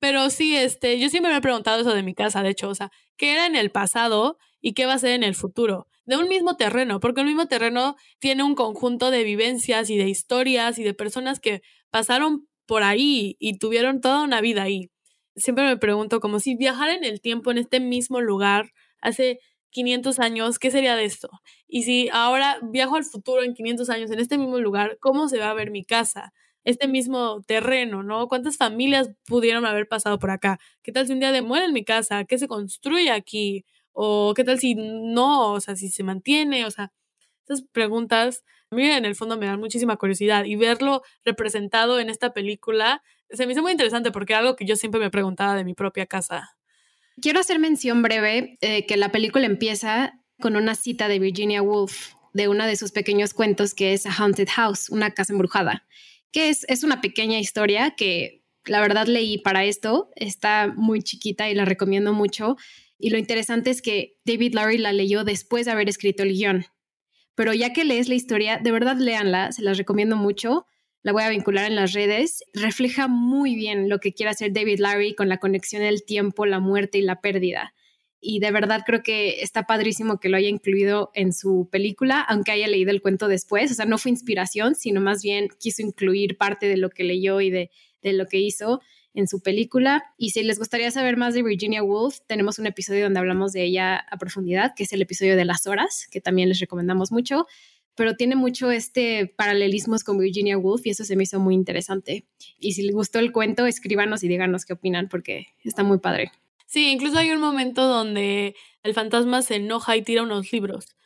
Pero 0.01 0.31
sí, 0.31 0.57
este, 0.57 0.99
yo 0.99 1.09
siempre 1.09 1.33
me 1.33 1.39
he 1.39 1.41
preguntado 1.43 1.81
eso 1.81 1.95
de 1.95 2.03
mi 2.03 2.15
casa, 2.15 2.43
de 2.43 2.51
hecho, 2.51 2.69
o 2.69 2.75
sea, 2.75 2.91
¿qué 3.17 3.33
era 3.33 3.47
en 3.47 3.57
el 3.57 3.71
pasado 3.71 4.39
y 4.61 4.73
qué 4.75 4.87
va 4.87 4.95
a 4.95 4.99
ser 4.99 5.11
en 5.11 5.25
el 5.25 5.35
futuro? 5.35 5.89
De 6.07 6.17
un 6.17 6.29
mismo 6.29 6.57
terreno, 6.57 7.01
porque 7.01 7.21
el 7.21 7.27
mismo 7.27 7.47
terreno 7.47 7.97
tiene 8.19 8.43
un 8.45 8.55
conjunto 8.55 9.11
de 9.11 9.25
vivencias 9.25 9.91
y 9.91 9.97
de 9.99 10.09
historias 10.09 10.79
y 10.79 10.85
de 10.85 10.95
personas 10.95 11.41
que 11.41 11.63
pasaron 11.91 12.49
por 12.67 12.83
ahí 12.83 13.37
y 13.41 13.59
tuvieron 13.59 14.01
toda 14.01 14.23
una 14.23 14.41
vida 14.41 14.63
ahí 14.63 14.91
siempre 15.39 15.65
me 15.65 15.77
pregunto 15.77 16.21
como 16.21 16.41
si 16.41 16.55
viajara 16.55 16.95
en 16.95 17.05
el 17.05 17.21
tiempo 17.21 17.51
en 17.51 17.59
este 17.59 17.81
mismo 17.81 18.21
lugar 18.21 18.73
hace 19.01 19.41
500 19.71 20.19
años, 20.19 20.59
¿qué 20.59 20.71
sería 20.71 20.97
de 20.97 21.05
esto? 21.05 21.29
Y 21.67 21.83
si 21.83 22.09
ahora 22.13 22.59
viajo 22.63 22.97
al 22.97 23.05
futuro 23.05 23.43
en 23.43 23.55
500 23.55 23.91
años 23.91 24.11
en 24.11 24.19
este 24.19 24.39
mismo 24.39 24.59
lugar, 24.59 24.99
¿cómo 25.01 25.29
se 25.29 25.39
va 25.39 25.51
a 25.51 25.55
ver 25.55 25.71
mi 25.71 25.85
casa? 25.85 26.33
Este 26.64 26.88
mismo 26.88 27.42
terreno, 27.47 28.03
¿no? 28.03 28.29
¿Cuántas 28.29 28.57
familias 28.57 29.11
pudieron 29.27 29.64
haber 29.64 29.88
pasado 29.88 30.18
por 30.18 30.31
acá? 30.31 30.59
¿Qué 30.83 30.92
tal 30.92 31.07
si 31.07 31.12
un 31.12 31.21
día 31.21 31.33
demuelen 31.33 31.73
mi 31.73 31.85
casa? 31.85 32.25
¿Qué 32.25 32.38
se 32.38 32.49
construye 32.49 33.11
aquí? 33.11 33.64
¿O 33.92 34.35
qué 34.35 34.44
tal 34.44 34.59
si 34.59 34.75
no? 34.75 35.53
O 35.53 35.61
sea, 35.61 35.77
si 35.77 35.88
se 35.88 36.03
mantiene, 36.03 36.66
o 36.66 36.71
sea, 36.71 36.92
estas 37.40 37.62
preguntas 37.73 38.44
a 38.71 38.77
mí 38.77 38.85
en 38.85 39.05
el 39.05 39.14
fondo 39.14 39.38
me 39.38 39.47
dan 39.47 39.61
muchísima 39.61 39.97
curiosidad 39.97 40.44
y 40.44 40.57
verlo 40.57 41.03
representado 41.25 42.01
en 42.01 42.11
esta 42.11 42.35
película 42.35 43.03
se 43.31 43.47
me 43.47 43.53
hizo 43.53 43.62
muy 43.62 43.73
interesante 43.73 44.11
porque 44.11 44.33
es 44.33 44.38
algo 44.38 44.57
que 44.57 44.64
yo 44.64 44.77
siempre 44.77 45.01
me 45.01 45.11
preguntaba 45.11 45.55
de 45.55 45.64
mi 45.64 45.75
propia 45.75 46.07
casa. 46.07 46.57
Quiero 47.21 47.40
hacer 47.40 47.59
mención 47.59 48.03
breve 48.03 48.59
eh, 48.61 48.87
que 48.87 48.97
la 48.97 49.11
película 49.11 49.47
empieza 49.47 50.14
con 50.40 50.57
una 50.57 50.75
cita 50.75 51.09
de 51.09 51.18
Virginia 51.18 51.62
Woolf 51.62 52.14
de 52.33 52.49
uno 52.49 52.64
de 52.64 52.77
sus 52.77 52.92
pequeños 52.92 53.35
cuentos 53.35 53.75
que 53.75 53.92
es 53.92 54.07
A 54.07 54.12
Haunted 54.12 54.49
House, 54.51 54.88
una 54.88 55.11
casa 55.11 55.33
embrujada, 55.33 55.87
que 56.33 56.49
es, 56.49 56.64
es 56.69 56.85
una 56.85 57.01
pequeña 57.01 57.38
historia 57.38 57.95
que 57.97 58.45
la 58.64 58.81
verdad 58.81 59.07
leí 59.07 59.38
para 59.38 59.64
esto, 59.64 60.11
está 60.17 60.73
muy 60.77 61.03
chiquita 61.03 61.49
y 61.49 61.55
la 61.55 61.64
recomiendo 61.64 62.12
mucho. 62.12 62.57
Y 62.99 63.11
lo 63.11 63.19
interesante 63.19 63.71
es 63.71 63.81
que 63.81 64.19
David 64.25 64.55
Lowry 64.55 64.79
la 64.79 64.93
leyó 64.93 65.25
después 65.25 65.67
de 65.67 65.73
haber 65.73 65.88
escrito 65.88 66.23
el 66.23 66.33
guion. 66.33 66.67
Pero 67.35 67.55
ya 67.55 67.73
que 67.73 67.85
lees 67.85 68.09
la 68.09 68.17
historia, 68.17 68.59
de 68.59 68.73
verdad 68.73 68.97
léanla, 68.97 69.53
se 69.53 69.62
las 69.62 69.79
recomiendo 69.79 70.17
mucho 70.17 70.67
la 71.03 71.12
voy 71.12 71.23
a 71.23 71.31
vincular 71.31 71.64
en 71.67 71.77
las 71.77 71.93
redes, 71.93 72.45
refleja 72.53 73.09
muy 73.09 73.55
bien 73.55 73.88
lo 73.88 73.99
que 73.99 74.12
quiere 74.12 74.31
hacer 74.31 74.53
David 74.53 74.81
Larry 74.81 75.14
con 75.14 75.29
la 75.29 75.38
conexión 75.38 75.83
del 75.83 76.05
tiempo, 76.05 76.45
la 76.45 76.61
muerte 76.61 76.99
y 76.99 77.03
la 77.03 77.21
pérdida. 77.21 77.73
Y 78.21 78.41
de 78.41 78.51
verdad 78.51 78.83
creo 78.85 79.03
que 79.03 79.43
está 79.43 79.65
padrísimo 79.65 80.19
que 80.19 80.29
lo 80.29 80.37
haya 80.37 80.49
incluido 80.49 81.11
en 81.15 81.33
su 81.33 81.69
película, 81.71 82.21
aunque 82.21 82.53
haya 82.53 82.67
leído 82.67 82.91
el 82.91 83.01
cuento 83.01 83.29
después. 83.29 83.71
O 83.71 83.75
sea, 83.75 83.87
no 83.87 83.99
fue 83.99 84.11
inspiración, 84.11 84.75
sino 84.75 85.01
más 85.01 85.23
bien 85.23 85.49
quiso 85.59 85.83
incluir 85.83 86.37
parte 86.37 86.67
de 86.67 86.77
lo 86.77 86.91
que 86.91 87.05
leyó 87.05 87.41
y 87.41 87.51
de, 87.51 87.71
lo 88.03 88.27
que 88.27 88.39
hizo 88.39 88.81
en 89.15 89.29
su 89.29 89.41
película. 89.41 90.03
Y 90.17 90.31
si 90.31 90.43
les 90.43 90.59
gustaría 90.59 90.91
saber 90.91 91.17
más 91.17 91.35
de 91.35 91.43
Virginia 91.43 91.83
Woolf, 91.83 92.21
tenemos 92.27 92.59
un 92.59 92.67
episodio 92.67 93.05
donde 93.05 93.21
hablamos 93.21 93.53
de 93.53 93.65
ella 93.65 93.97
a 93.97 94.17
profundidad, 94.17 94.73
que 94.77 94.85
es 94.85 94.93
el 94.93 95.03
episodio 95.03 95.37
de 95.37 95.45
las 95.45 95.67
horas, 95.67 96.09
que 96.11 96.21
también 96.21 96.49
les 96.49 96.61
recomendamos 96.61 97.13
mucho 97.13 97.47
pero 97.99 98.15
tiene 98.15 98.37
mucho 98.37 98.71
este 98.71 99.27
paralelismos 99.27 100.05
con 100.05 100.19
Virginia 100.19 100.57
Woolf 100.57 100.87
y 100.87 100.91
eso 100.91 101.03
se 101.03 101.17
me 101.17 101.25
hizo 101.25 101.41
muy 101.41 101.57
interesante. 101.57 102.25
Y 102.61 102.75
si 102.75 102.83
les 102.83 102.95
gustó 102.95 103.19
el 103.19 103.33
cuento, 103.33 103.67
escríbanos 103.67 104.23
y 104.23 104.29
díganos 104.29 104.65
qué 104.65 104.75
opinan 104.75 105.09
porque 105.09 105.49
está 105.65 105.83
muy 105.83 105.99
padre. 105.99 106.31
Sí, 106.71 106.91
incluso 106.91 107.19
hay 107.19 107.31
un 107.31 107.41
momento 107.41 107.87
donde 107.89 108.55
el 108.83 108.93
fantasma 108.93 109.41
se 109.41 109.57
enoja 109.57 109.97
y 109.97 110.03
tira 110.03 110.23
unos 110.23 110.53
libros. 110.53 110.97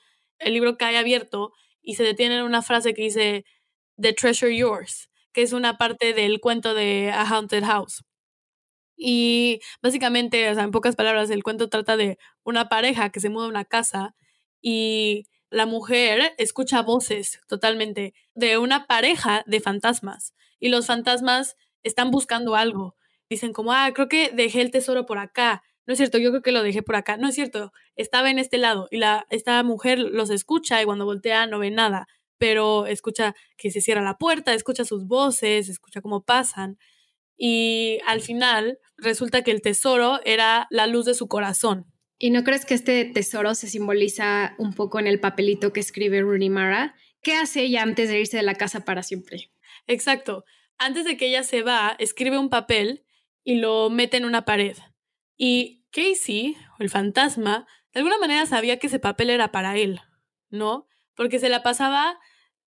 El 0.40 0.54
libro 0.54 0.76
cae 0.76 0.96
abierto 0.98 1.52
y 1.80 1.94
se 1.94 2.02
detiene 2.02 2.36
en 2.38 2.42
una 2.42 2.62
frase 2.62 2.94
que 2.94 3.02
dice 3.02 3.44
The 3.96 4.12
Treasure 4.12 4.56
Yours, 4.56 5.08
que 5.32 5.42
es 5.42 5.52
una 5.52 5.78
parte 5.78 6.14
del 6.14 6.40
cuento 6.40 6.74
de 6.74 7.12
A 7.12 7.22
Haunted 7.28 7.62
House. 7.64 8.02
Y 8.96 9.60
básicamente, 9.82 10.50
o 10.50 10.54
sea, 10.54 10.64
en 10.64 10.72
pocas 10.72 10.96
palabras, 10.96 11.30
el 11.30 11.42
cuento 11.44 11.68
trata 11.68 11.96
de 11.96 12.18
una 12.44 12.68
pareja 12.68 13.10
que 13.10 13.20
se 13.20 13.30
muda 13.30 13.46
a 13.46 13.48
una 13.50 13.64
casa 13.64 14.14
y 14.62 15.26
la 15.50 15.66
mujer 15.66 16.34
escucha 16.38 16.82
voces 16.82 17.40
totalmente 17.48 18.14
de 18.34 18.58
una 18.58 18.86
pareja 18.86 19.44
de 19.46 19.60
fantasmas 19.60 20.34
y 20.60 20.68
los 20.70 20.86
fantasmas 20.86 21.56
están 21.82 22.10
buscando 22.10 22.56
algo. 22.56 22.96
Dicen 23.32 23.54
como, 23.54 23.72
ah, 23.72 23.90
creo 23.94 24.08
que 24.08 24.30
dejé 24.30 24.60
el 24.60 24.70
tesoro 24.70 25.06
por 25.06 25.16
acá. 25.16 25.62
No 25.86 25.94
es 25.94 25.98
cierto, 25.98 26.18
yo 26.18 26.28
creo 26.28 26.42
que 26.42 26.52
lo 26.52 26.62
dejé 26.62 26.82
por 26.82 26.96
acá. 26.96 27.16
No 27.16 27.28
es 27.28 27.34
cierto, 27.34 27.72
estaba 27.96 28.30
en 28.30 28.38
este 28.38 28.58
lado 28.58 28.88
y 28.90 28.98
la, 28.98 29.26
esta 29.30 29.62
mujer 29.62 29.98
los 29.98 30.28
escucha 30.28 30.82
y 30.82 30.84
cuando 30.84 31.06
voltea 31.06 31.46
no 31.46 31.58
ve 31.58 31.70
nada, 31.70 32.08
pero 32.36 32.84
escucha 32.84 33.34
que 33.56 33.70
se 33.70 33.80
cierra 33.80 34.02
la 34.02 34.18
puerta, 34.18 34.52
escucha 34.52 34.84
sus 34.84 35.06
voces, 35.06 35.70
escucha 35.70 36.02
cómo 36.02 36.24
pasan. 36.24 36.76
Y 37.38 38.00
al 38.06 38.20
final 38.20 38.78
resulta 38.98 39.40
que 39.40 39.50
el 39.50 39.62
tesoro 39.62 40.20
era 40.26 40.66
la 40.68 40.86
luz 40.86 41.06
de 41.06 41.14
su 41.14 41.26
corazón. 41.26 41.86
¿Y 42.18 42.32
no 42.32 42.44
crees 42.44 42.66
que 42.66 42.74
este 42.74 43.06
tesoro 43.06 43.54
se 43.54 43.66
simboliza 43.66 44.56
un 44.58 44.74
poco 44.74 45.00
en 45.00 45.06
el 45.06 45.20
papelito 45.20 45.72
que 45.72 45.80
escribe 45.80 46.20
Rooney 46.20 46.50
Mara? 46.50 46.96
¿Qué 47.22 47.32
hace 47.32 47.62
ella 47.62 47.80
antes 47.80 48.10
de 48.10 48.20
irse 48.20 48.36
de 48.36 48.42
la 48.42 48.56
casa 48.56 48.84
para 48.84 49.02
siempre? 49.02 49.50
Exacto. 49.86 50.44
Antes 50.76 51.06
de 51.06 51.16
que 51.16 51.28
ella 51.28 51.44
se 51.44 51.62
va, 51.62 51.96
escribe 51.98 52.36
un 52.36 52.50
papel 52.50 53.06
y 53.44 53.56
lo 53.56 53.90
mete 53.90 54.16
en 54.16 54.24
una 54.24 54.44
pared. 54.44 54.76
Y 55.36 55.84
Casey, 55.90 56.56
el 56.78 56.90
fantasma, 56.90 57.66
de 57.92 58.00
alguna 58.00 58.18
manera 58.18 58.46
sabía 58.46 58.78
que 58.78 58.86
ese 58.86 58.98
papel 58.98 59.30
era 59.30 59.52
para 59.52 59.76
él, 59.76 60.00
¿no? 60.50 60.88
Porque 61.14 61.38
se 61.38 61.48
la 61.48 61.62
pasaba 61.62 62.18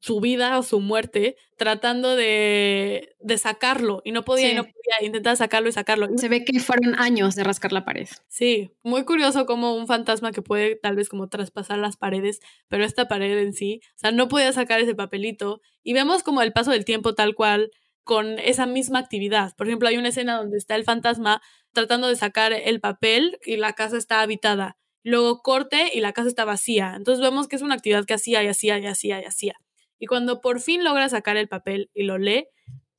su 0.06 0.20
vida 0.20 0.60
o 0.60 0.62
su 0.62 0.82
muerte 0.82 1.36
tratando 1.58 2.16
de, 2.16 3.16
de 3.20 3.38
sacarlo 3.40 4.04
y 4.06 4.12
no 4.12 4.24
podía 4.24 4.52
y 4.52 4.54
no 4.54 4.64
podía, 4.64 5.08
intentar 5.08 5.36
sacarlo 5.36 5.68
y 5.68 5.72
sacarlo. 5.72 6.08
Se 6.18 6.30
ve 6.30 6.46
que 6.46 6.60
fueron 6.60 6.94
años 7.00 7.34
de 7.34 7.44
rascar 7.44 7.72
la 7.72 7.86
pared. 7.86 8.08
Sí, 8.28 8.72
muy 8.84 9.04
curioso 9.04 9.48
como 9.48 9.74
un 9.76 9.88
fantasma 9.88 10.32
que 10.32 10.44
puede 10.44 10.76
tal 10.76 10.96
vez 10.96 11.10
como 11.10 11.28
traspasar 11.28 11.80
las 11.80 11.98
paredes, 11.98 12.40
pero 12.68 12.84
esta 12.86 13.08
pared 13.08 13.36
en 13.40 13.54
sí, 13.54 13.82
o 13.96 13.98
sea, 13.98 14.12
no 14.12 14.28
podía 14.28 14.52
sacar 14.54 14.80
ese 14.80 14.94
papelito 14.94 15.60
y 15.82 15.94
vemos 15.94 16.22
como 16.22 16.44
el 16.44 16.54
paso 16.54 16.70
del 16.70 16.86
tiempo 16.86 17.16
tal 17.16 17.34
cual 17.34 17.72
con 18.06 18.39
esa 18.39 18.68
misma 18.68 19.00
actividad. 19.00 19.54
Por 19.58 19.68
ejemplo, 19.68 19.89
hay 19.89 19.98
una 19.98 20.10
escena 20.10 20.38
donde 20.38 20.58
está 20.58 20.76
el 20.76 20.86
fantasma 20.86 21.41
tratando 21.74 22.08
de 22.08 22.15
sacar 22.15 22.54
el 22.54 22.80
papel 22.80 23.39
y 23.44 23.58
la 23.58 23.74
casa 23.74 23.98
está 23.98 24.22
habitada. 24.22 24.78
Luego 25.04 25.41
corte 25.41 25.91
y 25.94 26.00
la 26.00 26.13
casa 26.13 26.30
está 26.30 26.46
vacía. 26.46 26.94
Entonces 26.96 27.22
vemos 27.22 27.48
que 27.48 27.58
es 27.58 27.63
una 27.63 27.76
actividad 27.76 28.06
que 28.06 28.13
hacía 28.13 28.44
y 28.44 28.48
hacía 28.48 28.78
y 28.78 28.86
hacía 28.86 29.22
y 29.22 29.26
hacía. 29.26 29.56
Y 29.98 30.06
cuando 30.06 30.39
por 30.39 30.62
fin 30.62 30.84
logra 30.84 31.10
sacar 31.10 31.36
el 31.36 31.48
papel 31.48 31.89
y 31.94 32.04
lo 32.04 32.20
lee, 32.20 32.48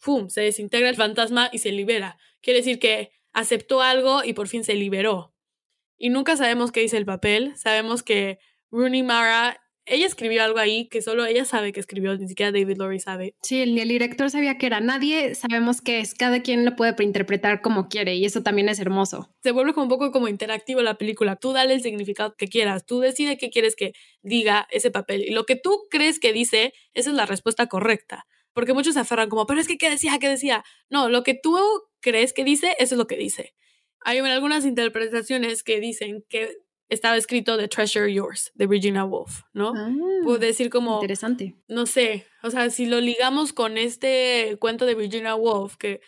¡pum! 0.04 0.28
Se 0.28 0.40
desintegra 0.40 0.88
el 0.88 0.96
fantasma 0.96 1.50
y 1.52 1.58
se 1.58 1.70
libera. 1.70 2.18
Quiere 2.42 2.58
decir 2.58 2.80
que 2.80 3.12
aceptó 3.32 3.82
algo 3.82 4.24
y 4.24 4.32
por 4.32 4.48
fin 4.48 4.64
se 4.64 4.74
liberó. 4.74 5.34
Y 5.96 6.10
nunca 6.10 6.36
sabemos 6.36 6.72
qué 6.72 6.80
dice 6.80 6.96
el 6.96 7.06
papel. 7.06 7.56
Sabemos 7.56 8.02
que 8.02 8.40
Rooney 8.72 9.04
Mara, 9.04 9.60
ella 9.86 10.06
escribió 10.06 10.42
algo 10.42 10.58
ahí 10.58 10.88
que 10.88 11.00
solo 11.00 11.24
ella 11.24 11.44
sabe 11.44 11.72
que 11.72 11.80
escribió, 11.80 12.16
ni 12.16 12.28
siquiera 12.28 12.52
David 12.52 12.76
Lowry 12.76 13.00
sabe. 13.00 13.34
Sí, 13.42 13.62
el, 13.62 13.78
el 13.78 13.88
director 13.88 14.30
sabía 14.30 14.58
que 14.58 14.66
era. 14.66 14.80
Nadie 14.80 15.34
sabemos 15.34 15.80
qué 15.80 16.00
es. 16.00 16.14
Cada 16.14 16.42
quien 16.42 16.64
lo 16.64 16.76
puede 16.76 16.94
interpretar 17.02 17.62
como 17.62 17.88
quiere 17.88 18.16
y 18.16 18.24
eso 18.24 18.42
también 18.42 18.68
es 18.68 18.80
hermoso. 18.80 19.30
Se 19.42 19.52
vuelve 19.52 19.72
como 19.72 19.84
un 19.84 19.90
poco 19.90 20.10
como 20.10 20.28
interactivo 20.28 20.82
la 20.82 20.98
película. 20.98 21.36
Tú 21.36 21.52
dale 21.52 21.74
el 21.74 21.82
significado 21.82 22.34
que 22.36 22.48
quieras. 22.48 22.84
Tú 22.84 23.00
decide 23.00 23.38
qué 23.38 23.48
quieres 23.50 23.76
que 23.76 23.92
diga 24.22 24.66
ese 24.70 24.90
papel. 24.90 25.22
Y 25.22 25.30
lo 25.30 25.44
que 25.44 25.56
tú 25.56 25.84
crees 25.90 26.18
que 26.18 26.32
dice, 26.32 26.72
esa 26.92 27.10
es 27.10 27.16
la 27.16 27.26
respuesta 27.26 27.66
correcta 27.66 28.26
porque 28.56 28.72
muchos 28.72 28.94
se 28.94 29.00
aferran 29.00 29.28
como, 29.28 29.46
pero 29.46 29.60
es 29.60 29.68
que, 29.68 29.76
¿qué 29.76 29.90
decía? 29.90 30.18
¿Qué 30.18 30.30
decía? 30.30 30.64
No, 30.88 31.10
lo 31.10 31.22
que 31.22 31.34
tú 31.34 31.58
crees 32.00 32.32
que 32.32 32.42
dice, 32.42 32.74
eso 32.78 32.94
es 32.94 32.98
lo 32.98 33.06
que 33.06 33.18
dice. 33.18 33.54
Hay 34.00 34.16
algunas 34.16 34.64
interpretaciones 34.64 35.62
que 35.62 35.78
dicen 35.78 36.24
que 36.30 36.56
estaba 36.88 37.16
escrito 37.16 37.56
The 37.56 37.68
Treasure 37.68 38.12
Yours, 38.12 38.52
de 38.54 38.66
Virginia 38.66 39.04
Woolf, 39.04 39.42
¿no? 39.52 39.72
Ah, 39.76 39.90
Puedo 40.22 40.38
decir 40.38 40.70
como... 40.70 40.96
Interesante. 40.96 41.56
No 41.68 41.86
sé, 41.86 42.26
o 42.42 42.50
sea, 42.50 42.70
si 42.70 42.86
lo 42.86 43.00
ligamos 43.00 43.52
con 43.52 43.78
este 43.78 44.56
cuento 44.60 44.86
de 44.86 44.94
Virginia 44.94 45.34
Woolf, 45.34 45.76
que 45.76 46.00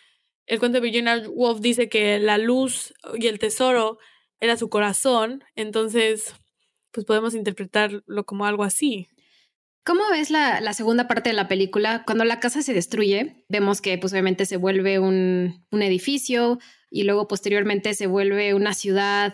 el 0.45 0.59
cuento 0.59 0.77
de 0.77 0.81
Virginia 0.81 1.21
Woolf 1.27 1.59
dice 1.59 1.89
que 1.89 2.19
la 2.19 2.37
luz 2.37 2.93
y 3.15 3.27
el 3.27 3.39
tesoro 3.39 3.99
era 4.39 4.57
su 4.57 4.69
corazón, 4.69 5.43
entonces, 5.55 6.33
pues 6.91 7.05
podemos 7.05 7.35
interpretarlo 7.35 8.25
como 8.25 8.45
algo 8.45 8.63
así. 8.63 9.09
¿Cómo 9.85 10.01
ves 10.11 10.29
la, 10.29 10.61
la, 10.61 10.73
segunda 10.73 11.07
parte 11.07 11.29
de 11.29 11.35
la 11.35 11.47
película? 11.47 12.03
Cuando 12.05 12.23
la 12.23 12.39
casa 12.39 12.61
se 12.61 12.73
destruye, 12.73 13.45
vemos 13.49 13.81
que 13.81 13.97
pues 13.97 14.13
obviamente 14.13 14.45
se 14.45 14.57
vuelve 14.57 14.99
un, 14.99 15.65
un 15.71 15.81
edificio 15.81 16.59
y 16.91 17.03
luego 17.03 17.27
posteriormente 17.27 17.93
se 17.93 18.07
vuelve 18.07 18.53
una 18.53 18.73
ciudad 18.73 19.33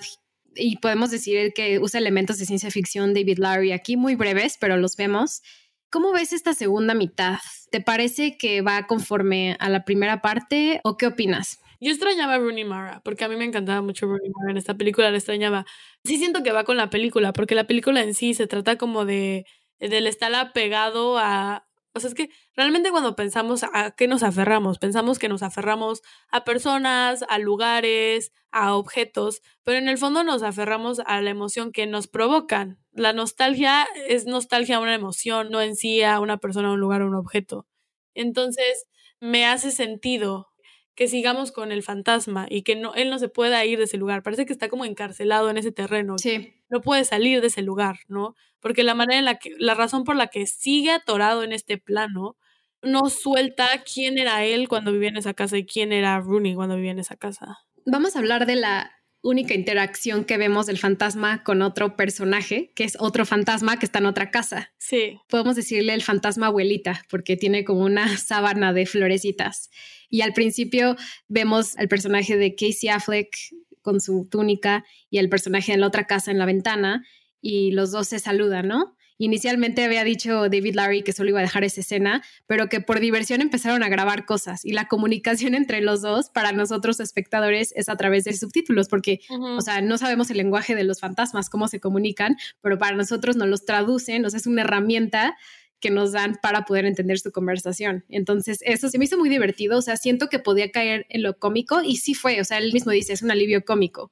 y 0.56 0.78
podemos 0.78 1.12
decir 1.12 1.54
que 1.54 1.80
usa 1.80 2.00
elementos 2.00 2.38
de 2.38 2.46
ciencia 2.46 2.72
ficción 2.72 3.14
David 3.14 3.40
Larry 3.40 3.72
aquí 3.72 3.98
muy 3.98 4.16
breves, 4.16 4.58
pero 4.60 4.78
los 4.78 4.96
vemos. 4.96 5.42
¿Cómo 5.90 6.12
ves 6.12 6.34
esta 6.34 6.54
segunda 6.54 6.94
mitad? 6.94 7.38
¿Te 7.72 7.82
parece 7.82 8.38
que 8.38 8.62
va 8.62 8.88
conforme 8.88 9.56
a 9.60 9.70
la 9.70 9.86
primera 9.86 10.22
parte 10.22 10.82
o 10.84 10.98
qué 10.98 11.08
opinas? 11.08 11.60
Yo 11.80 11.92
extrañaba 11.92 12.36
a 12.36 12.38
Rooney 12.40 12.64
Mara, 12.64 13.02
porque 13.04 13.26
a 13.26 13.30
mí 13.30 13.36
me 13.36 13.46
encantaba 13.46 13.82
mucho 13.82 14.06
Rooney 14.06 14.30
Mara 14.30 14.52
en 14.52 14.58
esta 14.58 14.76
película, 14.76 15.12
la 15.12 15.18
extrañaba. 15.18 15.66
Sí 16.04 16.18
siento 16.18 16.44
que 16.44 16.52
va 16.52 16.64
con 16.64 16.78
la 16.78 16.90
película, 16.90 17.34
porque 17.34 17.56
la 17.56 17.66
película 17.66 18.02
en 18.02 18.14
sí 18.14 18.34
se 18.34 18.48
trata 18.48 18.78
como 18.78 19.06
de 19.06 19.46
del 19.80 20.08
estar 20.08 20.34
apegado 20.34 21.18
a... 21.18 21.65
O 21.96 22.00
sea, 22.02 22.10
es 22.10 22.14
que 22.14 22.30
realmente 22.58 22.92
cuando 22.92 23.16
pensamos 23.16 23.64
a 23.64 23.92
qué 23.92 24.10
nos 24.10 24.22
aferramos, 24.22 24.80
pensamos 24.80 25.18
que 25.18 25.30
nos 25.30 25.42
aferramos 25.44 26.02
a 26.30 26.44
personas, 26.44 27.24
a 27.30 27.40
lugares, 27.40 28.34
a 28.52 28.76
objetos, 28.76 29.42
pero 29.64 29.78
en 29.78 29.88
el 29.88 29.98
fondo 29.98 30.26
nos 30.26 30.44
aferramos 30.44 31.00
a 31.06 31.22
la 31.22 31.30
emoción 31.30 31.72
que 31.72 31.88
nos 31.88 32.08
provocan. 32.08 32.80
La 32.92 33.14
nostalgia 33.14 33.88
es 34.10 34.26
nostalgia 34.26 34.76
a 34.76 34.80
una 34.82 34.94
emoción, 34.94 35.50
no 35.52 35.62
en 35.62 35.78
sí 35.78 36.04
a 36.04 36.20
una 36.20 36.38
persona, 36.38 36.68
a 36.68 36.74
un 36.74 36.82
lugar, 36.82 37.02
a 37.02 37.06
un 37.06 37.16
objeto. 37.16 37.66
Entonces, 38.14 38.88
me 39.22 39.46
hace 39.46 39.72
sentido 39.72 40.50
que 40.96 41.08
sigamos 41.08 41.52
con 41.52 41.72
el 41.72 41.84
fantasma 41.84 42.48
y 42.50 42.64
que 42.64 42.76
no, 42.76 42.94
él 42.96 43.10
no 43.10 43.20
se 43.20 43.28
pueda 43.28 43.64
ir 43.66 43.78
de 43.78 43.84
ese 43.84 43.98
lugar. 43.98 44.24
Parece 44.24 44.46
que 44.46 44.54
está 44.54 44.70
como 44.70 44.86
encarcelado 44.86 45.50
en 45.50 45.58
ese 45.58 45.72
terreno. 45.72 46.18
Sí. 46.18 46.54
No 46.70 46.82
puede 46.82 47.04
salir 47.04 47.42
de 47.42 47.48
ese 47.48 47.62
lugar, 47.62 48.00
¿no? 48.08 48.36
Porque 48.62 48.84
la 48.84 48.96
manera 48.96 49.20
en 49.20 49.26
la 49.26 49.38
que, 49.38 49.54
la 49.60 49.74
razón 49.74 50.06
por 50.06 50.16
la 50.16 50.28
que 50.28 50.46
sigue 50.48 50.92
atorado 50.92 51.44
en 51.44 51.52
este 51.52 51.78
plano, 51.78 52.38
no 52.82 53.10
suelta 53.10 53.68
quién 53.84 54.18
era 54.18 54.46
él 54.46 54.68
cuando 54.70 54.92
vivía 54.92 55.10
en 55.10 55.18
esa 55.18 55.34
casa 55.34 55.58
y 55.58 55.66
quién 55.66 55.92
era 55.92 56.20
Rooney 56.20 56.56
cuando 56.56 56.76
vivía 56.76 56.92
en 56.92 57.00
esa 57.00 57.16
casa. 57.18 57.60
Vamos 57.86 58.16
a 58.16 58.20
hablar 58.20 58.46
de 58.46 58.56
la 58.56 58.92
única 59.26 59.56
interacción 59.56 60.24
que 60.24 60.38
vemos 60.38 60.68
del 60.68 60.78
fantasma 60.78 61.44
con 61.44 61.64
otro 61.64 61.96
personaje, 61.96 62.72
que 62.76 62.84
es 62.84 62.96
otro 63.00 63.26
fantasma 63.26 63.80
que 63.80 63.88
está 63.88 63.98
en 63.98 64.06
otra 64.06 64.30
casa. 64.30 64.72
Sí. 64.78 65.18
Podemos 65.28 65.56
decirle 65.56 65.96
el 65.96 66.04
fantasma 66.04 66.48
abuelita, 66.48 67.04
porque 67.10 67.36
tiene 67.36 67.66
como 67.66 67.82
una 67.82 68.18
sábana 68.18 68.72
de 68.72 68.86
florecitas. 68.86 69.72
Y 70.10 70.22
al 70.22 70.34
principio 70.34 70.96
vemos 71.28 71.76
al 71.78 71.88
personaje 71.88 72.38
de 72.38 72.54
Casey 72.54 72.90
Affleck 72.90 73.36
con 73.82 74.00
su 74.00 74.28
túnica 74.30 74.86
y 75.10 75.18
el 75.18 75.28
personaje 75.28 75.74
en 75.74 75.82
la 75.82 75.88
otra 75.88 76.06
casa 76.06 76.30
en 76.30 76.38
la 76.38 76.46
ventana 76.46 77.04
y 77.42 77.72
los 77.72 77.92
dos 77.92 78.08
se 78.08 78.20
saludan, 78.20 78.68
¿no? 78.68 78.96
Inicialmente 79.18 79.84
había 79.84 80.04
dicho 80.04 80.50
David 80.50 80.76
Larry 80.76 81.02
que 81.02 81.14
solo 81.14 81.30
iba 81.30 81.40
a 81.40 81.44
dejar 81.44 81.64
esa 81.64 81.82
escena, 81.82 82.22
pero 82.48 82.68
que 82.68 82.82
por 82.82 83.00
diversión 83.00 83.42
empezaron 83.42 83.82
a 83.82 83.90
grabar 83.90 84.26
cosas 84.26 84.66
y 84.66 84.74
la 84.74 84.88
comunicación 84.88 85.56
entre 85.56 85.82
los 85.82 86.02
dos 86.02 86.30
para 86.30 86.52
nosotros 86.52 87.00
espectadores 87.00 87.74
es 87.76 87.90
a 87.90 87.96
través 87.96 88.26
de 88.26 88.34
subtítulos, 88.34 88.88
porque, 88.90 89.22
o 89.30 89.62
sea, 89.62 89.82
no 89.82 89.98
sabemos 89.98 90.30
el 90.32 90.38
lenguaje 90.38 90.76
de 90.76 90.84
los 90.84 91.00
fantasmas, 91.00 91.50
cómo 91.50 91.68
se 91.68 91.80
comunican, 91.80 92.36
pero 92.62 92.78
para 92.78 92.96
nosotros 92.96 93.36
nos 93.36 93.48
los 93.48 93.66
traducen, 93.66 94.26
o 94.26 94.30
sea, 94.30 94.40
es 94.40 94.48
una 94.48 94.62
herramienta 94.62 95.36
que 95.80 95.92
nos 95.92 96.14
dan 96.14 96.38
para 96.42 96.64
poder 96.64 96.86
entender 96.86 97.20
su 97.20 97.32
conversación. 97.32 98.06
Entonces, 98.10 98.60
eso 98.62 98.90
se 98.90 98.98
me 98.98 99.06
hizo 99.06 99.18
muy 99.18 99.30
divertido, 99.30 99.78
o 99.78 99.82
sea, 99.82 99.98
siento 99.98 100.30
que 100.30 100.40
podía 100.40 100.72
caer 100.72 101.06
en 101.10 101.22
lo 101.22 101.38
cómico 101.38 101.82
y 101.84 101.98
sí 101.98 102.14
fue, 102.14 102.42
o 102.42 102.46
sea, 102.46 102.58
él 102.58 102.74
mismo 102.74 102.92
dice, 102.92 103.14
es 103.14 103.22
un 103.22 103.32
alivio 103.32 103.64
cómico 103.64 104.12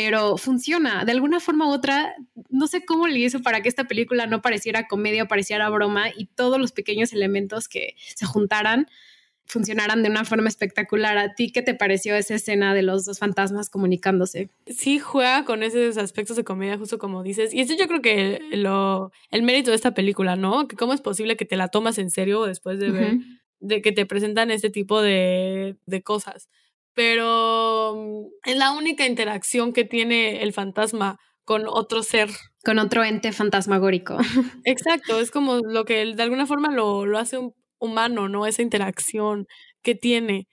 pero 0.00 0.36
funciona 0.36 1.04
de 1.04 1.10
alguna 1.10 1.40
forma 1.40 1.66
u 1.66 1.72
otra. 1.72 2.14
No 2.50 2.68
sé 2.68 2.84
cómo 2.84 3.08
le 3.08 3.18
hizo 3.18 3.42
para 3.42 3.62
que 3.62 3.68
esta 3.68 3.88
película 3.88 4.28
no 4.28 4.40
pareciera 4.40 4.86
comedia 4.86 5.24
o 5.24 5.26
pareciera 5.28 5.68
broma 5.70 6.04
y 6.16 6.26
todos 6.26 6.60
los 6.60 6.70
pequeños 6.70 7.12
elementos 7.12 7.66
que 7.68 7.96
se 8.14 8.24
juntaran 8.24 8.86
funcionaran 9.44 10.04
de 10.04 10.10
una 10.10 10.24
forma 10.24 10.48
espectacular. 10.48 11.18
¿A 11.18 11.34
ti 11.34 11.50
qué 11.50 11.62
te 11.62 11.74
pareció 11.74 12.14
esa 12.14 12.36
escena 12.36 12.74
de 12.74 12.82
los 12.82 13.06
dos 13.06 13.18
fantasmas 13.18 13.70
comunicándose? 13.70 14.50
Sí, 14.68 15.00
juega 15.00 15.44
con 15.44 15.64
esos 15.64 15.96
aspectos 15.96 16.36
de 16.36 16.44
comedia, 16.44 16.78
justo 16.78 16.98
como 16.98 17.24
dices. 17.24 17.52
Y 17.52 17.60
eso 17.60 17.74
yo 17.76 17.88
creo 17.88 18.00
que 18.00 18.40
lo, 18.52 19.10
el 19.32 19.42
mérito 19.42 19.70
de 19.70 19.76
esta 19.76 19.94
película, 19.94 20.36
¿no? 20.36 20.68
Que 20.68 20.76
cómo 20.76 20.92
es 20.92 21.00
posible 21.00 21.36
que 21.36 21.44
te 21.44 21.56
la 21.56 21.68
tomas 21.68 21.98
en 21.98 22.10
serio 22.10 22.44
después 22.44 22.78
de 22.78 22.92
ver, 22.92 23.16
de 23.58 23.82
que 23.82 23.90
te 23.90 24.06
presentan 24.06 24.52
este 24.52 24.70
tipo 24.70 25.02
de, 25.02 25.76
de 25.86 26.02
cosas 26.02 26.48
pero 26.98 27.94
mm, 27.96 28.50
es 28.50 28.56
la 28.56 28.72
única 28.72 29.06
interacción 29.06 29.72
que 29.72 29.84
tiene 29.84 30.42
el 30.42 30.52
fantasma 30.52 31.20
con 31.44 31.68
otro 31.68 32.02
ser. 32.02 32.28
Con 32.64 32.80
otro 32.80 33.04
ente 33.04 33.30
fantasmagórico. 33.30 34.18
Exacto, 34.64 35.20
es 35.20 35.30
como 35.30 35.58
lo 35.58 35.84
que 35.84 36.04
de 36.04 36.22
alguna 36.24 36.44
forma 36.44 36.72
lo, 36.72 37.06
lo 37.06 37.18
hace 37.18 37.38
humano, 37.78 38.28
¿no? 38.28 38.46
Esa 38.46 38.62
interacción 38.62 39.46
que 39.80 39.94
tiene. 39.94 40.48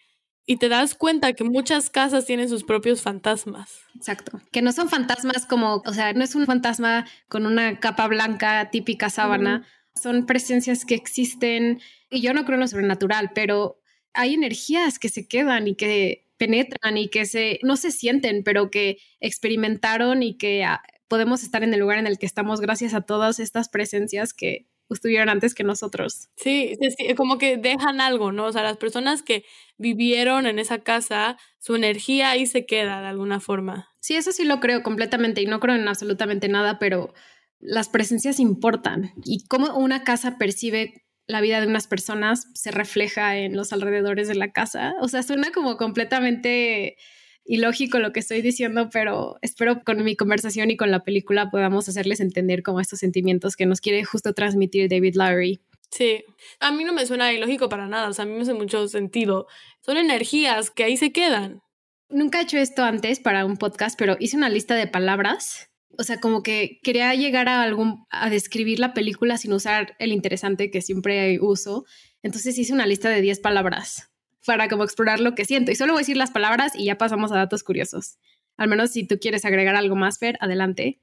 Y 0.45 0.57
te 0.57 0.69
das 0.69 0.93
cuenta 0.93 1.33
que 1.33 1.43
muchas 1.43 1.89
casas 1.89 2.27
tienen 2.27 2.47
sus 2.47 2.63
propios 2.63 3.01
fantasmas. 3.01 3.79
Exacto. 3.95 4.39
Que 4.51 4.61
no 4.61 4.71
son 4.71 4.87
fantasmas 4.87 5.47
como, 5.47 5.81
o 5.83 5.93
sea, 5.93 6.13
no 6.13 6.23
es 6.23 6.35
un 6.35 6.45
fantasma 6.45 7.07
con 7.27 7.47
una 7.47 7.79
capa 7.79 8.07
blanca 8.07 8.69
típica 8.69 9.09
sábana. 9.09 9.65
Son 9.99 10.27
presencias 10.27 10.85
que 10.85 10.93
existen. 10.93 11.81
Y 12.11 12.21
yo 12.21 12.35
no 12.35 12.45
creo 12.45 12.57
en 12.57 12.61
lo 12.61 12.67
sobrenatural, 12.67 13.31
pero 13.33 13.79
hay 14.13 14.35
energías 14.35 14.99
que 14.99 15.09
se 15.09 15.27
quedan 15.27 15.67
y 15.67 15.75
que 15.75 16.24
penetran 16.37 16.97
y 16.97 17.09
que 17.09 17.25
se, 17.25 17.59
no 17.63 17.77
se 17.77 17.91
sienten, 17.91 18.43
pero 18.43 18.69
que 18.69 18.97
experimentaron 19.19 20.23
y 20.23 20.37
que 20.37 20.63
ah, 20.63 20.81
podemos 21.07 21.43
estar 21.43 21.63
en 21.63 21.73
el 21.73 21.79
lugar 21.79 21.97
en 21.97 22.07
el 22.07 22.17
que 22.17 22.25
estamos 22.25 22.61
gracias 22.61 22.93
a 22.93 23.01
todas 23.01 23.39
estas 23.39 23.69
presencias 23.69 24.33
que 24.33 24.67
estuvieron 24.89 25.29
antes 25.29 25.55
que 25.55 25.63
nosotros. 25.63 26.29
Sí, 26.35 26.77
como 27.15 27.37
que 27.37 27.57
dejan 27.57 28.01
algo, 28.01 28.31
¿no? 28.31 28.45
O 28.45 28.51
sea, 28.51 28.63
las 28.63 28.77
personas 28.77 29.23
que 29.23 29.43
vivieron 29.77 30.45
en 30.45 30.59
esa 30.59 30.79
casa, 30.79 31.37
su 31.59 31.75
energía 31.75 32.29
ahí 32.29 32.45
se 32.45 32.65
queda 32.65 33.01
de 33.01 33.07
alguna 33.07 33.39
forma. 33.39 33.89
Sí, 33.99 34.15
eso 34.15 34.31
sí 34.31 34.43
lo 34.43 34.59
creo 34.59 34.83
completamente 34.83 35.41
y 35.41 35.47
no 35.47 35.59
creo 35.59 35.75
en 35.75 35.87
absolutamente 35.87 36.47
nada, 36.47 36.77
pero 36.77 37.13
las 37.59 37.89
presencias 37.89 38.39
importan 38.39 39.13
y 39.23 39.45
cómo 39.47 39.75
una 39.75 40.03
casa 40.03 40.37
percibe 40.37 41.04
la 41.27 41.41
vida 41.41 41.59
de 41.59 41.67
unas 41.67 41.87
personas 41.87 42.47
se 42.53 42.71
refleja 42.71 43.37
en 43.37 43.55
los 43.55 43.73
alrededores 43.73 44.27
de 44.27 44.35
la 44.35 44.51
casa. 44.51 44.93
O 45.01 45.07
sea, 45.07 45.23
suena 45.23 45.51
como 45.51 45.77
completamente 45.77 46.97
ilógico 47.45 47.99
lo 47.99 48.11
que 48.11 48.19
estoy 48.19 48.41
diciendo, 48.41 48.89
pero 48.91 49.37
espero 49.41 49.83
con 49.83 50.03
mi 50.03 50.15
conversación 50.15 50.71
y 50.71 50.77
con 50.77 50.91
la 50.91 51.03
película 51.03 51.49
podamos 51.49 51.87
hacerles 51.87 52.19
entender 52.19 52.63
como 52.63 52.79
estos 52.79 52.99
sentimientos 52.99 53.55
que 53.55 53.65
nos 53.65 53.81
quiere 53.81 54.03
justo 54.03 54.33
transmitir 54.33 54.89
David 54.89 55.15
Lowery. 55.15 55.61
Sí, 55.91 56.25
a 56.59 56.71
mí 56.71 56.83
no 56.83 56.93
me 56.93 57.05
suena 57.05 57.31
ilógico 57.31 57.69
para 57.69 57.87
nada, 57.87 58.09
o 58.09 58.13
sea, 58.13 58.23
a 58.23 58.27
mí 58.27 58.33
me 58.33 58.41
hace 58.41 58.53
mucho 58.53 58.87
sentido. 58.87 59.47
Son 59.81 59.97
energías 59.97 60.71
que 60.71 60.83
ahí 60.83 60.97
se 60.97 61.11
quedan. 61.11 61.61
Nunca 62.09 62.39
he 62.39 62.43
hecho 62.43 62.57
esto 62.57 62.83
antes 62.83 63.19
para 63.19 63.45
un 63.45 63.57
podcast, 63.57 63.97
pero 63.97 64.17
hice 64.19 64.37
una 64.37 64.49
lista 64.49 64.75
de 64.75 64.87
palabras 64.87 65.69
o 65.97 66.03
sea, 66.03 66.19
como 66.19 66.43
que 66.43 66.79
quería 66.83 67.13
llegar 67.15 67.49
a 67.49 67.61
algún, 67.61 68.05
a 68.09 68.29
describir 68.29 68.79
la 68.79 68.93
película 68.93 69.37
sin 69.37 69.53
usar 69.53 69.95
el 69.99 70.11
interesante 70.11 70.71
que 70.71 70.81
siempre 70.81 71.39
uso. 71.39 71.85
Entonces 72.23 72.57
hice 72.57 72.73
una 72.73 72.87
lista 72.87 73.09
de 73.09 73.21
10 73.21 73.39
palabras 73.39 74.11
para 74.45 74.67
como 74.67 74.83
explorar 74.83 75.19
lo 75.19 75.35
que 75.35 75.45
siento. 75.45 75.71
Y 75.71 75.75
solo 75.75 75.93
voy 75.93 75.99
a 75.99 76.03
decir 76.03 76.17
las 76.17 76.31
palabras 76.31 76.73
y 76.75 76.85
ya 76.85 76.97
pasamos 76.97 77.31
a 77.31 77.37
datos 77.37 77.63
curiosos. 77.63 78.17
Al 78.57 78.69
menos 78.69 78.91
si 78.91 79.05
tú 79.05 79.19
quieres 79.19 79.45
agregar 79.45 79.75
algo 79.75 79.95
más, 79.95 80.19
Fer, 80.19 80.37
adelante. 80.39 80.99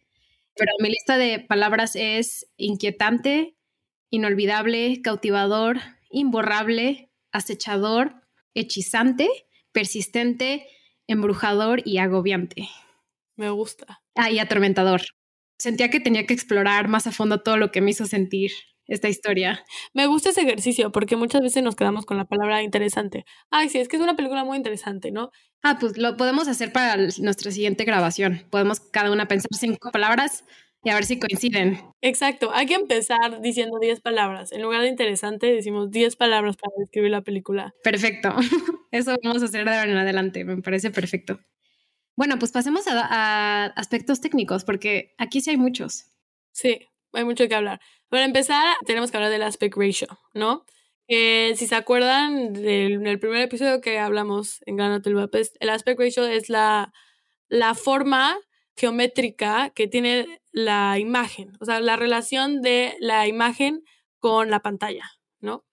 Pero 0.54 0.72
mi 0.80 0.90
lista 0.90 1.16
de 1.16 1.40
palabras 1.40 1.96
es 1.96 2.46
inquietante, 2.56 3.56
inolvidable, 4.10 5.00
cautivador, 5.02 5.78
imborrable, 6.10 7.10
acechador, 7.32 8.14
hechizante, 8.54 9.28
persistente, 9.72 10.66
embrujador 11.06 11.82
y 11.84 11.98
agobiante. 11.98 12.68
Me 13.36 13.50
gusta. 13.50 14.01
Ah, 14.16 14.30
y 14.30 14.38
atormentador. 14.38 15.02
Sentía 15.58 15.90
que 15.90 16.00
tenía 16.00 16.26
que 16.26 16.34
explorar 16.34 16.88
más 16.88 17.06
a 17.06 17.12
fondo 17.12 17.42
todo 17.42 17.56
lo 17.56 17.70
que 17.70 17.80
me 17.80 17.90
hizo 17.92 18.06
sentir 18.06 18.50
esta 18.86 19.08
historia. 19.08 19.64
Me 19.94 20.06
gusta 20.06 20.30
ese 20.30 20.42
ejercicio 20.42 20.92
porque 20.92 21.16
muchas 21.16 21.40
veces 21.40 21.62
nos 21.62 21.76
quedamos 21.76 22.04
con 22.04 22.16
la 22.16 22.24
palabra 22.24 22.62
interesante. 22.62 23.24
Ay, 23.50 23.68
sí, 23.68 23.78
es 23.78 23.88
que 23.88 23.96
es 23.96 24.02
una 24.02 24.16
película 24.16 24.44
muy 24.44 24.56
interesante, 24.56 25.12
¿no? 25.12 25.30
Ah, 25.62 25.78
pues 25.78 25.96
lo 25.96 26.16
podemos 26.16 26.48
hacer 26.48 26.72
para 26.72 26.96
nuestra 26.96 27.50
siguiente 27.52 27.84
grabación. 27.84 28.42
Podemos 28.50 28.80
cada 28.80 29.12
una 29.12 29.28
pensar 29.28 29.48
cinco 29.52 29.90
palabras 29.92 30.44
y 30.84 30.90
a 30.90 30.94
ver 30.94 31.04
si 31.04 31.18
coinciden. 31.18 31.78
Exacto, 32.00 32.50
hay 32.52 32.66
que 32.66 32.74
empezar 32.74 33.40
diciendo 33.40 33.78
diez 33.80 34.00
palabras. 34.00 34.50
En 34.52 34.62
lugar 34.62 34.82
de 34.82 34.88
interesante, 34.88 35.46
decimos 35.46 35.90
diez 35.90 36.16
palabras 36.16 36.56
para 36.56 36.72
describir 36.78 37.12
la 37.12 37.22
película. 37.22 37.72
Perfecto. 37.84 38.34
Eso 38.90 39.14
vamos 39.22 39.42
a 39.42 39.46
hacer 39.46 39.64
de 39.64 39.76
ahora 39.76 39.90
en 39.90 39.96
adelante. 39.96 40.44
Me 40.44 40.60
parece 40.60 40.90
perfecto. 40.90 41.38
Bueno, 42.16 42.38
pues 42.38 42.52
pasemos 42.52 42.86
a, 42.88 43.66
aspectos 43.66 44.20
técnicos, 44.20 44.64
porque 44.64 45.14
aquí 45.18 45.40
sí 45.40 45.50
hay 45.50 45.56
muchos. 45.56 46.06
Sí, 46.52 46.88
hay 47.12 47.24
mucho 47.24 47.48
que 47.48 47.54
hablar. 47.54 47.80
Para 48.08 48.24
empezar, 48.24 48.76
tenemos 48.86 49.10
que 49.10 49.16
hablar 49.16 49.32
del 49.32 49.42
aspect 49.42 49.76
ratio, 49.76 50.08
¿no? 50.34 50.64
si 51.08 51.66
se 51.66 51.74
acuerdan 51.74 52.54
del, 52.54 53.18
primer 53.18 53.42
episodio 53.42 53.82
que 53.82 53.98
hablamos 53.98 54.60
en 54.64 54.76
Gran 54.76 54.92
Hotel 54.92 55.12
Budapest, 55.12 55.56
el 55.60 55.68
aspect 55.68 56.00
ratio 56.00 56.24
es 56.24 56.48
la, 56.48 56.90
la 57.48 57.74
forma 57.74 58.38
geométrica 58.76 59.70
que 59.74 59.88
tiene 59.88 60.40
la 60.52 60.98
imagen, 60.98 61.52
o 61.60 61.66
sea, 61.66 61.80
la 61.80 61.96
relación 61.96 62.62
de 62.62 62.96
la 63.00 63.26
imagen 63.26 63.84
con 64.20 64.50
la 64.50 64.60
pantalla, 64.60 65.10
¿no? 65.40 65.64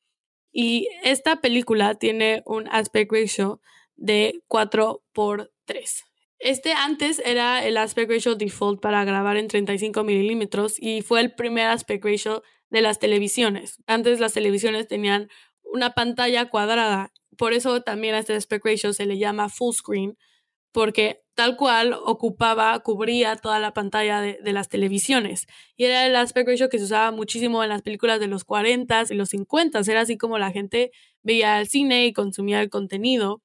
Y 0.51 0.89
esta 1.03 1.41
película 1.41 1.95
tiene 1.95 2.41
un 2.45 2.67
aspect 2.67 3.11
ratio 3.11 3.61
de 3.95 4.41
4 4.47 5.03
por 5.13 5.53
3. 5.65 6.08
Este 6.39 6.71
antes 6.71 7.21
era 7.25 7.65
el 7.65 7.75
aspect 7.75 8.09
ratio 8.09 8.35
default 8.35 8.81
para 8.81 9.03
grabar 9.03 9.35
en 9.35 9.49
35 9.49 10.05
milímetros 10.05 10.75
y 10.79 11.01
fue 11.01 11.19
el 11.19 11.35
primer 11.35 11.67
aspect 11.67 12.05
ratio 12.05 12.43
de 12.69 12.81
las 12.81 12.97
televisiones. 12.97 13.77
Antes 13.87 14.21
las 14.21 14.33
televisiones 14.33 14.87
tenían 14.87 15.29
una 15.63 15.93
pantalla 15.93 16.49
cuadrada, 16.49 17.11
por 17.37 17.53
eso 17.53 17.81
también 17.81 18.15
a 18.15 18.19
este 18.19 18.35
aspect 18.35 18.65
ratio 18.65 18.93
se 18.93 19.05
le 19.05 19.17
llama 19.17 19.49
full 19.49 19.73
screen, 19.73 20.17
porque 20.71 21.23
tal 21.35 21.57
cual 21.57 21.93
ocupaba, 21.93 22.77
cubría 22.79 23.35
toda 23.35 23.59
la 23.59 23.73
pantalla 23.73 24.21
de, 24.21 24.39
de, 24.41 24.53
las 24.53 24.69
televisiones. 24.69 25.47
Y 25.75 25.85
era 25.85 26.05
el 26.05 26.15
aspect 26.15 26.47
ratio 26.47 26.69
que 26.69 26.79
se 26.79 26.85
usaba 26.85 27.11
muchísimo 27.11 27.63
en 27.63 27.69
las 27.69 27.81
películas 27.81 28.19
de 28.19 28.27
los 28.27 28.43
40 28.45 29.05
y 29.09 29.13
los 29.15 29.29
50 29.29 29.79
Era 29.79 30.01
así 30.01 30.17
como 30.17 30.37
la 30.37 30.51
gente 30.51 30.91
veía 31.21 31.59
el 31.59 31.67
cine 31.67 32.05
y 32.05 32.13
consumía 32.13 32.61
el 32.61 32.69
contenido. 32.69 33.41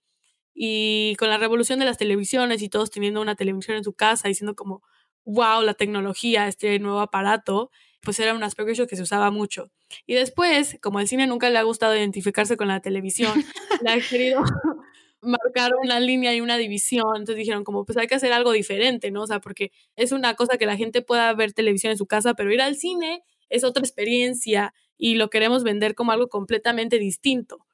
Y 0.54 1.16
con 1.18 1.28
la 1.28 1.38
revolución 1.38 1.78
de 1.80 1.84
las 1.84 1.98
televisiones 1.98 2.62
y 2.62 2.68
todos 2.68 2.90
teniendo 2.90 3.20
una 3.20 3.34
televisión 3.34 3.76
en 3.76 3.84
su 3.84 3.92
casa, 3.92 4.28
diciendo 4.28 4.54
como, 4.54 4.82
wow, 5.24 5.62
la 5.62 5.74
tecnología, 5.74 6.46
este 6.48 6.78
nuevo 6.78 7.00
aparato, 7.00 7.70
pues 8.02 8.20
era 8.20 8.34
un 8.34 8.42
aspecto 8.42 8.86
que 8.86 8.96
se 8.96 9.02
usaba 9.02 9.30
mucho. 9.30 9.70
Y 10.06 10.14
después, 10.14 10.78
como 10.82 11.00
el 11.00 11.08
cine 11.08 11.26
nunca 11.26 11.50
le 11.50 11.58
ha 11.58 11.62
gustado 11.62 11.96
identificarse 11.96 12.56
con 12.56 12.68
la 12.68 12.80
televisión, 12.80 13.32
le 13.82 13.90
ha 13.90 14.00
querido 14.00 14.42
marcar 15.20 15.72
una 15.82 16.00
línea 16.00 16.34
y 16.34 16.40
una 16.40 16.56
división, 16.56 17.16
entonces 17.16 17.36
dijeron 17.36 17.64
como, 17.64 17.84
pues 17.84 17.96
hay 17.98 18.06
que 18.06 18.14
hacer 18.14 18.32
algo 18.32 18.52
diferente, 18.52 19.10
¿no? 19.10 19.22
O 19.22 19.26
sea, 19.26 19.40
porque 19.40 19.72
es 19.96 20.12
una 20.12 20.34
cosa 20.34 20.58
que 20.58 20.66
la 20.66 20.76
gente 20.76 21.02
pueda 21.02 21.32
ver 21.34 21.52
televisión 21.52 21.92
en 21.92 21.98
su 21.98 22.06
casa, 22.06 22.34
pero 22.34 22.52
ir 22.52 22.60
al 22.60 22.76
cine 22.76 23.22
es 23.48 23.64
otra 23.64 23.82
experiencia 23.82 24.74
y 24.96 25.14
lo 25.16 25.30
queremos 25.30 25.64
vender 25.64 25.94
como 25.94 26.12
algo 26.12 26.28
completamente 26.28 26.98
distinto. 26.98 27.64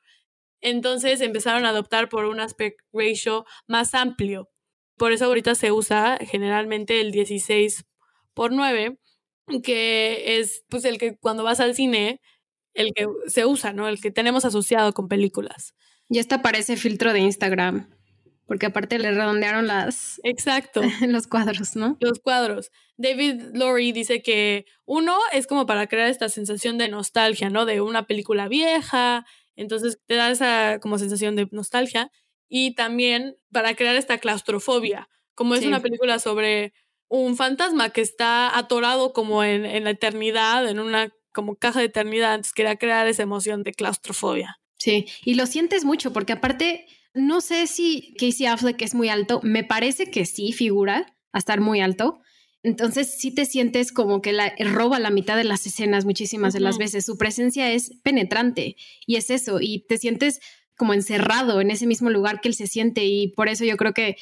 Entonces 0.60 1.20
empezaron 1.20 1.64
a 1.64 1.70
adoptar 1.70 2.08
por 2.08 2.26
un 2.26 2.40
aspect 2.40 2.80
ratio 2.92 3.44
más 3.66 3.94
amplio. 3.94 4.50
Por 4.96 5.12
eso 5.12 5.26
ahorita 5.26 5.54
se 5.54 5.72
usa 5.72 6.18
generalmente 6.20 7.00
el 7.00 7.10
16 7.10 7.84
por 8.34 8.52
9, 8.52 8.98
que 9.62 10.38
es 10.38 10.64
pues 10.68 10.84
el 10.84 10.98
que 10.98 11.16
cuando 11.16 11.42
vas 11.42 11.60
al 11.60 11.74
cine, 11.74 12.20
el 12.74 12.92
que 12.94 13.06
se 13.26 13.46
usa, 13.46 13.72
¿no? 13.72 13.88
El 13.88 14.00
que 14.00 14.10
tenemos 14.10 14.44
asociado 14.44 14.92
con 14.92 15.08
películas. 15.08 15.74
Y 16.08 16.18
esta 16.18 16.42
parece 16.42 16.76
filtro 16.76 17.12
de 17.12 17.20
Instagram, 17.20 17.88
porque 18.46 18.66
aparte 18.66 18.98
le 18.98 19.12
redondearon 19.12 19.66
las... 19.66 20.20
Exacto. 20.24 20.82
los 21.06 21.26
cuadros, 21.26 21.76
¿no? 21.76 21.96
Los 22.00 22.18
cuadros. 22.18 22.70
David 22.96 23.54
Laurie 23.54 23.92
dice 23.92 24.22
que 24.22 24.66
uno 24.84 25.16
es 25.32 25.46
como 25.46 25.66
para 25.66 25.86
crear 25.86 26.08
esta 26.08 26.28
sensación 26.28 26.76
de 26.76 26.88
nostalgia, 26.88 27.48
¿no? 27.48 27.64
De 27.64 27.80
una 27.80 28.06
película 28.06 28.48
vieja, 28.48 29.24
entonces 29.60 29.98
te 30.06 30.14
da 30.14 30.30
esa 30.30 30.78
como 30.80 30.98
sensación 30.98 31.36
de 31.36 31.48
nostalgia 31.50 32.10
y 32.48 32.74
también 32.74 33.36
para 33.52 33.74
crear 33.74 33.96
esta 33.96 34.18
claustrofobia, 34.18 35.08
como 35.34 35.54
es 35.54 35.64
una 35.64 35.80
película 35.80 36.18
sobre 36.18 36.72
un 37.08 37.36
fantasma 37.36 37.90
que 37.90 38.00
está 38.00 38.56
atorado 38.56 39.12
como 39.12 39.42
en, 39.42 39.64
en, 39.64 39.84
la 39.84 39.90
eternidad, 39.90 40.68
en 40.68 40.78
una 40.78 41.12
como 41.32 41.56
caja 41.56 41.80
de 41.80 41.86
eternidad, 41.86 42.34
entonces 42.34 42.52
quería 42.52 42.76
crear 42.76 43.06
esa 43.06 43.22
emoción 43.22 43.62
de 43.62 43.72
claustrofobia. 43.72 44.58
Sí, 44.78 45.06
y 45.24 45.34
lo 45.34 45.46
sientes 45.46 45.84
mucho 45.84 46.12
porque 46.12 46.32
aparte, 46.32 46.86
no 47.12 47.40
sé 47.40 47.66
si 47.66 48.14
Casey 48.18 48.46
Affleck 48.46 48.80
es 48.82 48.94
muy 48.94 49.08
alto, 49.08 49.40
me 49.42 49.62
parece 49.62 50.10
que 50.10 50.24
sí 50.26 50.52
figura 50.52 51.16
a 51.32 51.38
estar 51.38 51.60
muy 51.60 51.80
alto, 51.80 52.20
entonces 52.62 53.14
sí 53.18 53.34
te 53.34 53.46
sientes 53.46 53.92
como 53.92 54.20
que 54.20 54.32
la, 54.32 54.52
roba 54.58 54.98
la 54.98 55.10
mitad 55.10 55.36
de 55.36 55.44
las 55.44 55.66
escenas 55.66 56.04
muchísimas 56.04 56.52
de 56.52 56.60
las 56.60 56.76
veces. 56.76 57.06
Su 57.06 57.16
presencia 57.16 57.72
es 57.72 57.92
penetrante 58.02 58.76
y 59.06 59.16
es 59.16 59.30
eso, 59.30 59.58
y 59.60 59.86
te 59.86 59.96
sientes 59.96 60.40
como 60.76 60.94
encerrado 60.94 61.60
en 61.60 61.70
ese 61.70 61.86
mismo 61.86 62.10
lugar 62.10 62.40
que 62.40 62.48
él 62.48 62.54
se 62.54 62.66
siente 62.66 63.04
y 63.04 63.28
por 63.28 63.48
eso 63.48 63.64
yo 63.64 63.76
creo 63.76 63.92
que 63.92 64.16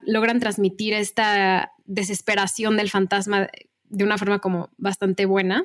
logran 0.00 0.40
transmitir 0.40 0.92
esta 0.94 1.72
desesperación 1.86 2.76
del 2.76 2.90
fantasma 2.90 3.48
de 3.94 4.04
una 4.04 4.18
forma 4.18 4.40
como 4.40 4.70
bastante 4.76 5.26
buena. 5.26 5.64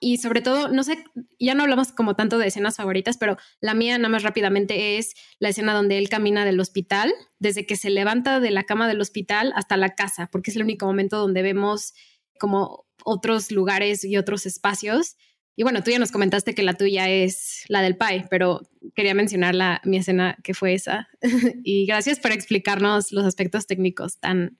Y 0.00 0.18
sobre 0.18 0.42
todo, 0.42 0.68
no 0.68 0.82
sé, 0.82 1.04
ya 1.38 1.54
no 1.54 1.62
hablamos 1.62 1.92
como 1.92 2.16
tanto 2.16 2.38
de 2.38 2.48
escenas 2.48 2.76
favoritas, 2.76 3.16
pero 3.16 3.36
la 3.60 3.74
mía 3.74 3.96
nada 3.98 4.08
más 4.08 4.22
rápidamente 4.22 4.98
es 4.98 5.14
la 5.38 5.50
escena 5.50 5.72
donde 5.72 5.98
él 5.98 6.08
camina 6.08 6.44
del 6.44 6.60
hospital, 6.60 7.12
desde 7.38 7.66
que 7.66 7.76
se 7.76 7.90
levanta 7.90 8.40
de 8.40 8.50
la 8.50 8.64
cama 8.64 8.88
del 8.88 9.00
hospital 9.00 9.52
hasta 9.54 9.76
la 9.76 9.94
casa, 9.94 10.28
porque 10.30 10.50
es 10.50 10.56
el 10.56 10.62
único 10.62 10.86
momento 10.86 11.18
donde 11.18 11.42
vemos 11.42 11.94
como 12.38 12.86
otros 13.04 13.50
lugares 13.50 14.04
y 14.04 14.16
otros 14.16 14.46
espacios. 14.46 15.16
Y 15.56 15.62
bueno, 15.62 15.82
tú 15.82 15.90
ya 15.90 15.98
nos 15.98 16.12
comentaste 16.12 16.54
que 16.54 16.62
la 16.62 16.74
tuya 16.74 17.08
es 17.08 17.64
la 17.68 17.82
del 17.82 17.96
PAI, 17.96 18.26
pero 18.30 18.62
quería 18.94 19.14
mencionar 19.14 19.54
la, 19.54 19.80
mi 19.84 19.98
escena 19.98 20.38
que 20.42 20.54
fue 20.54 20.74
esa. 20.74 21.08
y 21.64 21.86
gracias 21.86 22.18
por 22.18 22.32
explicarnos 22.32 23.12
los 23.12 23.24
aspectos 23.24 23.66
técnicos 23.66 24.18
tan, 24.18 24.58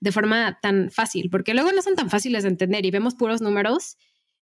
de 0.00 0.12
forma 0.12 0.58
tan 0.60 0.90
fácil, 0.90 1.28
porque 1.30 1.54
luego 1.54 1.72
no 1.72 1.82
son 1.82 1.96
tan 1.96 2.10
fáciles 2.10 2.44
de 2.44 2.50
entender 2.50 2.86
y 2.86 2.90
vemos 2.90 3.14
puros 3.14 3.40
números 3.40 3.96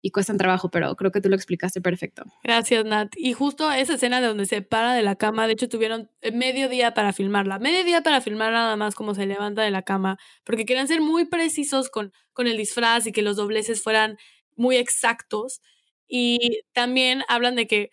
y 0.05 0.11
cuestan 0.11 0.37
trabajo, 0.37 0.71
pero 0.71 0.95
creo 0.97 1.11
que 1.11 1.23
tú 1.23 1.31
lo 1.31 1.35
explicaste 1.35 1.81
perfecto. 1.81 2.25
Gracias, 2.43 2.85
Nat. 2.85 3.15
Y 3.17 3.33
justo 3.33 3.73
esa 3.73 3.95
escena 3.95 4.21
de 4.21 4.27
donde 4.27 4.45
se 4.45 4.61
para 4.61 4.93
de 4.93 5.03
la 5.03 5.17
cama, 5.17 5.47
de 5.47 5.55
hecho 5.55 5.67
tuvieron 5.67 6.11
medio 6.35 6.69
día 6.69 6.93
para 6.93 7.15
filmarla, 7.15 7.59
medio 7.59 7.85
día 7.85 8.03
para 8.03 8.21
filmar 8.21 8.53
nada 8.53 8.77
más 8.77 8.95
como 8.95 9.15
se 9.15 9.25
levanta 9.25 9.63
de 9.63 9.71
la 9.71 9.81
cama, 9.81 10.19
porque 10.45 10.67
querían 10.67 10.89
ser 10.89 11.01
muy 11.01 11.25
precisos 11.25 11.89
con, 11.89 12.13
con 12.35 12.47
el 12.47 12.59
disfraz 12.59 13.07
y 13.07 13.13
que 13.13 13.23
los 13.23 13.37
dobleces 13.37 13.83
fueran 13.83 14.19
muy 14.57 14.77
exactos. 14.77 15.63
Y 16.07 16.61
también 16.75 17.23
hablan 17.29 17.55
de 17.55 17.67
que 17.67 17.91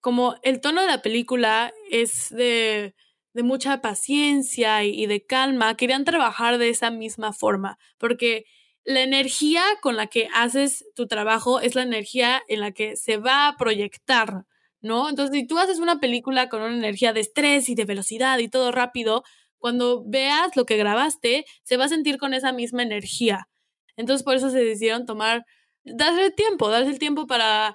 como 0.00 0.34
el 0.42 0.60
tono 0.60 0.80
de 0.80 0.88
la 0.88 1.02
película 1.02 1.72
es 1.88 2.30
de, 2.30 2.96
de 3.34 3.42
mucha 3.42 3.80
paciencia 3.82 4.84
y 4.84 5.06
de 5.06 5.26
calma, 5.26 5.76
querían 5.76 6.04
trabajar 6.04 6.58
de 6.58 6.70
esa 6.70 6.90
misma 6.90 7.32
forma, 7.32 7.78
porque 7.98 8.44
la 8.84 9.02
energía 9.02 9.62
con 9.82 9.96
la 9.96 10.06
que 10.06 10.28
haces 10.34 10.84
tu 10.94 11.06
trabajo 11.06 11.60
es 11.60 11.74
la 11.74 11.82
energía 11.82 12.42
en 12.48 12.60
la 12.60 12.72
que 12.72 12.96
se 12.96 13.16
va 13.16 13.48
a 13.48 13.56
proyectar, 13.56 14.44
¿no? 14.80 15.08
Entonces, 15.08 15.34
si 15.34 15.46
tú 15.46 15.58
haces 15.58 15.78
una 15.78 16.00
película 16.00 16.48
con 16.48 16.62
una 16.62 16.76
energía 16.76 17.12
de 17.12 17.20
estrés 17.20 17.68
y 17.68 17.74
de 17.74 17.86
velocidad 17.86 18.38
y 18.38 18.48
todo 18.48 18.72
rápido, 18.72 19.24
cuando 19.58 20.04
veas 20.06 20.54
lo 20.56 20.66
que 20.66 20.76
grabaste, 20.76 21.46
se 21.62 21.76
va 21.76 21.86
a 21.86 21.88
sentir 21.88 22.18
con 22.18 22.34
esa 22.34 22.52
misma 22.52 22.82
energía. 22.82 23.48
Entonces, 23.96 24.22
por 24.22 24.36
eso 24.36 24.50
se 24.50 24.62
decidieron 24.62 25.06
tomar, 25.06 25.46
darse 25.84 26.26
el 26.26 26.34
tiempo, 26.34 26.68
darse 26.68 26.90
el 26.90 26.98
tiempo 26.98 27.26
para 27.26 27.74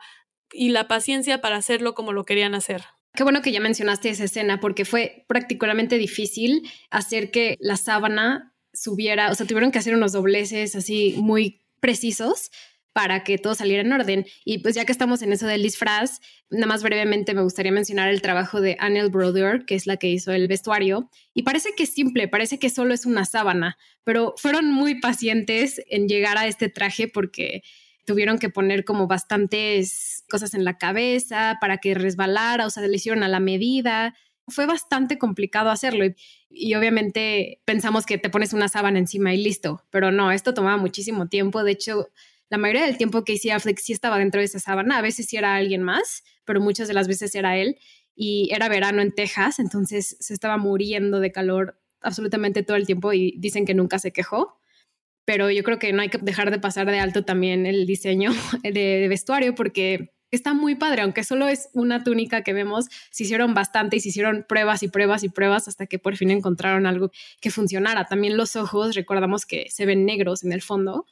y 0.52 0.70
la 0.70 0.88
paciencia 0.88 1.42
para 1.42 1.58
hacerlo 1.58 1.94
como 1.96 2.14
lo 2.14 2.26
querían 2.26 2.56
hacer. 2.56 2.84
Qué 3.14 3.24
bueno 3.24 3.42
que 3.42 3.52
ya 3.52 3.60
mencionaste 3.60 4.10
esa 4.10 4.26
escena 4.26 4.60
porque 4.60 4.86
fue 4.86 5.26
prácticamente 5.28 5.98
difícil 5.98 6.70
hacer 6.90 7.32
que 7.32 7.58
la 7.60 7.76
sábana 7.76 8.54
subiera, 8.74 9.32
o 9.32 9.36
sea, 9.36 9.48
tuvieron 9.48 9.72
que 9.72 9.80
hacer 9.80 9.96
unos 9.96 10.12
dobleces 10.12 10.76
así 10.76 11.16
muy 11.18 11.62
precisos 11.80 12.52
para 12.94 13.24
que 13.24 13.38
todo 13.38 13.56
saliera 13.56 13.82
en 13.82 13.94
orden. 13.94 14.26
Y 14.46 14.60
pues 14.60 14.76
ya 14.76 14.86
que 14.86 14.92
estamos 14.92 15.22
en 15.22 15.32
eso 15.32 15.48
del 15.48 15.64
disfraz, 15.64 16.22
nada 16.50 16.68
más 16.68 16.84
brevemente 16.84 17.34
me 17.34 17.42
gustaría 17.42 17.72
mencionar 17.72 18.10
el 18.10 18.22
trabajo 18.22 18.62
de 18.62 18.78
Anel 18.80 19.10
Brother, 19.10 19.66
que 19.66 19.76
es 19.76 19.88
la 19.88 19.98
que 19.98 20.10
hizo 20.10 20.32
el 20.32 20.48
vestuario. 20.48 21.10
Y 21.34 21.44
parece 21.44 21.74
que 21.76 21.84
es 21.84 21.90
simple, 21.90 22.28
parece 22.28 22.60
que 22.60 22.70
solo 22.70 22.94
es 22.94 23.06
una 23.06 23.26
sábana, 23.26 23.78
pero 24.04 24.34
fueron 24.38 24.72
muy 24.72 25.00
pacientes 25.00 25.82
en 25.90 26.08
llegar 26.08 26.38
a 26.38 26.48
este 26.48 26.70
traje 26.70 27.08
porque 27.08 27.62
tuvieron 28.06 28.40
que 28.40 28.50
poner 28.50 28.84
como 28.86 29.08
bastantes 29.08 30.19
cosas 30.30 30.54
en 30.54 30.64
la 30.64 30.78
cabeza 30.78 31.58
para 31.60 31.80
que 31.80 31.94
resbalara, 31.96 32.66
o 32.66 32.70
sea, 32.70 32.88
le 32.88 32.96
hicieron 32.96 33.24
a 33.24 33.28
la 33.28 33.42
medida 33.42 34.14
fue 34.50 34.66
bastante 34.66 35.18
complicado 35.18 35.70
hacerlo 35.70 36.06
y, 36.50 36.76
obviamente 36.76 37.62
pensamos 37.66 38.06
que 38.06 38.18
te 38.18 38.30
pones 38.30 38.54
una 38.54 38.70
sábana 38.70 39.00
encima 39.00 39.34
y 39.34 39.44
listo, 39.44 39.86
pero 39.92 40.12
no, 40.12 40.32
esto 40.32 40.54
tomaba 40.54 40.78
muchísimo 40.78 41.28
tiempo. 41.28 41.64
De 41.64 41.72
hecho, 41.72 42.10
la 42.50 42.58
mayoría 42.58 42.86
del 42.86 42.98
tiempo 42.98 43.24
que 43.24 43.34
hacía 43.34 43.56
Affleck 43.56 43.78
sí 43.78 43.94
estaba 43.94 44.18
dentro 44.18 44.40
de 44.40 44.46
esa 44.46 44.60
sábana, 44.60 44.98
a 44.98 45.02
veces 45.02 45.28
sí 45.28 45.38
era 45.38 45.56
alguien 45.56 45.84
más, 45.84 46.24
pero 46.46 46.60
muchas 46.62 46.88
de 46.88 46.96
las 46.96 47.08
veces 47.08 47.36
era 47.36 47.58
él 47.58 47.78
y 48.16 48.50
era 48.52 48.68
verano 48.68 49.02
en 49.02 49.14
Texas, 49.14 49.60
entonces 49.60 50.18
se 50.20 50.34
estaba 50.34 50.58
muriendo 50.58 51.20
de 51.20 51.32
calor 51.32 51.80
absolutamente 52.02 52.64
todo 52.64 52.78
el 52.78 52.86
tiempo 52.86 53.14
y 53.14 53.36
dicen 53.38 53.66
que 53.66 53.74
nunca 53.74 54.00
se 54.00 54.12
quejó. 54.12 54.60
Pero 55.26 55.52
yo 55.52 55.64
creo 55.64 55.78
que 55.78 55.94
no 55.94 56.02
hay 56.02 56.10
que 56.10 56.18
dejar 56.18 56.50
de 56.50 56.60
pasar 56.60 56.90
de 56.90 57.00
alto 57.00 57.24
también 57.24 57.68
el 57.68 57.86
diseño 57.86 58.32
de 58.64 59.06
vestuario 59.08 59.54
porque 59.54 60.12
está 60.32 60.54
muy 60.54 60.76
padre, 60.76 61.02
aunque 61.02 61.24
solo 61.24 61.48
es 61.48 61.70
una 61.74 62.04
túnica 62.04 62.44
que 62.44 62.54
vemos, 62.54 62.88
se 63.12 63.24
hicieron 63.24 63.54
bastante 63.54 63.98
y 63.98 64.00
se 64.00 64.10
hicieron 64.10 64.46
pruebas 64.48 64.84
y 64.84 64.88
pruebas 64.88 65.24
y 65.24 65.30
pruebas 65.30 65.68
hasta 65.68 65.88
que 65.88 66.00
por 66.00 66.16
fin 66.16 66.32
encontraron 66.32 66.86
algo 66.86 67.12
que 67.42 67.52
funcionara. 67.52 68.06
También 68.06 68.38
los 68.38 68.56
ojos, 68.56 68.96
recordamos 68.96 69.46
que 69.46 69.70
se 69.70 69.86
ven 69.86 70.06
negros 70.06 70.44
en 70.44 70.52
el 70.52 70.62
fondo 70.62 71.06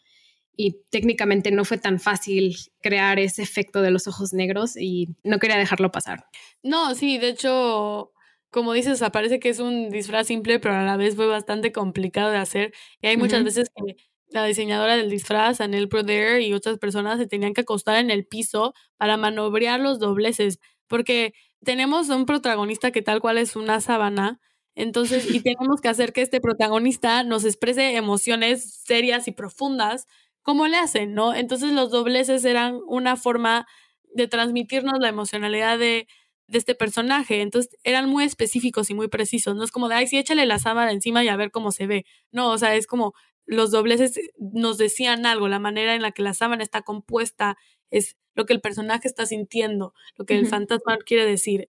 y 0.56 0.82
técnicamente 0.90 1.52
no 1.52 1.64
fue 1.66 1.78
tan 1.78 2.00
fácil 2.00 2.58
crear 2.82 3.20
ese 3.20 3.44
efecto 3.44 3.82
de 3.82 3.92
los 3.92 4.08
ojos 4.08 4.34
negros 4.34 4.76
y 4.76 5.16
no 5.24 5.40
quería 5.40 5.58
dejarlo 5.58 5.92
pasar. 5.92 6.26
No, 6.64 6.96
sí, 6.96 7.20
de 7.20 7.30
hecho, 7.30 8.12
como 8.50 8.74
dices, 8.74 9.02
parece 9.14 9.40
que 9.40 9.50
es 9.50 9.60
un 9.60 9.92
disfraz 9.92 10.28
simple, 10.28 10.60
pero 10.60 10.76
a 10.76 10.84
la 10.84 10.98
vez 10.98 11.16
fue 11.16 11.28
bastante 11.28 11.72
complicado 11.72 12.32
de 12.32 12.38
hacer. 12.38 12.74
Y 13.02 13.08
hay 13.08 13.18
muchas 13.18 13.44
veces 13.44 13.70
que 13.70 13.98
la 14.30 14.46
diseñadora 14.46 14.96
del 14.98 15.10
disfraz, 15.10 15.62
Anel 15.62 15.90
Proder 15.90 16.42
y 16.42 16.54
otras 16.54 16.78
personas 16.80 17.20
se 17.20 17.28
tenían 17.28 17.54
que 17.54 17.62
acostar 17.62 17.98
en 17.98 18.12
el 18.12 18.26
piso 18.26 18.74
para 18.98 19.18
manobrear 19.18 19.80
los 19.80 20.00
dobleces, 20.00 20.60
porque 20.88 21.34
tenemos 21.64 22.10
un 22.10 22.26
protagonista 22.26 22.92
que 22.92 23.02
tal 23.02 23.22
cual 23.22 23.38
es 23.38 23.56
una 23.56 23.82
sábana, 23.82 24.40
entonces, 24.76 25.34
y 25.34 25.40
tenemos 25.44 25.82
que 25.82 25.90
hacer 25.90 26.14
que 26.14 26.22
este 26.22 26.40
protagonista 26.42 27.24
nos 27.24 27.46
exprese 27.46 27.96
emociones 27.96 28.82
serias 28.86 29.28
y 29.28 29.32
profundas, 29.32 30.06
como 30.44 30.68
le 30.68 30.78
hacen, 30.78 31.14
¿no? 31.14 31.34
Entonces 31.34 31.72
los 31.72 31.92
dobleces 31.92 32.46
eran 32.46 32.80
una 32.88 33.18
forma 33.18 33.66
de 34.14 34.28
transmitirnos 34.28 35.00
la 35.00 35.10
emocionalidad 35.10 35.78
de, 35.80 36.08
de 36.48 36.58
este 36.58 36.76
personaje. 36.76 37.42
Entonces 37.42 37.76
eran 37.84 38.10
muy 38.10 38.24
específicos 38.24 38.90
y 38.90 38.94
muy 38.94 39.08
precisos. 39.10 39.56
No 39.56 39.64
es 39.64 39.72
como 39.72 39.90
de, 39.90 39.96
ay, 39.96 40.08
sí, 40.08 40.18
échale 40.18 40.46
la 40.46 40.60
sábana 40.60 40.92
encima 40.92 41.24
y 41.24 41.28
a 41.30 41.36
ver 41.36 41.52
cómo 41.52 41.72
se 41.72 41.88
ve. 41.88 42.06
No, 42.32 42.52
o 42.52 42.58
sea, 42.58 42.76
es 42.76 42.88
como 42.88 43.14
los 43.48 43.72
dobleces 43.72 44.20
nos 44.38 44.78
decían 44.78 45.26
algo, 45.26 45.48
la 45.48 45.60
manera 45.60 45.96
en 45.96 46.02
la 46.02 46.12
que 46.12 46.22
la 46.22 46.34
sábana 46.34 46.64
está 46.64 46.84
compuesta 46.84 47.58
es 47.90 48.18
lo 48.36 48.46
que 48.46 48.54
el 48.54 48.62
personaje 48.62 49.08
está 49.08 49.26
sintiendo, 49.26 49.94
lo 50.16 50.26
que 50.26 50.38
el 50.38 50.46
fantasma 50.46 50.98
quiere 51.00 51.26
decir. 51.26 51.70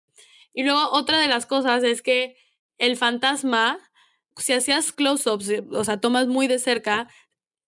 Y 0.52 0.64
luego 0.64 0.90
otra 0.90 1.20
de 1.20 1.28
las 1.28 1.46
cosas 1.46 1.84
es 1.84 2.02
que 2.02 2.36
el 2.78 2.96
fantasma, 2.96 3.78
si 4.36 4.54
hacías 4.54 4.90
close-ups, 4.90 5.52
o 5.70 5.84
sea, 5.84 6.00
tomas 6.00 6.26
muy 6.26 6.48
de 6.48 6.58
cerca, 6.58 7.08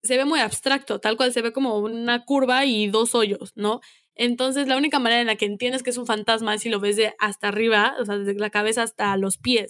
se 0.02 0.16
ve 0.16 0.24
muy 0.24 0.40
abstracto, 0.40 0.98
tal 0.98 1.16
cual 1.16 1.32
se 1.32 1.42
ve 1.42 1.52
como 1.52 1.78
una 1.78 2.24
curva 2.24 2.64
y 2.64 2.88
dos 2.88 3.14
hoyos, 3.14 3.52
¿no? 3.54 3.80
Entonces, 4.14 4.66
la 4.66 4.76
única 4.76 4.98
manera 4.98 5.20
en 5.20 5.28
la 5.28 5.36
que 5.36 5.44
entiendes 5.44 5.82
que 5.82 5.90
es 5.90 5.98
un 5.98 6.06
fantasma 6.06 6.54
es 6.54 6.62
si 6.62 6.70
lo 6.70 6.80
ves 6.80 6.96
de 6.96 7.14
hasta 7.20 7.48
arriba, 7.48 7.94
o 8.00 8.04
sea, 8.04 8.18
desde 8.18 8.38
la 8.38 8.50
cabeza 8.50 8.82
hasta 8.82 9.16
los 9.16 9.38
pies. 9.38 9.68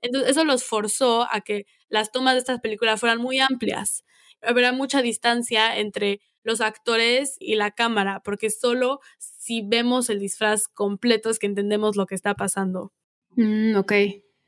Entonces, 0.00 0.30
eso 0.30 0.44
los 0.44 0.64
forzó 0.64 1.26
a 1.30 1.40
que 1.42 1.66
las 1.94 2.10
tomas 2.10 2.34
de 2.34 2.40
estas 2.40 2.60
películas 2.60 2.98
fueran 2.98 3.20
muy 3.20 3.38
amplias. 3.38 4.04
Habrá 4.42 4.72
mucha 4.72 5.00
distancia 5.00 5.78
entre 5.78 6.20
los 6.42 6.60
actores 6.60 7.36
y 7.38 7.54
la 7.54 7.70
cámara, 7.70 8.20
porque 8.24 8.50
solo 8.50 8.98
si 9.18 9.62
vemos 9.64 10.10
el 10.10 10.18
disfraz 10.18 10.66
completo 10.66 11.30
es 11.30 11.38
que 11.38 11.46
entendemos 11.46 11.96
lo 11.96 12.06
que 12.06 12.16
está 12.16 12.34
pasando. 12.34 12.92
Mm, 13.36 13.76
ok. 13.76 13.92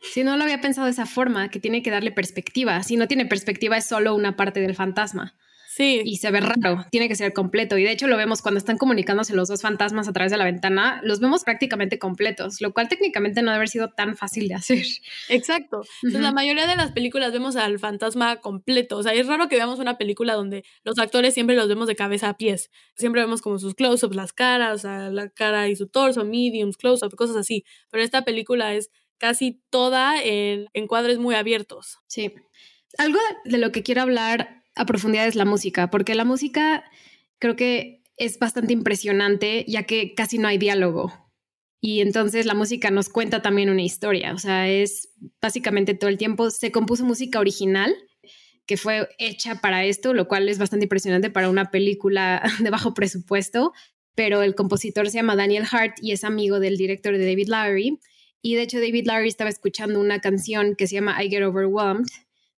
Si 0.00 0.24
no 0.24 0.36
lo 0.36 0.42
había 0.42 0.60
pensado 0.60 0.86
de 0.86 0.90
esa 0.90 1.06
forma, 1.06 1.48
que 1.48 1.60
tiene 1.60 1.82
que 1.82 1.90
darle 1.90 2.10
perspectiva. 2.10 2.82
Si 2.82 2.96
no 2.96 3.06
tiene 3.06 3.26
perspectiva, 3.26 3.76
es 3.76 3.86
solo 3.86 4.14
una 4.14 4.36
parte 4.36 4.60
del 4.60 4.74
fantasma. 4.74 5.38
Sí. 5.76 6.00
Y 6.06 6.16
se 6.16 6.30
ve 6.30 6.40
raro, 6.40 6.86
tiene 6.90 7.06
que 7.06 7.16
ser 7.16 7.34
completo. 7.34 7.76
Y 7.76 7.84
de 7.84 7.92
hecho 7.92 8.06
lo 8.06 8.16
vemos 8.16 8.40
cuando 8.40 8.56
están 8.56 8.78
comunicándose 8.78 9.34
los 9.34 9.48
dos 9.48 9.60
fantasmas 9.60 10.08
a 10.08 10.12
través 10.14 10.32
de 10.32 10.38
la 10.38 10.46
ventana, 10.46 11.02
los 11.04 11.20
vemos 11.20 11.44
prácticamente 11.44 11.98
completos, 11.98 12.62
lo 12.62 12.72
cual 12.72 12.88
técnicamente 12.88 13.42
no 13.42 13.50
debe 13.50 13.56
haber 13.56 13.68
sido 13.68 13.90
tan 13.90 14.16
fácil 14.16 14.48
de 14.48 14.54
hacer. 14.54 14.86
Exacto. 15.28 15.82
Entonces, 16.02 16.22
la 16.22 16.32
mayoría 16.32 16.66
de 16.66 16.76
las 16.76 16.92
películas 16.92 17.30
vemos 17.30 17.56
al 17.56 17.78
fantasma 17.78 18.36
completo. 18.36 18.96
O 18.96 19.02
sea, 19.02 19.12
es 19.12 19.26
raro 19.26 19.48
que 19.48 19.56
veamos 19.56 19.78
una 19.78 19.98
película 19.98 20.32
donde 20.32 20.64
los 20.82 20.98
actores 20.98 21.34
siempre 21.34 21.56
los 21.56 21.68
vemos 21.68 21.88
de 21.88 21.94
cabeza 21.94 22.30
a 22.30 22.38
pies. 22.38 22.70
Siempre 22.94 23.20
vemos 23.20 23.42
como 23.42 23.58
sus 23.58 23.74
close-ups, 23.74 24.16
las 24.16 24.32
caras, 24.32 24.76
o 24.76 24.78
sea, 24.78 25.10
la 25.10 25.28
cara 25.28 25.68
y 25.68 25.76
su 25.76 25.88
torso, 25.88 26.24
mediums, 26.24 26.78
close-up, 26.78 27.14
cosas 27.16 27.36
así. 27.36 27.66
Pero 27.90 28.02
esta 28.02 28.24
película 28.24 28.72
es 28.72 28.88
casi 29.18 29.60
toda 29.68 30.22
en 30.22 30.68
encuadres 30.72 31.18
muy 31.18 31.34
abiertos. 31.34 31.98
Sí. 32.06 32.32
Algo 32.96 33.18
de 33.44 33.58
lo 33.58 33.72
que 33.72 33.82
quiero 33.82 34.00
hablar 34.00 34.62
a 34.76 34.86
profundidad 34.86 35.26
es 35.26 35.34
la 35.34 35.44
música, 35.44 35.90
porque 35.90 36.14
la 36.14 36.24
música 36.24 36.84
creo 37.38 37.56
que 37.56 38.02
es 38.16 38.38
bastante 38.38 38.72
impresionante 38.72 39.64
ya 39.66 39.82
que 39.82 40.14
casi 40.14 40.38
no 40.38 40.48
hay 40.48 40.58
diálogo. 40.58 41.12
Y 41.80 42.00
entonces 42.00 42.46
la 42.46 42.54
música 42.54 42.90
nos 42.90 43.08
cuenta 43.08 43.42
también 43.42 43.70
una 43.70 43.82
historia, 43.82 44.32
o 44.32 44.38
sea, 44.38 44.68
es 44.68 45.10
básicamente 45.40 45.94
todo 45.94 46.08
el 46.08 46.18
tiempo. 46.18 46.50
Se 46.50 46.72
compuso 46.72 47.04
música 47.04 47.38
original 47.38 47.94
que 48.66 48.76
fue 48.76 49.08
hecha 49.18 49.60
para 49.60 49.84
esto, 49.84 50.12
lo 50.12 50.26
cual 50.26 50.48
es 50.48 50.58
bastante 50.58 50.86
impresionante 50.86 51.30
para 51.30 51.48
una 51.48 51.70
película 51.70 52.42
de 52.60 52.70
bajo 52.70 52.94
presupuesto, 52.94 53.72
pero 54.14 54.42
el 54.42 54.54
compositor 54.54 55.08
se 55.08 55.18
llama 55.18 55.36
Daniel 55.36 55.64
Hart 55.70 55.98
y 56.02 56.12
es 56.12 56.24
amigo 56.24 56.58
del 56.58 56.76
director 56.76 57.16
de 57.16 57.26
David 57.26 57.48
Lowery. 57.48 58.00
Y 58.42 58.54
de 58.54 58.62
hecho 58.62 58.80
David 58.80 59.06
Lowery 59.06 59.28
estaba 59.28 59.50
escuchando 59.50 60.00
una 60.00 60.20
canción 60.20 60.74
que 60.76 60.86
se 60.86 60.94
llama 60.94 61.22
I 61.22 61.28
Get 61.28 61.44
Overwhelmed 61.44 62.06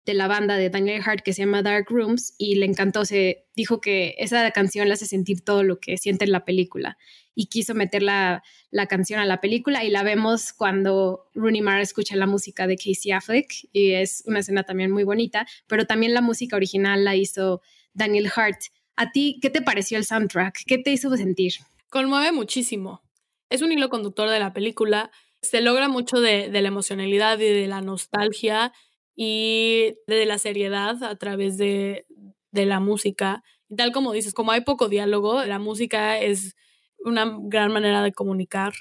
de 0.07 0.13
la 0.13 0.27
banda 0.27 0.55
de 0.55 0.69
Daniel 0.69 1.03
Hart 1.05 1.21
que 1.21 1.33
se 1.33 1.41
llama 1.41 1.61
Dark 1.61 1.87
Rooms 1.89 2.33
y 2.37 2.55
le 2.55 2.65
encantó, 2.65 3.03
se 3.03 3.45
dijo 3.55 3.81
que 3.81 4.15
esa 4.17 4.49
canción 4.51 4.87
le 4.87 4.93
hace 4.93 5.05
sentir 5.05 5.41
todo 5.43 5.63
lo 5.63 5.79
que 5.81 5.97
siente 5.97 6.23
en 6.23 6.31
la 6.31 6.45
película 6.45 6.97
y 7.35 7.47
quiso 7.47 7.75
meter 7.75 8.01
la, 8.01 8.41
la 8.71 8.87
canción 8.87 9.19
a 9.19 9.25
la 9.25 9.41
película 9.41 9.83
y 9.83 9.89
la 9.89 10.03
vemos 10.03 10.53
cuando 10.53 11.29
Rooney 11.35 11.61
Mara 11.61 11.81
escucha 11.81 12.15
la 12.15 12.25
música 12.25 12.67
de 12.67 12.77
Casey 12.77 13.11
Affleck 13.11 13.67
y 13.73 13.91
es 13.91 14.23
una 14.25 14.39
escena 14.39 14.63
también 14.63 14.91
muy 14.91 15.03
bonita, 15.03 15.45
pero 15.67 15.85
también 15.85 16.13
la 16.13 16.21
música 16.21 16.55
original 16.55 17.03
la 17.03 17.17
hizo 17.17 17.61
Daniel 17.93 18.31
Hart. 18.33 18.61
¿A 18.95 19.11
ti 19.11 19.39
qué 19.41 19.49
te 19.49 19.61
pareció 19.61 19.97
el 19.97 20.05
soundtrack? 20.05 20.61
¿Qué 20.65 20.77
te 20.77 20.91
hizo 20.91 21.15
sentir? 21.17 21.53
Conmueve 21.89 22.31
muchísimo. 22.31 23.03
Es 23.49 23.61
un 23.61 23.73
hilo 23.73 23.89
conductor 23.89 24.29
de 24.29 24.39
la 24.39 24.53
película. 24.53 25.11
Se 25.41 25.59
logra 25.59 25.89
mucho 25.89 26.21
de, 26.21 26.49
de 26.49 26.61
la 26.61 26.69
emocionalidad 26.69 27.37
y 27.39 27.49
de 27.49 27.67
la 27.67 27.81
nostalgia 27.81 28.71
y 29.19 29.95
de 30.05 30.25
la 30.27 30.37
seriedad 30.37 31.03
a 31.03 31.15
través 31.15 31.57
de, 31.57 32.05
de 32.51 32.65
la 32.67 32.79
música 32.79 33.43
Y 33.67 33.75
tal 33.75 33.91
como 33.91 34.13
dices, 34.13 34.33
como 34.33 34.51
hay 34.51 34.61
poco 34.61 34.87
diálogo, 34.87 35.43
la 35.43 35.59
música 35.59 36.19
es 36.19 36.55
una 36.99 37.37
gran 37.41 37.73
manera 37.73 38.03
de 38.03 38.13
comunicar. 38.13 38.73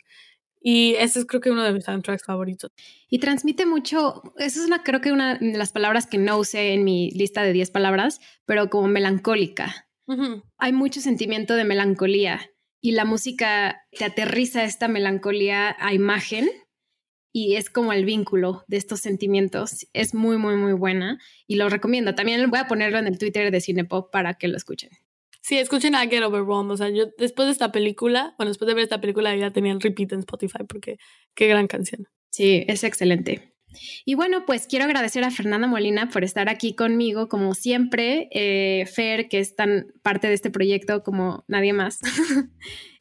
Y 0.60 0.94
ese 0.96 1.20
es 1.20 1.26
creo 1.26 1.40
que 1.40 1.50
uno 1.50 1.64
de 1.64 1.72
mis 1.72 1.84
soundtracks 1.84 2.24
favoritos. 2.24 2.70
Y 3.08 3.18
transmite 3.18 3.66
mucho, 3.66 4.22
eso 4.36 4.60
es 4.60 4.66
una, 4.66 4.82
creo 4.82 5.00
que 5.00 5.10
una 5.10 5.36
de 5.36 5.56
las 5.56 5.72
palabras 5.72 6.06
que 6.06 6.18
no 6.18 6.36
usé 6.38 6.74
en 6.74 6.84
mi 6.84 7.10
lista 7.12 7.42
de 7.42 7.52
10 7.52 7.70
palabras, 7.70 8.20
pero 8.44 8.68
como 8.68 8.88
melancólica. 8.88 9.88
Hay 10.58 10.72
mucho 10.72 11.00
sentimiento 11.00 11.54
de 11.54 11.64
melancolía 11.64 12.52
y 12.80 12.92
la 12.92 13.04
música 13.04 13.82
te 13.90 14.04
aterriza 14.04 14.62
esta 14.62 14.86
melancolía 14.86 15.74
a 15.80 15.94
imagen 15.94 16.48
y 17.38 17.56
es 17.56 17.68
como 17.68 17.92
el 17.92 18.06
vínculo 18.06 18.64
de 18.66 18.78
estos 18.78 19.00
sentimientos. 19.00 19.86
Es 19.92 20.14
muy, 20.14 20.38
muy, 20.38 20.56
muy 20.56 20.72
buena 20.72 21.18
y 21.46 21.56
lo 21.56 21.68
recomiendo. 21.68 22.14
También 22.14 22.48
voy 22.48 22.58
a 22.58 22.66
ponerlo 22.66 22.96
en 22.96 23.06
el 23.06 23.18
Twitter 23.18 23.50
de 23.50 23.60
Cinepop 23.60 24.10
para 24.10 24.38
que 24.38 24.48
lo 24.48 24.56
escuchen. 24.56 24.88
Sí, 25.42 25.58
escuchen 25.58 25.94
a 25.94 26.06
Get 26.06 26.22
Overwhelmed. 26.22 26.70
O 26.72 26.76
sea, 26.78 26.88
yo 26.88 27.08
después 27.18 27.44
de 27.44 27.52
esta 27.52 27.72
película, 27.72 28.34
bueno, 28.38 28.48
después 28.48 28.66
de 28.66 28.72
ver 28.72 28.84
esta 28.84 29.02
película 29.02 29.36
ya 29.36 29.52
tenía 29.52 29.72
el 29.72 29.82
repeat 29.82 30.12
en 30.12 30.20
Spotify 30.20 30.64
porque 30.66 30.96
qué 31.34 31.46
gran 31.46 31.66
canción. 31.66 32.08
Sí, 32.30 32.64
es 32.68 32.84
excelente. 32.84 33.52
Y 34.06 34.14
bueno, 34.14 34.46
pues 34.46 34.66
quiero 34.66 34.86
agradecer 34.86 35.22
a 35.22 35.30
Fernanda 35.30 35.66
Molina 35.66 36.08
por 36.08 36.24
estar 36.24 36.48
aquí 36.48 36.74
conmigo, 36.74 37.28
como 37.28 37.52
siempre. 37.52 38.28
Eh, 38.32 38.86
Fer, 38.86 39.28
que 39.28 39.40
es 39.40 39.54
tan 39.54 39.92
parte 40.02 40.28
de 40.28 40.32
este 40.32 40.50
proyecto 40.50 41.02
como 41.02 41.44
nadie 41.48 41.74
más. 41.74 41.98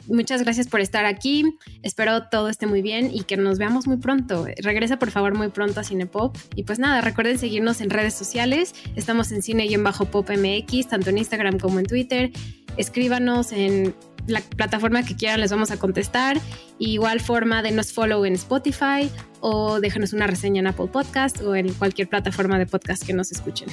Muchas 0.07 0.43
gracias 0.43 0.67
por 0.67 0.81
estar 0.81 1.05
aquí. 1.05 1.43
Espero 1.81 2.27
todo 2.29 2.49
esté 2.49 2.67
muy 2.67 2.81
bien 2.81 3.09
y 3.13 3.23
que 3.23 3.37
nos 3.37 3.57
veamos 3.57 3.87
muy 3.87 3.97
pronto. 3.97 4.45
Regresa 4.61 4.97
por 4.99 5.11
favor 5.11 5.35
muy 5.35 5.49
pronto 5.49 5.79
a 5.79 5.83
Cinepop. 5.83 6.37
Y 6.55 6.63
pues 6.63 6.79
nada, 6.79 7.01
recuerden 7.01 7.39
seguirnos 7.39 7.81
en 7.81 7.89
redes 7.89 8.13
sociales. 8.13 8.73
Estamos 8.95 9.31
en 9.31 9.41
Cine 9.41 9.65
y 9.65 9.73
en 9.73 9.83
Bajo 9.83 10.05
Pop 10.05 10.29
MX, 10.29 10.87
tanto 10.89 11.09
en 11.09 11.17
Instagram 11.17 11.59
como 11.59 11.79
en 11.79 11.85
Twitter. 11.85 12.31
Escríbanos 12.77 13.51
en 13.51 13.95
la 14.27 14.41
plataforma 14.41 15.03
que 15.03 15.15
quieran, 15.15 15.39
les 15.39 15.51
vamos 15.51 15.71
a 15.71 15.77
contestar. 15.77 16.39
igual 16.79 17.19
forma, 17.19 17.61
denos 17.61 17.93
follow 17.93 18.25
en 18.25 18.33
Spotify 18.33 19.09
o 19.39 19.79
déjanos 19.79 20.13
una 20.13 20.27
reseña 20.27 20.59
en 20.59 20.67
Apple 20.67 20.87
Podcast 20.87 21.41
o 21.41 21.55
en 21.55 21.71
cualquier 21.73 22.09
plataforma 22.09 22.57
de 22.57 22.65
podcast 22.65 23.05
que 23.05 23.13
nos 23.13 23.31
escuchen. 23.31 23.69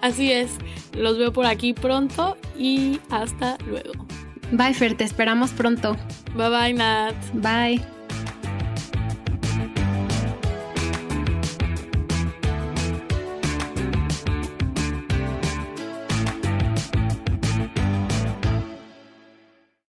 Así 0.00 0.32
es, 0.32 0.50
los 0.94 1.18
veo 1.18 1.32
por 1.32 1.46
aquí 1.46 1.74
pronto 1.74 2.38
y 2.58 3.00
hasta 3.10 3.58
luego. 3.66 4.06
Bye 4.52 4.74
Fer, 4.74 4.96
te 4.96 5.04
esperamos 5.04 5.50
pronto. 5.52 5.96
Bye 6.34 6.50
bye 6.50 6.72
Nat. 6.74 7.14
Bye. 7.34 7.99